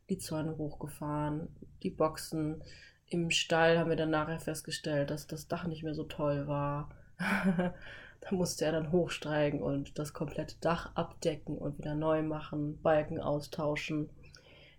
die 0.09 0.17
Zäune 0.17 0.57
hochgefahren, 0.57 1.49
die 1.83 1.91
Boxen. 1.91 2.65
Im 3.07 3.31
Stall 3.31 3.79
haben 3.79 3.91
wir 3.91 3.97
dann 3.97 4.11
nachher 4.11 4.41
festgestellt, 4.41 5.11
dass 5.11 5.27
das 5.27 5.47
Dach 5.47 5.67
nicht 5.67 5.83
mehr 5.83 5.95
so 5.95 6.05
toll 6.05 6.47
war. 6.47 6.91
da 8.23 8.37
musste 8.37 8.65
er 8.65 8.73
dann 8.73 8.93
hochsteigen 8.93 9.61
und 9.63 9.99
das 9.99 10.13
komplette 10.13 10.55
Dach 10.61 10.95
abdecken 10.95 11.59
und 11.59 11.79
wieder 11.79 11.97
neu 11.97 12.23
machen, 12.23 12.81
Balken 12.81 13.21
austauschen. 13.21 14.11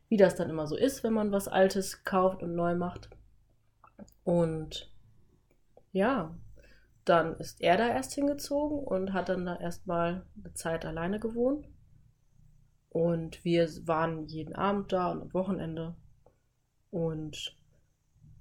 Wie 0.08 0.16
das 0.16 0.36
dann 0.36 0.50
immer 0.50 0.66
so 0.66 0.78
ist, 0.78 1.04
wenn 1.04 1.14
man 1.14 1.32
was 1.32 1.50
Altes 1.50 2.06
kauft 2.06 2.42
und 2.42 2.56
neu 2.56 2.76
macht. 2.76 3.10
Und 4.24 4.90
ja, 5.92 6.34
dann 7.04 7.36
ist 7.36 7.60
er 7.60 7.76
da 7.76 7.90
erst 7.90 8.14
hingezogen 8.14 8.80
und 8.80 9.12
hat 9.12 9.28
dann 9.28 9.46
da 9.46 9.58
erstmal 9.58 10.26
eine 10.42 10.54
Zeit 10.54 10.86
alleine 10.86 11.20
gewohnt. 11.20 11.68
Und 12.90 13.44
wir 13.44 13.68
waren 13.86 14.26
jeden 14.28 14.56
Abend 14.56 14.94
da 14.94 15.12
und 15.12 15.22
am 15.22 15.34
Wochenende. 15.34 15.96
Und 16.92 17.58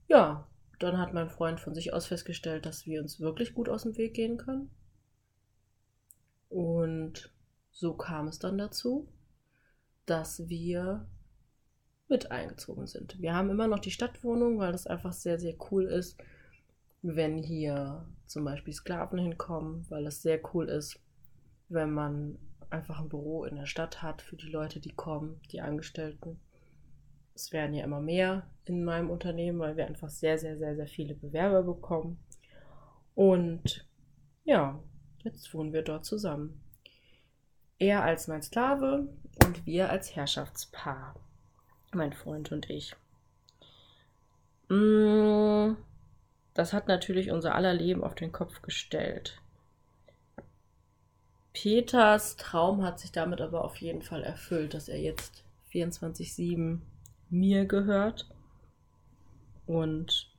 ja, 0.07 0.47
dann 0.79 0.99
hat 0.99 1.13
mein 1.13 1.31
Freund 1.31 1.59
von 1.59 1.75
sich 1.75 1.93
aus 1.93 2.07
festgestellt, 2.07 2.67
dass 2.67 2.87
wir 2.87 3.01
uns 3.01 3.19
wirklich 3.19 3.55
gut 3.55 3.69
aus 3.69 3.83
dem 3.83 3.97
Weg 3.97 4.15
gehen 4.15 4.37
können. 4.37 4.71
Und 6.53 7.33
so 7.71 7.95
kam 7.95 8.29
es 8.29 8.39
dann 8.39 8.59
dazu, 8.59 9.09
dass 10.07 10.49
wir 10.49 11.07
mit 12.09 12.31
eingezogen 12.31 12.87
sind. 12.87 13.21
Wir 13.21 13.35
haben 13.35 13.51
immer 13.51 13.69
noch 13.69 13.79
die 13.79 13.91
Stadtwohnung, 13.91 14.59
weil 14.59 14.73
das 14.73 14.87
einfach 14.87 15.13
sehr, 15.13 15.39
sehr 15.39 15.55
cool 15.71 15.85
ist 15.85 16.17
wenn 17.03 17.39
hier 17.39 18.07
zum 18.27 18.45
Beispiel 18.45 18.73
Sklaven 18.73 19.19
hinkommen, 19.19 19.85
weil 19.91 20.07
es 20.07 20.23
sehr 20.23 20.41
cool 20.55 20.69
ist, 20.69 21.01
wenn 21.69 21.91
man 21.91 22.39
einfach 22.71 23.01
ein 23.01 23.09
Büro 23.09 23.45
in 23.45 23.57
der 23.57 23.67
Stadt 23.67 24.03
hat 24.03 24.23
für 24.23 24.37
die 24.37 24.49
Leute, 24.49 24.81
die 24.81 24.95
kommen, 24.95 25.41
die 25.51 25.61
Angestellten. 25.61 26.41
Es 27.35 27.53
werden 27.53 27.75
ja 27.75 27.85
immer 27.85 28.01
mehr 28.01 28.47
in 28.65 28.85
meinem 28.85 29.11
Unternehmen, 29.11 29.59
weil 29.59 29.77
wir 29.77 29.87
einfach 29.87 30.09
sehr, 30.09 30.39
sehr, 30.39 30.57
sehr, 30.57 30.77
sehr 30.77 30.87
viele 30.87 31.15
Bewerber 31.15 31.63
bekommen. 31.63 32.19
Und 33.15 33.87
ja, 34.45 34.79
jetzt 35.25 35.53
wohnen 35.55 35.73
wir 35.73 35.83
dort 35.83 36.05
zusammen. 36.05 36.61
Er 37.79 38.03
als 38.03 38.29
mein 38.29 38.43
Sklave 38.43 39.09
und 39.45 39.67
wir 39.67 39.91
als 39.91 40.15
Herrschaftspaar. 40.15 41.15
Mein 41.93 42.13
Freund 42.13 42.53
und 42.53 42.71
ich. 42.71 42.95
Mm, 44.69 45.77
das 46.55 46.73
hat 46.73 46.89
natürlich 46.89 47.31
unser 47.31 47.55
aller 47.55 47.75
Leben 47.75 48.05
auf 48.05 48.15
den 48.15 48.33
Kopf 48.33 48.63
gestellt. 48.63 49.41
Peters 51.53 52.37
Traum 52.37 52.83
hat 52.83 52.99
sich 52.99 53.13
damit 53.13 53.41
aber 53.41 53.65
auf 53.65 53.77
jeden 53.77 54.03
Fall 54.03 54.23
erfüllt, 54.23 54.75
dass 54.75 54.89
er 54.89 54.99
jetzt 54.99 55.45
24-7 55.73 56.79
mir 57.29 57.67
gehört 57.67 58.29
und 59.67 60.31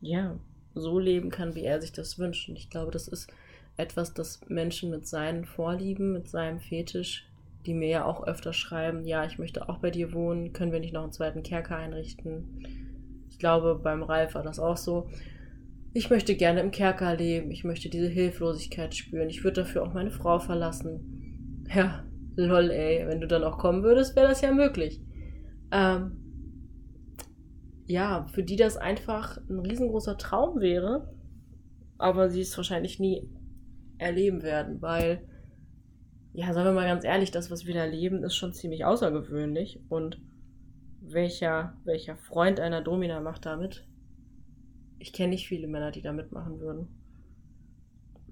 ja, 0.00 0.38
so 0.74 0.98
leben 0.98 1.30
kann, 1.30 1.54
wie 1.54 1.64
er 1.64 1.80
sich 1.80 1.92
das 1.92 2.18
wünscht. 2.18 2.48
Und 2.48 2.56
ich 2.56 2.70
glaube, 2.70 2.90
das 2.90 3.08
ist 3.08 3.30
etwas, 3.76 4.14
das 4.14 4.40
Menschen 4.48 4.90
mit 4.90 5.06
seinen 5.06 5.44
Vorlieben, 5.44 6.12
mit 6.12 6.28
seinem 6.28 6.60
Fetisch, 6.60 7.28
die 7.66 7.74
mir 7.74 7.88
ja 7.88 8.04
auch 8.04 8.26
öfter 8.26 8.52
schreiben, 8.52 9.04
ja, 9.04 9.24
ich 9.24 9.38
möchte 9.38 9.68
auch 9.68 9.78
bei 9.78 9.90
dir 9.90 10.12
wohnen, 10.12 10.52
können 10.52 10.72
wir 10.72 10.80
nicht 10.80 10.94
noch 10.94 11.02
einen 11.02 11.12
zweiten 11.12 11.42
Kerker 11.42 11.76
einrichten? 11.76 12.66
Ich 13.30 13.38
glaube, 13.38 13.80
beim 13.82 14.02
Ralf 14.02 14.34
war 14.34 14.42
das 14.42 14.58
auch 14.58 14.76
so 14.76 15.08
ich 15.96 16.10
möchte 16.10 16.36
gerne 16.36 16.60
im 16.60 16.72
Kerker 16.72 17.16
leben, 17.16 17.50
ich 17.50 17.64
möchte 17.64 17.88
diese 17.88 18.08
Hilflosigkeit 18.08 18.94
spüren, 18.94 19.30
ich 19.30 19.44
würde 19.44 19.62
dafür 19.62 19.82
auch 19.82 19.94
meine 19.94 20.10
Frau 20.10 20.38
verlassen. 20.38 21.64
Ja, 21.74 22.04
lol, 22.36 22.70
ey, 22.70 23.06
wenn 23.08 23.22
du 23.22 23.26
dann 23.26 23.44
auch 23.44 23.56
kommen 23.56 23.82
würdest, 23.82 24.14
wäre 24.14 24.28
das 24.28 24.42
ja 24.42 24.52
möglich. 24.52 25.00
Ähm, 25.72 26.18
ja, 27.86 28.26
für 28.30 28.42
die 28.42 28.56
das 28.56 28.76
einfach 28.76 29.38
ein 29.48 29.58
riesengroßer 29.58 30.18
Traum 30.18 30.60
wäre, 30.60 31.14
aber 31.96 32.28
sie 32.28 32.42
es 32.42 32.54
wahrscheinlich 32.58 33.00
nie 33.00 33.30
erleben 33.98 34.42
werden, 34.42 34.80
weil, 34.82 35.22
ja, 36.32 36.52
sagen 36.52 36.68
wir 36.68 36.72
mal 36.72 36.88
ganz 36.88 37.04
ehrlich, 37.04 37.30
das, 37.30 37.50
was 37.50 37.66
wir 37.66 37.74
da 37.74 37.84
leben, 37.84 38.22
ist 38.22 38.36
schon 38.36 38.52
ziemlich 38.52 38.84
außergewöhnlich 38.84 39.80
und 39.88 40.20
welcher, 41.00 41.76
welcher 41.84 42.16
Freund 42.16 42.60
einer 42.60 42.82
Domina 42.82 43.20
macht 43.20 43.46
damit? 43.46 43.86
Ich 44.98 45.12
kenne 45.12 45.30
nicht 45.30 45.48
viele 45.48 45.68
Männer, 45.68 45.90
die 45.90 46.02
da 46.02 46.12
mitmachen 46.12 46.58
würden. 46.60 46.88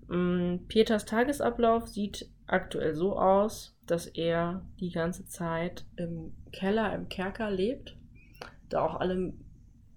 Mm, 0.09 0.67
Peters 0.67 1.05
Tagesablauf 1.05 1.89
sieht 1.89 2.29
aktuell 2.47 2.95
so 2.95 3.19
aus, 3.19 3.77
dass 3.87 4.07
er 4.07 4.67
die 4.81 4.91
ganze 4.91 5.27
Zeit 5.27 5.87
im 5.97 6.33
Keller, 6.53 6.95
im 6.95 7.09
Kerker 7.09 7.51
lebt, 7.51 7.97
da 8.69 8.85
auch 8.85 9.01
alle 9.01 9.33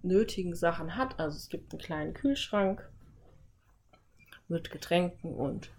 nötigen 0.04 0.56
Sachen 0.56 0.96
hat. 0.96 1.20
Also 1.20 1.38
es 1.38 1.50
gibt 1.50 1.74
einen 1.74 1.82
kleinen 1.82 2.14
Kühlschrank 2.14 2.90
mit 4.48 4.72
Getränken 4.72 5.36
und 5.36 5.72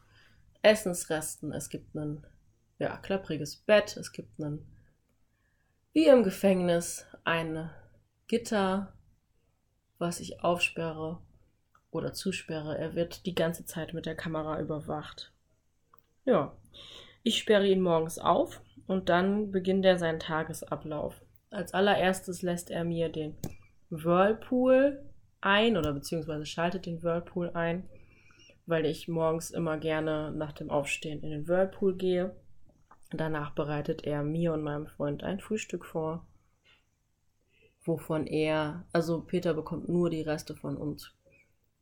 Essensresten. 0.62 1.52
Es 1.52 1.68
gibt 1.68 1.94
ein 1.94 2.26
ja, 2.78 2.96
klappriges 2.96 3.56
Bett. 3.56 3.96
Es 3.96 4.12
gibt 4.12 4.40
einen, 4.40 4.66
wie 5.92 6.06
im 6.06 6.22
Gefängnis, 6.22 7.06
ein 7.24 7.70
Gitter 8.26 8.92
was 9.98 10.20
ich 10.20 10.42
aufsperre 10.42 11.18
oder 11.90 12.12
zusperre. 12.12 12.78
Er 12.78 12.94
wird 12.94 13.26
die 13.26 13.34
ganze 13.34 13.64
Zeit 13.64 13.92
mit 13.92 14.06
der 14.06 14.14
Kamera 14.14 14.60
überwacht. 14.60 15.32
Ja, 16.24 16.56
ich 17.22 17.38
sperre 17.38 17.66
ihn 17.66 17.80
morgens 17.80 18.18
auf 18.18 18.60
und 18.86 19.08
dann 19.08 19.50
beginnt 19.50 19.84
er 19.84 19.98
seinen 19.98 20.20
Tagesablauf. 20.20 21.20
Als 21.50 21.74
allererstes 21.74 22.42
lässt 22.42 22.70
er 22.70 22.84
mir 22.84 23.08
den 23.08 23.36
Whirlpool 23.90 25.02
ein 25.40 25.76
oder 25.76 25.92
beziehungsweise 25.92 26.46
schaltet 26.46 26.86
den 26.86 27.02
Whirlpool 27.02 27.50
ein, 27.50 27.88
weil 28.68 28.86
ich 28.86 29.08
morgens 29.08 29.50
immer 29.50 29.78
gerne 29.78 30.30
nach 30.30 30.52
dem 30.52 30.70
Aufstehen 30.70 31.22
in 31.22 31.30
den 31.30 31.48
Whirlpool 31.48 31.96
gehe. 31.96 32.36
Danach 33.10 33.50
bereitet 33.54 34.04
er 34.04 34.22
mir 34.22 34.52
und 34.52 34.62
meinem 34.62 34.86
Freund 34.86 35.24
ein 35.24 35.40
Frühstück 35.40 35.84
vor 35.84 36.26
wovon 37.88 38.26
er, 38.26 38.84
also 38.92 39.20
Peter 39.22 39.54
bekommt 39.54 39.88
nur 39.88 40.10
die 40.10 40.20
Reste 40.20 40.54
von 40.54 40.76
uns. 40.76 41.12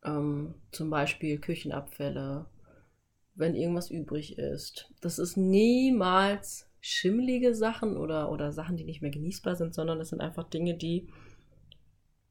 Ähm, 0.03 0.55
zum 0.71 0.89
Beispiel 0.89 1.37
Küchenabfälle, 1.39 2.47
wenn 3.35 3.55
irgendwas 3.55 3.91
übrig 3.91 4.39
ist. 4.39 4.91
Das 5.01 5.19
ist 5.19 5.37
niemals 5.37 6.71
schimmelige 6.79 7.53
Sachen 7.53 7.97
oder, 7.97 8.31
oder 8.31 8.51
Sachen, 8.51 8.77
die 8.77 8.85
nicht 8.85 9.01
mehr 9.01 9.11
genießbar 9.11 9.55
sind, 9.55 9.75
sondern 9.75 9.99
das 9.99 10.09
sind 10.09 10.21
einfach 10.21 10.49
Dinge, 10.49 10.75
die, 10.75 11.09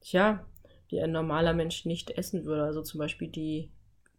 tja, 0.01 0.45
die 0.89 0.99
ein 0.99 1.11
normaler 1.11 1.53
Mensch 1.53 1.85
nicht 1.85 2.11
essen 2.11 2.45
würde. 2.45 2.63
Also 2.63 2.81
zum 2.81 2.97
Beispiel 2.97 3.27
die 3.27 3.69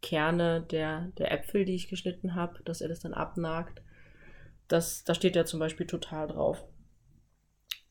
Kerne 0.02 0.62
der, 0.62 1.12
der 1.18 1.32
Äpfel, 1.32 1.64
die 1.64 1.74
ich 1.74 1.88
geschnitten 1.88 2.34
habe, 2.34 2.62
dass 2.64 2.80
er 2.80 2.88
das 2.88 3.00
dann 3.00 3.14
abnagt. 3.14 3.82
Das, 4.68 5.04
da 5.04 5.14
steht 5.14 5.36
ja 5.36 5.44
zum 5.44 5.60
Beispiel 5.60 5.86
total 5.86 6.28
drauf. 6.28 6.64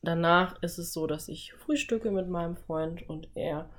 Danach 0.01 0.61
ist 0.61 0.77
es 0.77 0.93
so, 0.93 1.07
dass 1.07 1.27
ich 1.27 1.53
frühstücke 1.53 2.11
mit 2.11 2.29
meinem 2.29 2.55
Freund 2.55 3.07
und 3.09 3.29
er 3.35 3.69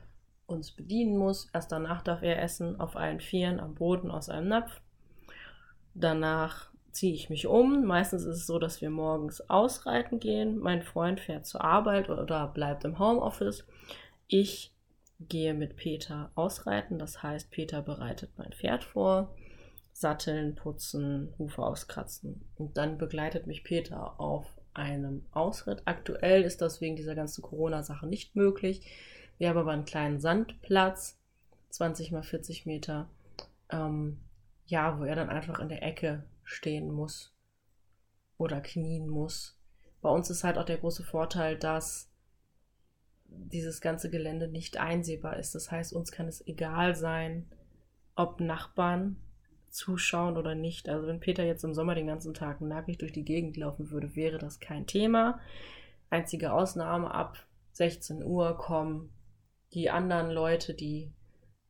uns 0.46 0.72
bedienen 0.72 1.16
muss. 1.16 1.48
Erst 1.52 1.72
danach 1.72 2.02
darf 2.02 2.22
er 2.22 2.42
essen 2.42 2.80
auf 2.80 2.96
allen 2.96 3.20
Vieren 3.20 3.60
am 3.60 3.74
Boden 3.74 4.10
aus 4.10 4.28
einem 4.28 4.48
Napf. 4.48 4.80
Danach 5.94 6.70
ziehe 6.90 7.14
ich 7.14 7.30
mich 7.30 7.46
um. 7.46 7.84
Meistens 7.84 8.24
ist 8.24 8.36
es 8.36 8.46
so, 8.46 8.58
dass 8.58 8.80
wir 8.80 8.90
morgens 8.90 9.40
ausreiten 9.48 10.18
gehen. 10.18 10.58
Mein 10.58 10.82
Freund 10.82 11.20
fährt 11.20 11.46
zur 11.46 11.62
Arbeit 11.62 12.08
oder 12.08 12.48
bleibt 12.48 12.84
im 12.84 12.98
Homeoffice. 12.98 13.66
Ich 14.26 14.74
gehe 15.20 15.54
mit 15.54 15.76
Peter 15.76 16.30
ausreiten. 16.34 16.98
Das 16.98 17.22
heißt, 17.22 17.50
Peter 17.50 17.82
bereitet 17.82 18.30
mein 18.36 18.52
Pferd 18.52 18.84
vor. 18.84 19.34
Satteln, 19.92 20.54
putzen, 20.54 21.34
Hufe 21.38 21.62
auskratzen. 21.62 22.48
Und 22.56 22.76
dann 22.76 22.98
begleitet 22.98 23.46
mich 23.46 23.64
Peter 23.64 24.20
auf 24.20 24.46
einem 24.74 25.26
Ausritt. 25.32 25.82
Aktuell 25.86 26.42
ist 26.42 26.60
das 26.62 26.80
wegen 26.80 26.96
dieser 26.96 27.16
ganzen 27.16 27.42
Corona-Sache 27.42 28.06
nicht 28.06 28.36
möglich. 28.36 28.86
Wir 29.38 29.48
haben 29.48 29.58
aber 29.58 29.72
einen 29.72 29.84
kleinen 29.84 30.20
Sandplatz, 30.20 31.18
20 31.70 32.12
mal 32.12 32.22
40 32.22 32.64
Meter, 32.66 33.08
ähm, 33.70 34.20
ja, 34.66 34.98
wo 34.98 35.04
er 35.04 35.16
dann 35.16 35.30
einfach 35.30 35.58
in 35.58 35.68
der 35.68 35.82
Ecke 35.82 36.24
stehen 36.44 36.90
muss 36.92 37.34
oder 38.36 38.60
knien 38.60 39.08
muss. 39.08 39.58
Bei 40.00 40.10
uns 40.10 40.30
ist 40.30 40.44
halt 40.44 40.58
auch 40.58 40.64
der 40.64 40.78
große 40.78 41.02
Vorteil, 41.04 41.56
dass 41.56 42.07
dieses 43.28 43.80
ganze 43.80 44.10
Gelände 44.10 44.48
nicht 44.48 44.78
einsehbar 44.78 45.36
ist. 45.36 45.54
Das 45.54 45.70
heißt, 45.70 45.92
uns 45.92 46.12
kann 46.12 46.28
es 46.28 46.46
egal 46.46 46.94
sein, 46.94 47.46
ob 48.14 48.40
Nachbarn 48.40 49.16
zuschauen 49.70 50.36
oder 50.36 50.54
nicht. 50.54 50.88
Also 50.88 51.06
wenn 51.06 51.20
Peter 51.20 51.44
jetzt 51.44 51.64
im 51.64 51.74
Sommer 51.74 51.94
den 51.94 52.06
ganzen 52.06 52.34
Tag 52.34 52.60
nackig 52.60 52.98
durch 52.98 53.12
die 53.12 53.24
Gegend 53.24 53.56
laufen 53.56 53.90
würde, 53.90 54.16
wäre 54.16 54.38
das 54.38 54.60
kein 54.60 54.86
Thema. 54.86 55.40
Einzige 56.10 56.52
Ausnahme, 56.52 57.12
ab 57.12 57.46
16 57.72 58.24
Uhr 58.24 58.56
kommen 58.56 59.10
die 59.74 59.90
anderen 59.90 60.30
Leute, 60.30 60.74
die 60.74 61.12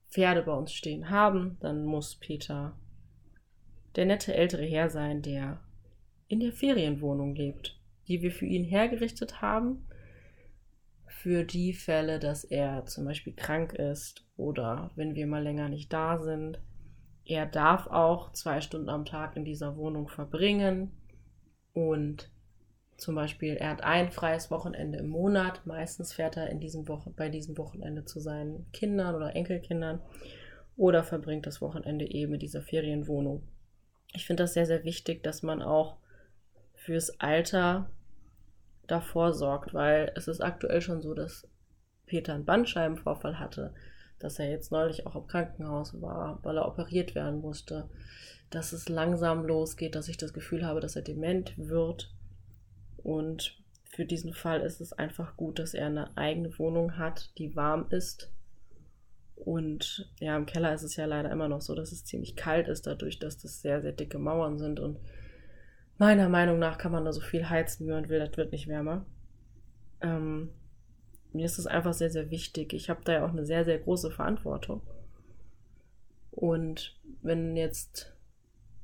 Pferde 0.09 0.43
bei 0.43 0.53
uns 0.53 0.73
stehen 0.73 1.11
haben. 1.11 1.59
Dann 1.61 1.85
muss 1.85 2.17
Peter 2.17 2.79
der 3.97 4.07
nette 4.07 4.35
ältere 4.35 4.65
Herr 4.65 4.91
sein, 4.91 5.23
der 5.23 5.61
in 6.29 6.41
der 6.41 6.53
Ferienwohnung 6.53 7.35
lebt, 7.35 7.81
die 8.07 8.23
wir 8.23 8.31
für 8.31 8.47
ihn 8.47 8.65
hergerichtet 8.65 9.43
haben. 9.43 9.88
Für 11.23 11.45
die 11.45 11.73
Fälle, 11.73 12.19
dass 12.19 12.45
er 12.45 12.87
zum 12.87 13.05
Beispiel 13.05 13.35
krank 13.35 13.73
ist 13.73 14.25
oder 14.37 14.91
wenn 14.95 15.15
wir 15.15 15.27
mal 15.27 15.43
länger 15.43 15.69
nicht 15.69 15.93
da 15.93 16.19
sind 16.19 16.61
er 17.29 17.45
darf 17.45 17.87
auch 17.89 18.33
zwei 18.33 18.63
Stunden 18.63 18.89
am 18.89 19.05
Tag 19.05 19.37
in 19.37 19.45
dieser 19.45 19.77
Wohnung 19.77 20.09
verbringen 20.09 20.91
und 21.75 22.31
zum 22.97 23.15
Beispiel, 23.15 23.55
er 23.55 23.71
hat 23.71 23.85
ein 23.85 24.11
freies 24.11 24.51
Wochenende 24.51 24.99
im 24.99 25.09
Monat. 25.09 25.65
Meistens 25.67 26.13
fährt 26.15 26.37
er 26.37 26.51
in 26.51 26.59
diesem 26.59 26.89
Woche, 26.89 27.11
bei 27.11 27.29
diesem 27.29 27.57
Wochenende 27.57 28.05
zu 28.05 28.19
seinen 28.19 28.67
Kindern 28.73 29.15
oder 29.15 29.37
Enkelkindern 29.37 30.01
oder 30.77 31.05
verbringt 31.05 31.47
das 31.47 31.61
Wochenende 31.61 32.11
eben 32.11 32.35
in 32.35 32.41
dieser 32.41 32.63
Ferienwohnung. 32.63 33.47
Ich 34.15 34.27
finde 34.27 34.43
das 34.45 34.55
sehr, 34.55 34.67
sehr 34.67 34.83
wichtig, 34.83 35.23
dass 35.23 35.45
man 35.45 35.63
auch 35.63 35.99
fürs 36.75 37.21
Alter 37.21 37.91
davor 38.89 39.33
sorgt, 39.33 39.75
weil 39.75 40.13
es 40.17 40.27
ist 40.27 40.41
aktuell 40.41 40.81
schon 40.81 41.01
so, 41.01 41.15
dass 41.15 41.47
Peter 42.07 42.35
einen 42.35 42.45
Bandscheibenvorfall 42.45 43.39
hatte 43.39 43.73
dass 44.19 44.39
er 44.39 44.51
jetzt 44.51 44.73
neulich 44.73 45.07
auch 45.07 45.15
im 45.15 45.27
Krankenhaus 45.27 46.01
war, 46.01 46.41
weil 46.43 46.57
er 46.57 46.67
operiert 46.67 47.15
werden 47.15 47.41
musste, 47.41 47.89
dass 48.51 48.73
es 48.73 48.89
langsam 48.89 49.47
losgeht, 49.47 49.95
dass 49.95 50.09
ich 50.09 50.17
das 50.17 50.33
Gefühl 50.33 50.65
habe, 50.65 50.81
dass 50.81 50.97
er 50.97 51.03
dement 51.03 51.55
wird. 51.57 52.13
Und 52.97 53.59
für 53.91 54.05
diesen 54.05 54.35
Fall 54.35 54.61
ist 54.61 54.81
es 54.81 54.93
einfach 54.93 55.37
gut, 55.37 55.59
dass 55.59 55.75
er 55.75 55.87
eine 55.87 56.17
eigene 56.17 56.59
Wohnung 56.59 56.99
hat, 56.99 57.31
die 57.39 57.55
warm 57.57 57.87
ist 57.91 58.33
Und 59.37 60.11
ja, 60.19 60.37
im 60.37 60.47
Keller 60.47 60.75
ist 60.75 60.83
es 60.83 60.97
ja 60.97 61.07
leider 61.07 61.31
immer 61.31 61.49
noch 61.49 61.61
so, 61.61 61.75
dass 61.75 61.93
es 61.93 62.05
ziemlich 62.05 62.35
kalt 62.35 62.67
ist, 62.69 62.87
dadurch, 62.87 63.19
dass 63.21 63.39
das 63.39 63.63
sehr, 63.63 63.81
sehr 63.81 63.93
dicke 63.93 64.19
Mauern 64.19 64.59
sind. 64.59 64.81
Und 64.81 64.99
meiner 65.99 66.29
Meinung 66.29 66.59
nach 66.59 66.79
kann 66.79 66.93
man 66.93 67.05
da 67.05 67.13
so 67.13 67.21
viel 67.21 67.49
heizen, 67.49 67.87
wie 67.87 67.91
man 67.91 68.09
will, 68.09 68.21
das 68.21 68.37
wird 68.37 68.53
nicht 68.53 68.69
wärmer. 68.69 69.05
Ähm, 70.01 70.51
mir 71.33 71.45
ist 71.45 71.59
es 71.59 71.67
einfach 71.67 71.93
sehr, 71.93 72.11
sehr 72.11 72.31
wichtig. 72.31 72.73
Ich 72.73 72.89
habe 72.89 73.01
da 73.05 73.13
ja 73.13 73.25
auch 73.25 73.31
eine 73.31 73.45
sehr, 73.45 73.65
sehr 73.65 73.79
große 73.79 74.11
Verantwortung. 74.11 74.81
Und 76.31 76.97
wenn 77.23 77.57
jetzt 77.57 78.15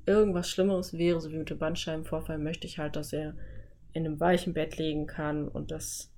irgendwas 0.06 0.50
Schlimmeres 0.50 0.98
wäre, 0.98 1.20
so 1.20 1.30
wie 1.30 1.38
mit 1.38 1.50
dem 1.50 1.58
Bandscheibenvorfall, 1.58 2.38
möchte 2.38 2.66
ich 2.66 2.78
halt, 2.78 2.96
dass 2.96 3.12
er 3.12 3.34
in 3.92 4.04
einem 4.04 4.20
weichen 4.20 4.52
Bett 4.52 4.76
liegen 4.76 5.06
kann 5.06 5.48
und 5.48 5.70
dass 5.70 6.12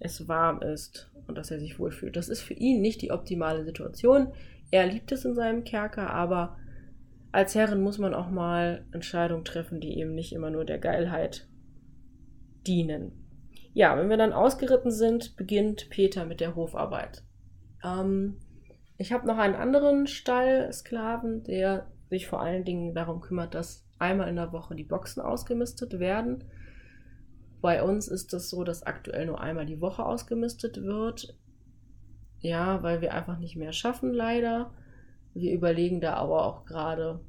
es 0.00 0.28
warm 0.28 0.62
ist 0.62 1.10
und 1.26 1.36
dass 1.36 1.50
er 1.50 1.60
sich 1.60 1.78
wohlfühlt. 1.78 2.16
Das 2.16 2.28
ist 2.28 2.40
für 2.40 2.54
ihn 2.54 2.80
nicht 2.80 3.02
die 3.02 3.10
optimale 3.10 3.64
Situation. 3.64 4.32
Er 4.70 4.86
liebt 4.86 5.12
es 5.12 5.24
in 5.24 5.34
seinem 5.34 5.64
Kerker, 5.64 6.10
aber 6.10 6.56
als 7.32 7.54
Herrin 7.54 7.82
muss 7.82 7.98
man 7.98 8.14
auch 8.14 8.30
mal 8.30 8.86
Entscheidungen 8.92 9.44
treffen, 9.44 9.80
die 9.80 9.98
eben 9.98 10.14
nicht 10.14 10.32
immer 10.32 10.50
nur 10.50 10.64
der 10.64 10.78
Geilheit 10.78 11.48
dienen. 12.66 13.12
Ja, 13.74 13.96
wenn 13.96 14.08
wir 14.08 14.16
dann 14.16 14.32
ausgeritten 14.32 14.90
sind, 14.90 15.36
beginnt 15.36 15.90
Peter 15.90 16.24
mit 16.24 16.40
der 16.40 16.56
Hofarbeit. 16.56 17.22
Ähm, 17.84 18.38
ich 18.96 19.12
habe 19.12 19.26
noch 19.26 19.38
einen 19.38 19.54
anderen 19.54 20.06
Stallsklaven, 20.06 21.44
der 21.44 21.90
sich 22.10 22.26
vor 22.26 22.40
allen 22.40 22.64
Dingen 22.64 22.94
darum 22.94 23.20
kümmert, 23.20 23.54
dass 23.54 23.86
einmal 23.98 24.28
in 24.28 24.36
der 24.36 24.52
Woche 24.52 24.74
die 24.74 24.84
Boxen 24.84 25.20
ausgemistet 25.20 25.98
werden. 25.98 26.44
Bei 27.60 27.82
uns 27.82 28.08
ist 28.08 28.32
das 28.32 28.48
so, 28.48 28.64
dass 28.64 28.82
aktuell 28.82 29.26
nur 29.26 29.40
einmal 29.40 29.66
die 29.66 29.80
Woche 29.80 30.04
ausgemistet 30.04 30.82
wird. 30.82 31.36
Ja, 32.40 32.82
weil 32.82 33.00
wir 33.00 33.14
einfach 33.14 33.38
nicht 33.38 33.56
mehr 33.56 33.72
schaffen, 33.72 34.12
leider. 34.12 34.72
Wir 35.38 35.52
überlegen 35.52 36.00
da 36.00 36.14
aber 36.14 36.44
auch 36.44 36.64
gerade 36.64 37.20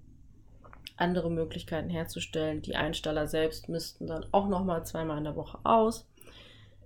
andere 0.98 1.30
Möglichkeiten 1.30 1.92
herzustellen. 1.92 2.64
Die 2.64 2.76
Einsteller 2.76 3.28
selbst 3.28 3.70
missten 3.70 4.08
dann 4.08 4.26
auch 4.32 4.50
nochmal 4.50 4.84
zweimal 4.84 5.20
in 5.20 5.26
der 5.26 5.36
Woche 5.36 5.60
aus. 5.64 6.10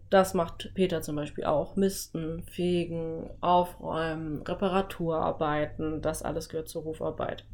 Das 0.09 0.33
macht 0.33 0.71
Peter 0.73 1.01
zum 1.01 1.15
Beispiel 1.15 1.45
auch. 1.45 1.77
Misten, 1.77 2.43
Fegen, 2.43 3.29
Aufräumen, 3.39 4.41
Reparaturarbeiten, 4.41 6.01
das 6.01 6.23
alles 6.23 6.49
gehört 6.49 6.67
zur 6.67 6.83
Hofarbeit. 6.83 7.45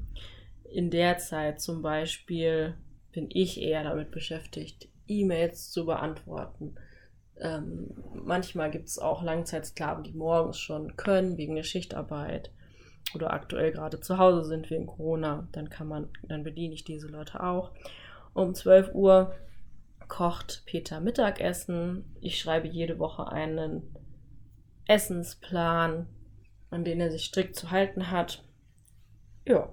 In 0.64 0.90
der 0.90 1.20
Zeit 1.20 1.62
zum 1.62 1.84
Beispiel 1.84 2.74
bin 3.12 3.30
ich 3.32 3.62
eher 3.62 3.84
damit 3.84 4.10
beschäftigt, 4.10 4.90
E-Mails 5.08 5.70
zu 5.70 5.86
beantworten. 5.86 6.74
Ähm, 7.40 7.92
manchmal 8.16 8.72
gibt 8.72 8.88
es 8.88 8.98
auch 8.98 9.22
Langzeitsklaven, 9.22 10.04
die 10.04 10.14
morgens 10.14 10.58
schon 10.58 10.98
können, 10.98 11.38
wegen 11.38 11.56
der 11.56 11.64
Schichtarbeit 11.64 12.52
oder 13.16 13.34
aktuell 13.34 13.72
gerade 13.72 14.00
zu 14.00 14.18
Hause 14.18 14.44
sind 14.44 14.70
wegen 14.70 14.88
Corona. 14.88 15.48
Dann 15.52 15.70
kann 15.70 15.88
man, 15.88 16.10
dann 16.24 16.44
bediene 16.44 16.74
ich 16.74 16.84
diese 16.84 17.08
Leute 17.08 17.44
auch. 17.44 17.72
Um 18.34 18.54
12 18.54 18.94
Uhr 18.94 19.36
kocht 20.08 20.64
Peter 20.66 21.00
Mittagessen. 21.00 22.04
Ich 22.22 22.40
schreibe 22.40 22.68
jede 22.68 23.00
Woche 23.00 23.32
einen 23.32 23.84
Essensplan, 24.86 26.08
an 26.70 26.84
den 26.84 27.00
er 27.00 27.12
sich 27.12 27.26
strikt 27.26 27.56
zu 27.56 27.72
halten 27.72 28.12
hat. 28.12 28.44
Ja, 29.46 29.70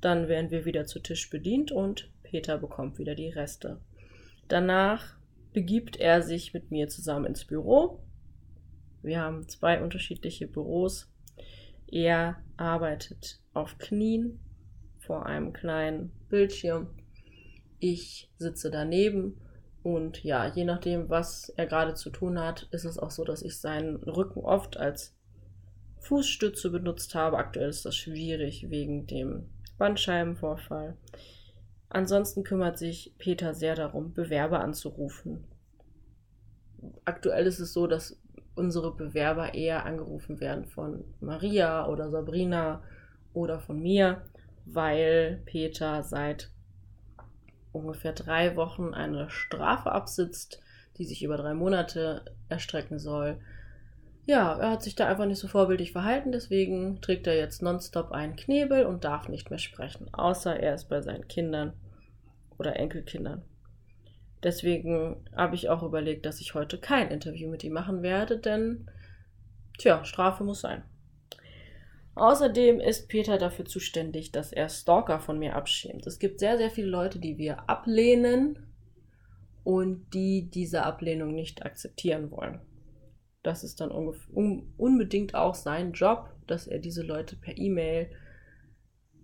dann 0.00 0.28
werden 0.28 0.50
wir 0.50 0.64
wieder 0.64 0.86
zu 0.86 1.00
Tisch 1.00 1.30
bedient 1.30 1.72
und 1.72 2.10
Peter 2.22 2.58
bekommt 2.58 2.98
wieder 2.98 3.14
die 3.14 3.30
Reste. 3.30 3.80
Danach 4.48 5.16
begibt 5.52 5.96
er 5.96 6.22
sich 6.22 6.54
mit 6.54 6.70
mir 6.70 6.88
zusammen 6.88 7.26
ins 7.26 7.44
Büro. 7.44 8.00
Wir 9.02 9.20
haben 9.20 9.48
zwei 9.48 9.82
unterschiedliche 9.82 10.46
Büros. 10.46 11.10
Er 11.86 12.42
arbeitet 12.58 13.40
auf 13.54 13.78
Knien 13.78 14.40
vor 14.98 15.26
einem 15.26 15.52
kleinen 15.52 16.12
Bildschirm. 16.28 16.88
Ich 17.78 18.30
sitze 18.36 18.70
daneben 18.70 19.40
und 19.82 20.22
ja, 20.24 20.46
je 20.46 20.64
nachdem, 20.64 21.08
was 21.08 21.48
er 21.50 21.66
gerade 21.66 21.94
zu 21.94 22.10
tun 22.10 22.38
hat, 22.38 22.68
ist 22.72 22.84
es 22.84 22.98
auch 22.98 23.10
so, 23.10 23.24
dass 23.24 23.42
ich 23.42 23.58
seinen 23.58 23.96
Rücken 23.96 24.40
oft 24.40 24.76
als 24.76 25.16
Fußstütze 26.00 26.70
benutzt 26.70 27.14
habe. 27.14 27.38
Aktuell 27.38 27.68
ist 27.68 27.84
das 27.84 27.96
schwierig 27.96 28.70
wegen 28.70 29.06
dem 29.06 29.48
Bandscheibenvorfall. 29.78 30.96
Ansonsten 31.88 32.44
kümmert 32.44 32.78
sich 32.78 33.14
Peter 33.18 33.54
sehr 33.54 33.74
darum, 33.74 34.12
Bewerber 34.12 34.60
anzurufen. 34.60 35.44
Aktuell 37.04 37.46
ist 37.46 37.60
es 37.60 37.72
so, 37.72 37.86
dass 37.86 38.20
unsere 38.58 38.94
Bewerber 38.94 39.54
eher 39.54 39.86
angerufen 39.86 40.40
werden 40.40 40.66
von 40.66 41.04
Maria 41.20 41.86
oder 41.86 42.10
Sabrina 42.10 42.82
oder 43.32 43.60
von 43.60 43.80
mir, 43.80 44.22
weil 44.66 45.40
Peter 45.46 46.02
seit 46.02 46.50
ungefähr 47.72 48.12
drei 48.12 48.56
Wochen 48.56 48.92
eine 48.94 49.30
Strafe 49.30 49.92
absitzt, 49.92 50.60
die 50.98 51.04
sich 51.04 51.22
über 51.22 51.36
drei 51.36 51.54
Monate 51.54 52.24
erstrecken 52.48 52.98
soll. 52.98 53.38
Ja, 54.26 54.58
er 54.58 54.72
hat 54.72 54.82
sich 54.82 54.94
da 54.94 55.06
einfach 55.06 55.24
nicht 55.24 55.38
so 55.38 55.48
vorbildlich 55.48 55.92
verhalten, 55.92 56.32
deswegen 56.32 57.00
trägt 57.00 57.26
er 57.26 57.36
jetzt 57.36 57.62
nonstop 57.62 58.12
einen 58.12 58.36
Knebel 58.36 58.84
und 58.84 59.04
darf 59.04 59.28
nicht 59.28 59.48
mehr 59.48 59.58
sprechen, 59.58 60.12
außer 60.12 60.58
er 60.58 60.74
ist 60.74 60.88
bei 60.90 61.00
seinen 61.00 61.28
Kindern 61.28 61.72
oder 62.58 62.76
Enkelkindern. 62.76 63.42
Deswegen 64.42 65.28
habe 65.34 65.54
ich 65.56 65.68
auch 65.68 65.82
überlegt, 65.82 66.24
dass 66.24 66.40
ich 66.40 66.54
heute 66.54 66.78
kein 66.78 67.10
Interview 67.10 67.48
mit 67.48 67.64
ihm 67.64 67.72
machen 67.72 68.02
werde, 68.02 68.38
denn, 68.38 68.88
tja, 69.78 70.04
Strafe 70.04 70.44
muss 70.44 70.60
sein. 70.60 70.84
Außerdem 72.14 72.80
ist 72.80 73.08
Peter 73.08 73.38
dafür 73.38 73.64
zuständig, 73.64 74.32
dass 74.32 74.52
er 74.52 74.68
Stalker 74.68 75.20
von 75.20 75.38
mir 75.38 75.54
abschämt. 75.54 76.06
Es 76.06 76.18
gibt 76.18 76.40
sehr, 76.40 76.58
sehr 76.58 76.70
viele 76.70 76.88
Leute, 76.88 77.20
die 77.20 77.38
wir 77.38 77.68
ablehnen 77.68 78.66
und 79.62 80.12
die 80.14 80.50
diese 80.50 80.84
Ablehnung 80.84 81.34
nicht 81.34 81.64
akzeptieren 81.64 82.30
wollen. 82.30 82.60
Das 83.44 83.62
ist 83.62 83.80
dann 83.80 83.92
un 83.92 84.72
unbedingt 84.76 85.34
auch 85.34 85.54
sein 85.54 85.92
Job, 85.92 86.30
dass 86.48 86.66
er 86.66 86.80
diese 86.80 87.02
Leute 87.02 87.36
per 87.36 87.56
E-Mail 87.56 88.10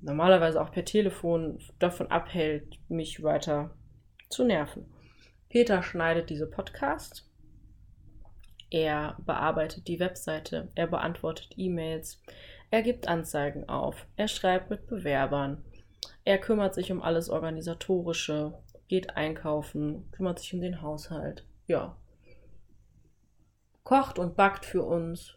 normalerweise 0.01 0.61
auch 0.61 0.71
per 0.71 0.85
Telefon 0.85 1.59
davon 1.79 2.09
abhält, 2.09 2.79
mich 2.89 3.23
weiter 3.23 3.75
zu 4.29 4.45
nerven. 4.45 4.87
Peter 5.55 5.85
schneidet 5.85 6.31
diese 6.31 6.49
Podcasts. 6.49 7.31
Er 8.71 9.17
bearbeitet 9.25 9.87
die 9.87 10.01
Webseite, 10.01 10.69
er 10.75 10.89
beantwortet 10.89 11.51
E-Mails, 11.57 12.21
er 12.73 12.83
gibt 12.83 13.07
Anzeigen 13.07 13.69
auf, 13.69 14.09
er 14.17 14.27
schreibt 14.27 14.69
mit 14.69 14.89
Bewerbern, 14.89 15.65
er 16.25 16.39
kümmert 16.39 16.75
sich 16.75 16.91
um 16.91 17.01
alles 17.01 17.31
Organisatorische, 17.31 18.59
geht 18.89 19.17
einkaufen, 19.17 20.11
kümmert 20.11 20.41
sich 20.41 20.53
um 20.55 20.61
den 20.61 20.83
Haushalt, 20.83 21.47
ja. 21.69 21.97
Kocht 23.85 24.19
und 24.19 24.35
backt 24.35 24.67
für 24.67 24.83
uns, 24.83 25.37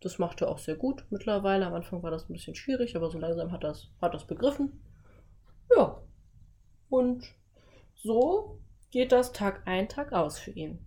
das 0.00 0.18
macht 0.18 0.40
er 0.40 0.48
auch 0.48 0.58
sehr 0.58 0.76
gut 0.76 1.04
mittlerweile. 1.10 1.66
Am 1.66 1.74
Anfang 1.74 2.02
war 2.02 2.10
das 2.10 2.30
ein 2.30 2.32
bisschen 2.32 2.54
schwierig, 2.54 2.96
aber 2.96 3.10
so 3.10 3.18
langsam 3.18 3.52
hat 3.52 3.64
das, 3.64 3.90
hat 4.00 4.14
das 4.14 4.26
begriffen. 4.26 4.82
Ja. 5.76 6.00
Und 6.88 7.34
so 7.94 8.60
geht 8.90 9.12
das 9.12 9.32
Tag 9.32 9.62
ein, 9.66 9.88
Tag 9.88 10.12
aus 10.12 10.38
für 10.38 10.50
ihn. 10.50 10.78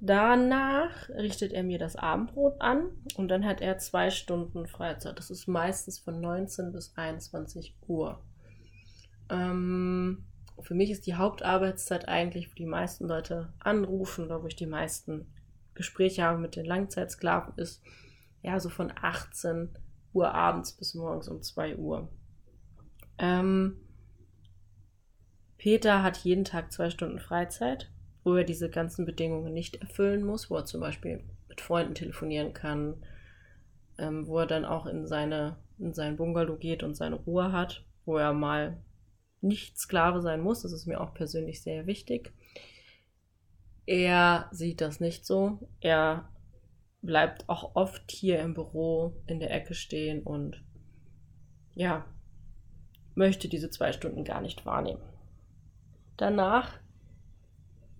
Danach 0.00 1.08
richtet 1.10 1.52
er 1.52 1.62
mir 1.62 1.78
das 1.78 1.94
Abendbrot 1.94 2.60
an 2.60 2.90
und 3.16 3.28
dann 3.28 3.44
hat 3.44 3.60
er 3.60 3.78
zwei 3.78 4.10
Stunden 4.10 4.66
Freizeit. 4.66 5.16
Das 5.16 5.30
ist 5.30 5.46
meistens 5.46 6.00
von 6.00 6.20
19 6.20 6.72
bis 6.72 6.96
21 6.96 7.76
Uhr. 7.86 8.20
Ähm, 9.30 10.24
für 10.60 10.74
mich 10.74 10.90
ist 10.90 11.06
die 11.06 11.14
Hauptarbeitszeit 11.14 12.08
eigentlich, 12.08 12.50
wo 12.50 12.54
die 12.54 12.66
meisten 12.66 13.06
Leute 13.06 13.52
anrufen 13.60 14.24
oder 14.24 14.42
wo 14.42 14.48
ich 14.48 14.56
die 14.56 14.66
meisten 14.66 15.26
Gespräche 15.74 16.24
habe 16.24 16.38
mit 16.38 16.56
den 16.56 16.66
Langzeitsklaven, 16.66 17.54
ist 17.56 17.82
ja, 18.42 18.58
so 18.58 18.68
von 18.68 18.92
18 19.00 19.70
Uhr 20.12 20.34
abends 20.34 20.72
bis 20.72 20.94
morgens 20.94 21.28
um 21.28 21.42
2 21.42 21.76
Uhr. 21.76 22.08
Ähm, 23.18 23.76
Peter 25.62 26.02
hat 26.02 26.16
jeden 26.16 26.44
Tag 26.44 26.72
zwei 26.72 26.90
Stunden 26.90 27.20
Freizeit, 27.20 27.88
wo 28.24 28.34
er 28.34 28.42
diese 28.42 28.68
ganzen 28.68 29.06
Bedingungen 29.06 29.54
nicht 29.54 29.76
erfüllen 29.76 30.24
muss, 30.24 30.50
wo 30.50 30.56
er 30.56 30.64
zum 30.64 30.80
Beispiel 30.80 31.22
mit 31.48 31.60
Freunden 31.60 31.94
telefonieren 31.94 32.52
kann, 32.52 32.96
ähm, 33.96 34.26
wo 34.26 34.40
er 34.40 34.46
dann 34.46 34.64
auch 34.64 34.86
in, 34.86 35.06
seine, 35.06 35.56
in 35.78 35.94
sein 35.94 36.16
Bungalow 36.16 36.56
geht 36.56 36.82
und 36.82 36.96
seine 36.96 37.14
Ruhe 37.14 37.52
hat, 37.52 37.84
wo 38.04 38.16
er 38.16 38.32
mal 38.32 38.82
nicht 39.40 39.78
Sklave 39.78 40.20
sein 40.20 40.40
muss. 40.40 40.62
Das 40.62 40.72
ist 40.72 40.86
mir 40.86 41.00
auch 41.00 41.14
persönlich 41.14 41.62
sehr 41.62 41.86
wichtig. 41.86 42.32
Er 43.86 44.48
sieht 44.50 44.80
das 44.80 44.98
nicht 44.98 45.24
so. 45.24 45.60
Er 45.78 46.28
bleibt 47.02 47.48
auch 47.48 47.76
oft 47.76 48.10
hier 48.10 48.40
im 48.40 48.54
Büro 48.54 49.14
in 49.28 49.38
der 49.38 49.54
Ecke 49.54 49.74
stehen 49.74 50.24
und 50.24 50.64
ja, 51.76 52.04
möchte 53.14 53.48
diese 53.48 53.70
zwei 53.70 53.92
Stunden 53.92 54.24
gar 54.24 54.40
nicht 54.40 54.66
wahrnehmen. 54.66 55.11
Danach 56.22 56.78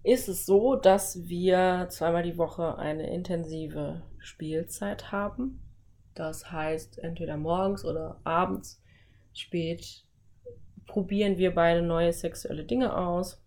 ist 0.04 0.28
es 0.28 0.46
so, 0.46 0.76
dass 0.76 1.26
wir 1.26 1.88
zweimal 1.90 2.22
die 2.22 2.38
Woche 2.38 2.78
eine 2.78 3.12
intensive 3.12 4.00
Spielzeit 4.20 5.10
haben. 5.10 5.60
Das 6.14 6.52
heißt, 6.52 7.00
entweder 7.00 7.36
morgens 7.36 7.84
oder 7.84 8.20
abends 8.22 8.80
spät 9.32 10.04
probieren 10.86 11.36
wir 11.36 11.52
beide 11.52 11.82
neue 11.82 12.12
sexuelle 12.12 12.62
Dinge 12.62 12.96
aus. 12.96 13.42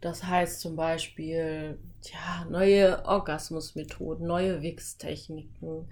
Das 0.00 0.24
heißt 0.24 0.60
zum 0.60 0.74
Beispiel, 0.74 1.78
ja, 2.04 2.46
neue 2.48 3.04
Orgasmusmethoden, 3.04 4.26
neue 4.26 4.62
Wix-Techniken. 4.62 5.90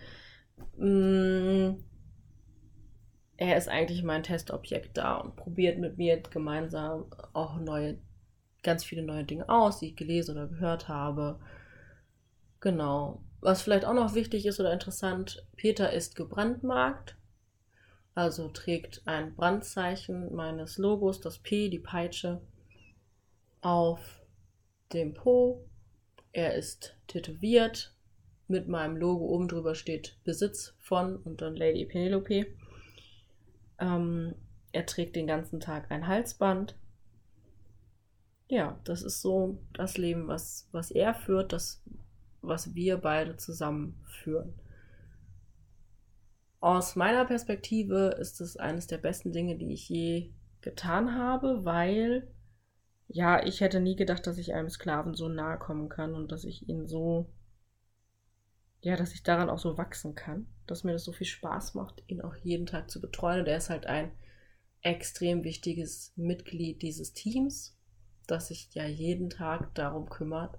Mm, 0.78 1.72
er 3.42 3.56
ist 3.56 3.68
eigentlich 3.68 4.04
mein 4.04 4.22
Testobjekt 4.22 4.96
da 4.96 5.16
und 5.16 5.34
probiert 5.34 5.78
mit 5.78 5.98
mir 5.98 6.20
gemeinsam 6.20 7.06
auch 7.32 7.58
neue, 7.58 7.98
ganz 8.62 8.84
viele 8.84 9.02
neue 9.02 9.24
Dinge 9.24 9.48
aus, 9.48 9.80
die 9.80 9.88
ich 9.88 9.96
gelesen 9.96 10.36
oder 10.36 10.46
gehört 10.46 10.86
habe. 10.86 11.40
Genau. 12.60 13.24
Was 13.40 13.62
vielleicht 13.62 13.84
auch 13.84 13.94
noch 13.94 14.14
wichtig 14.14 14.46
ist 14.46 14.60
oder 14.60 14.72
interessant, 14.72 15.44
Peter 15.56 15.92
ist 15.92 16.14
gebrandmarkt, 16.14 17.16
also 18.14 18.48
trägt 18.48 19.02
ein 19.06 19.34
Brandzeichen 19.34 20.32
meines 20.32 20.78
Logos, 20.78 21.20
das 21.20 21.38
P, 21.38 21.68
die 21.68 21.80
Peitsche, 21.80 22.40
auf 23.60 24.22
dem 24.92 25.14
Po. 25.14 25.68
Er 26.30 26.54
ist 26.54 26.96
tätowiert. 27.08 27.92
Mit 28.46 28.68
meinem 28.68 28.96
Logo 28.96 29.24
oben 29.24 29.48
drüber 29.48 29.74
steht 29.74 30.18
Besitz 30.22 30.74
von 30.78 31.16
und 31.16 31.40
dann 31.40 31.56
Lady 31.56 31.84
Penelope. 31.86 32.46
Ähm, 33.82 34.36
er 34.70 34.86
trägt 34.86 35.16
den 35.16 35.26
ganzen 35.26 35.58
Tag 35.58 35.90
ein 35.90 36.06
Halsband. 36.06 36.76
Ja, 38.48 38.78
das 38.84 39.02
ist 39.02 39.20
so 39.20 39.58
das 39.72 39.98
Leben, 39.98 40.28
was, 40.28 40.68
was 40.70 40.92
er 40.92 41.14
führt, 41.14 41.52
das, 41.52 41.82
was 42.42 42.74
wir 42.76 42.96
beide 42.98 43.36
zusammen 43.36 44.00
führen. 44.06 44.54
Aus 46.60 46.94
meiner 46.94 47.24
Perspektive 47.24 48.16
ist 48.20 48.40
es 48.40 48.56
eines 48.56 48.86
der 48.86 48.98
besten 48.98 49.32
Dinge, 49.32 49.58
die 49.58 49.72
ich 49.72 49.88
je 49.88 50.30
getan 50.60 51.16
habe, 51.16 51.64
weil 51.64 52.28
ja, 53.08 53.44
ich 53.44 53.60
hätte 53.60 53.80
nie 53.80 53.96
gedacht, 53.96 54.26
dass 54.28 54.38
ich 54.38 54.54
einem 54.54 54.70
Sklaven 54.70 55.14
so 55.14 55.28
nahe 55.28 55.58
kommen 55.58 55.88
kann 55.88 56.14
und 56.14 56.30
dass 56.30 56.44
ich 56.44 56.68
ihn 56.68 56.86
so, 56.86 57.28
ja, 58.80 58.96
dass 58.96 59.12
ich 59.12 59.24
daran 59.24 59.50
auch 59.50 59.58
so 59.58 59.76
wachsen 59.76 60.14
kann, 60.14 60.46
dass 60.66 60.84
mir 60.84 60.92
das 60.92 61.04
so 61.04 61.12
viel 61.12 61.26
Spaß 61.26 61.74
macht, 61.74 62.02
ihn 62.06 62.20
auch 62.20 62.36
jeden 62.36 62.66
Tag 62.66 62.90
zu 62.90 63.00
betreuen. 63.00 63.40
Und 63.40 63.48
er 63.48 63.56
ist 63.56 63.70
halt 63.70 63.86
ein 63.86 64.12
extrem 64.80 65.44
wichtiges 65.44 66.12
Mitglied 66.16 66.82
dieses 66.82 67.12
Teams, 67.12 67.76
das 68.26 68.48
sich 68.48 68.72
ja 68.74 68.86
jeden 68.86 69.30
Tag 69.30 69.74
darum 69.74 70.08
kümmert, 70.08 70.58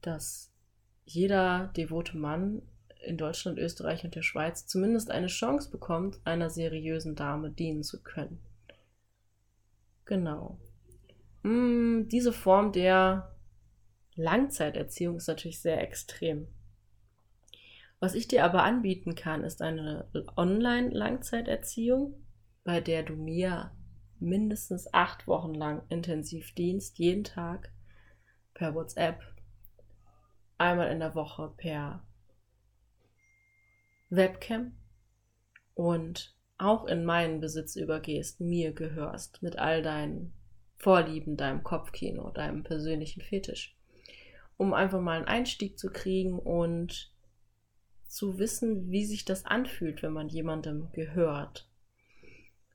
dass 0.00 0.52
jeder 1.04 1.72
devote 1.76 2.16
Mann 2.16 2.62
in 3.04 3.16
Deutschland, 3.16 3.58
Österreich 3.58 4.04
und 4.04 4.14
der 4.14 4.22
Schweiz 4.22 4.66
zumindest 4.66 5.10
eine 5.10 5.26
Chance 5.26 5.70
bekommt, 5.70 6.20
einer 6.24 6.50
seriösen 6.50 7.14
Dame 7.14 7.50
dienen 7.50 7.82
zu 7.82 8.02
können. 8.02 8.40
Genau. 10.04 10.58
Mm, 11.42 12.08
diese 12.08 12.32
Form 12.32 12.72
der 12.72 13.34
Langzeiterziehung 14.14 15.16
ist 15.16 15.26
natürlich 15.26 15.60
sehr 15.60 15.80
extrem. 15.80 16.46
Was 18.02 18.16
ich 18.16 18.26
dir 18.26 18.44
aber 18.44 18.64
anbieten 18.64 19.14
kann, 19.14 19.44
ist 19.44 19.62
eine 19.62 20.08
Online-Langzeiterziehung, 20.36 22.20
bei 22.64 22.80
der 22.80 23.04
du 23.04 23.14
mir 23.14 23.70
mindestens 24.18 24.92
acht 24.92 25.28
Wochen 25.28 25.54
lang 25.54 25.82
intensiv 25.88 26.52
dienst, 26.52 26.98
jeden 26.98 27.22
Tag 27.22 27.72
per 28.54 28.74
WhatsApp, 28.74 29.20
einmal 30.58 30.90
in 30.90 30.98
der 30.98 31.14
Woche 31.14 31.54
per 31.56 32.04
Webcam 34.10 34.76
und 35.74 36.36
auch 36.58 36.86
in 36.86 37.04
meinen 37.04 37.38
Besitz 37.38 37.76
übergehst, 37.76 38.40
mir 38.40 38.72
gehörst 38.72 39.44
mit 39.44 39.60
all 39.60 39.80
deinen 39.80 40.32
Vorlieben, 40.76 41.36
deinem 41.36 41.62
Kopfkino, 41.62 42.30
deinem 42.30 42.64
persönlichen 42.64 43.22
Fetisch. 43.22 43.78
Um 44.56 44.74
einfach 44.74 45.00
mal 45.00 45.18
einen 45.18 45.26
Einstieg 45.28 45.78
zu 45.78 45.92
kriegen 45.92 46.40
und 46.40 47.11
zu 48.12 48.38
wissen, 48.38 48.90
wie 48.90 49.06
sich 49.06 49.24
das 49.24 49.46
anfühlt, 49.46 50.02
wenn 50.02 50.12
man 50.12 50.28
jemandem 50.28 50.92
gehört. 50.92 51.66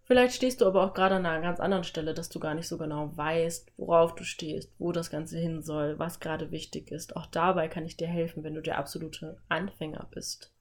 Vielleicht 0.03 0.33
stehst 0.33 0.61
du 0.61 0.65
aber 0.65 0.83
auch 0.83 0.95
gerade 0.95 1.15
an 1.15 1.25
einer 1.27 1.41
ganz 1.41 1.59
anderen 1.59 1.83
Stelle, 1.83 2.15
dass 2.15 2.29
du 2.29 2.39
gar 2.39 2.55
nicht 2.55 2.67
so 2.67 2.77
genau 2.77 3.15
weißt, 3.15 3.71
worauf 3.77 4.15
du 4.15 4.23
stehst, 4.23 4.71
wo 4.79 4.91
das 4.91 5.11
Ganze 5.11 5.37
hin 5.37 5.61
soll, 5.61 5.99
was 5.99 6.19
gerade 6.19 6.49
wichtig 6.49 6.91
ist. 6.91 7.15
Auch 7.15 7.27
dabei 7.27 7.67
kann 7.67 7.85
ich 7.85 7.97
dir 7.97 8.07
helfen, 8.07 8.43
wenn 8.43 8.55
du 8.55 8.61
der 8.61 8.79
absolute 8.79 9.37
Anfänger 9.47 10.07
bist. 10.09 10.53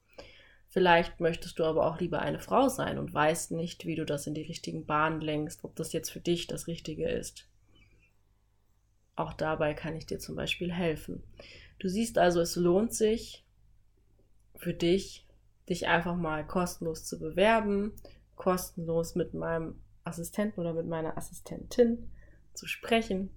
Vielleicht 0.68 1.20
möchtest 1.20 1.58
du 1.58 1.64
aber 1.64 1.86
auch 1.86 1.98
lieber 1.98 2.20
eine 2.20 2.40
Frau 2.40 2.68
sein 2.68 2.98
und 2.98 3.14
weißt 3.14 3.52
nicht, 3.52 3.86
wie 3.86 3.94
du 3.94 4.04
das 4.04 4.26
in 4.26 4.34
die 4.34 4.42
richtigen 4.42 4.84
Bahnen 4.84 5.22
lenkst, 5.22 5.64
ob 5.64 5.74
das 5.76 5.94
jetzt 5.94 6.10
für 6.10 6.20
dich 6.20 6.48
das 6.48 6.66
Richtige 6.66 7.08
ist. 7.08 7.48
Auch 9.14 9.32
dabei 9.32 9.72
kann 9.72 9.96
ich 9.96 10.04
dir 10.04 10.18
zum 10.18 10.36
Beispiel 10.36 10.70
helfen. 10.70 11.22
Du 11.78 11.88
siehst 11.88 12.18
also, 12.18 12.40
es 12.40 12.56
lohnt 12.56 12.92
sich 12.92 13.45
für 14.56 14.74
dich, 14.74 15.26
dich 15.68 15.88
einfach 15.88 16.16
mal 16.16 16.46
kostenlos 16.46 17.04
zu 17.04 17.18
bewerben, 17.18 17.92
kostenlos 18.36 19.14
mit 19.14 19.34
meinem 19.34 19.80
Assistenten 20.04 20.60
oder 20.60 20.72
mit 20.72 20.86
meiner 20.86 21.16
Assistentin 21.16 22.10
zu 22.54 22.66
sprechen. 22.66 23.30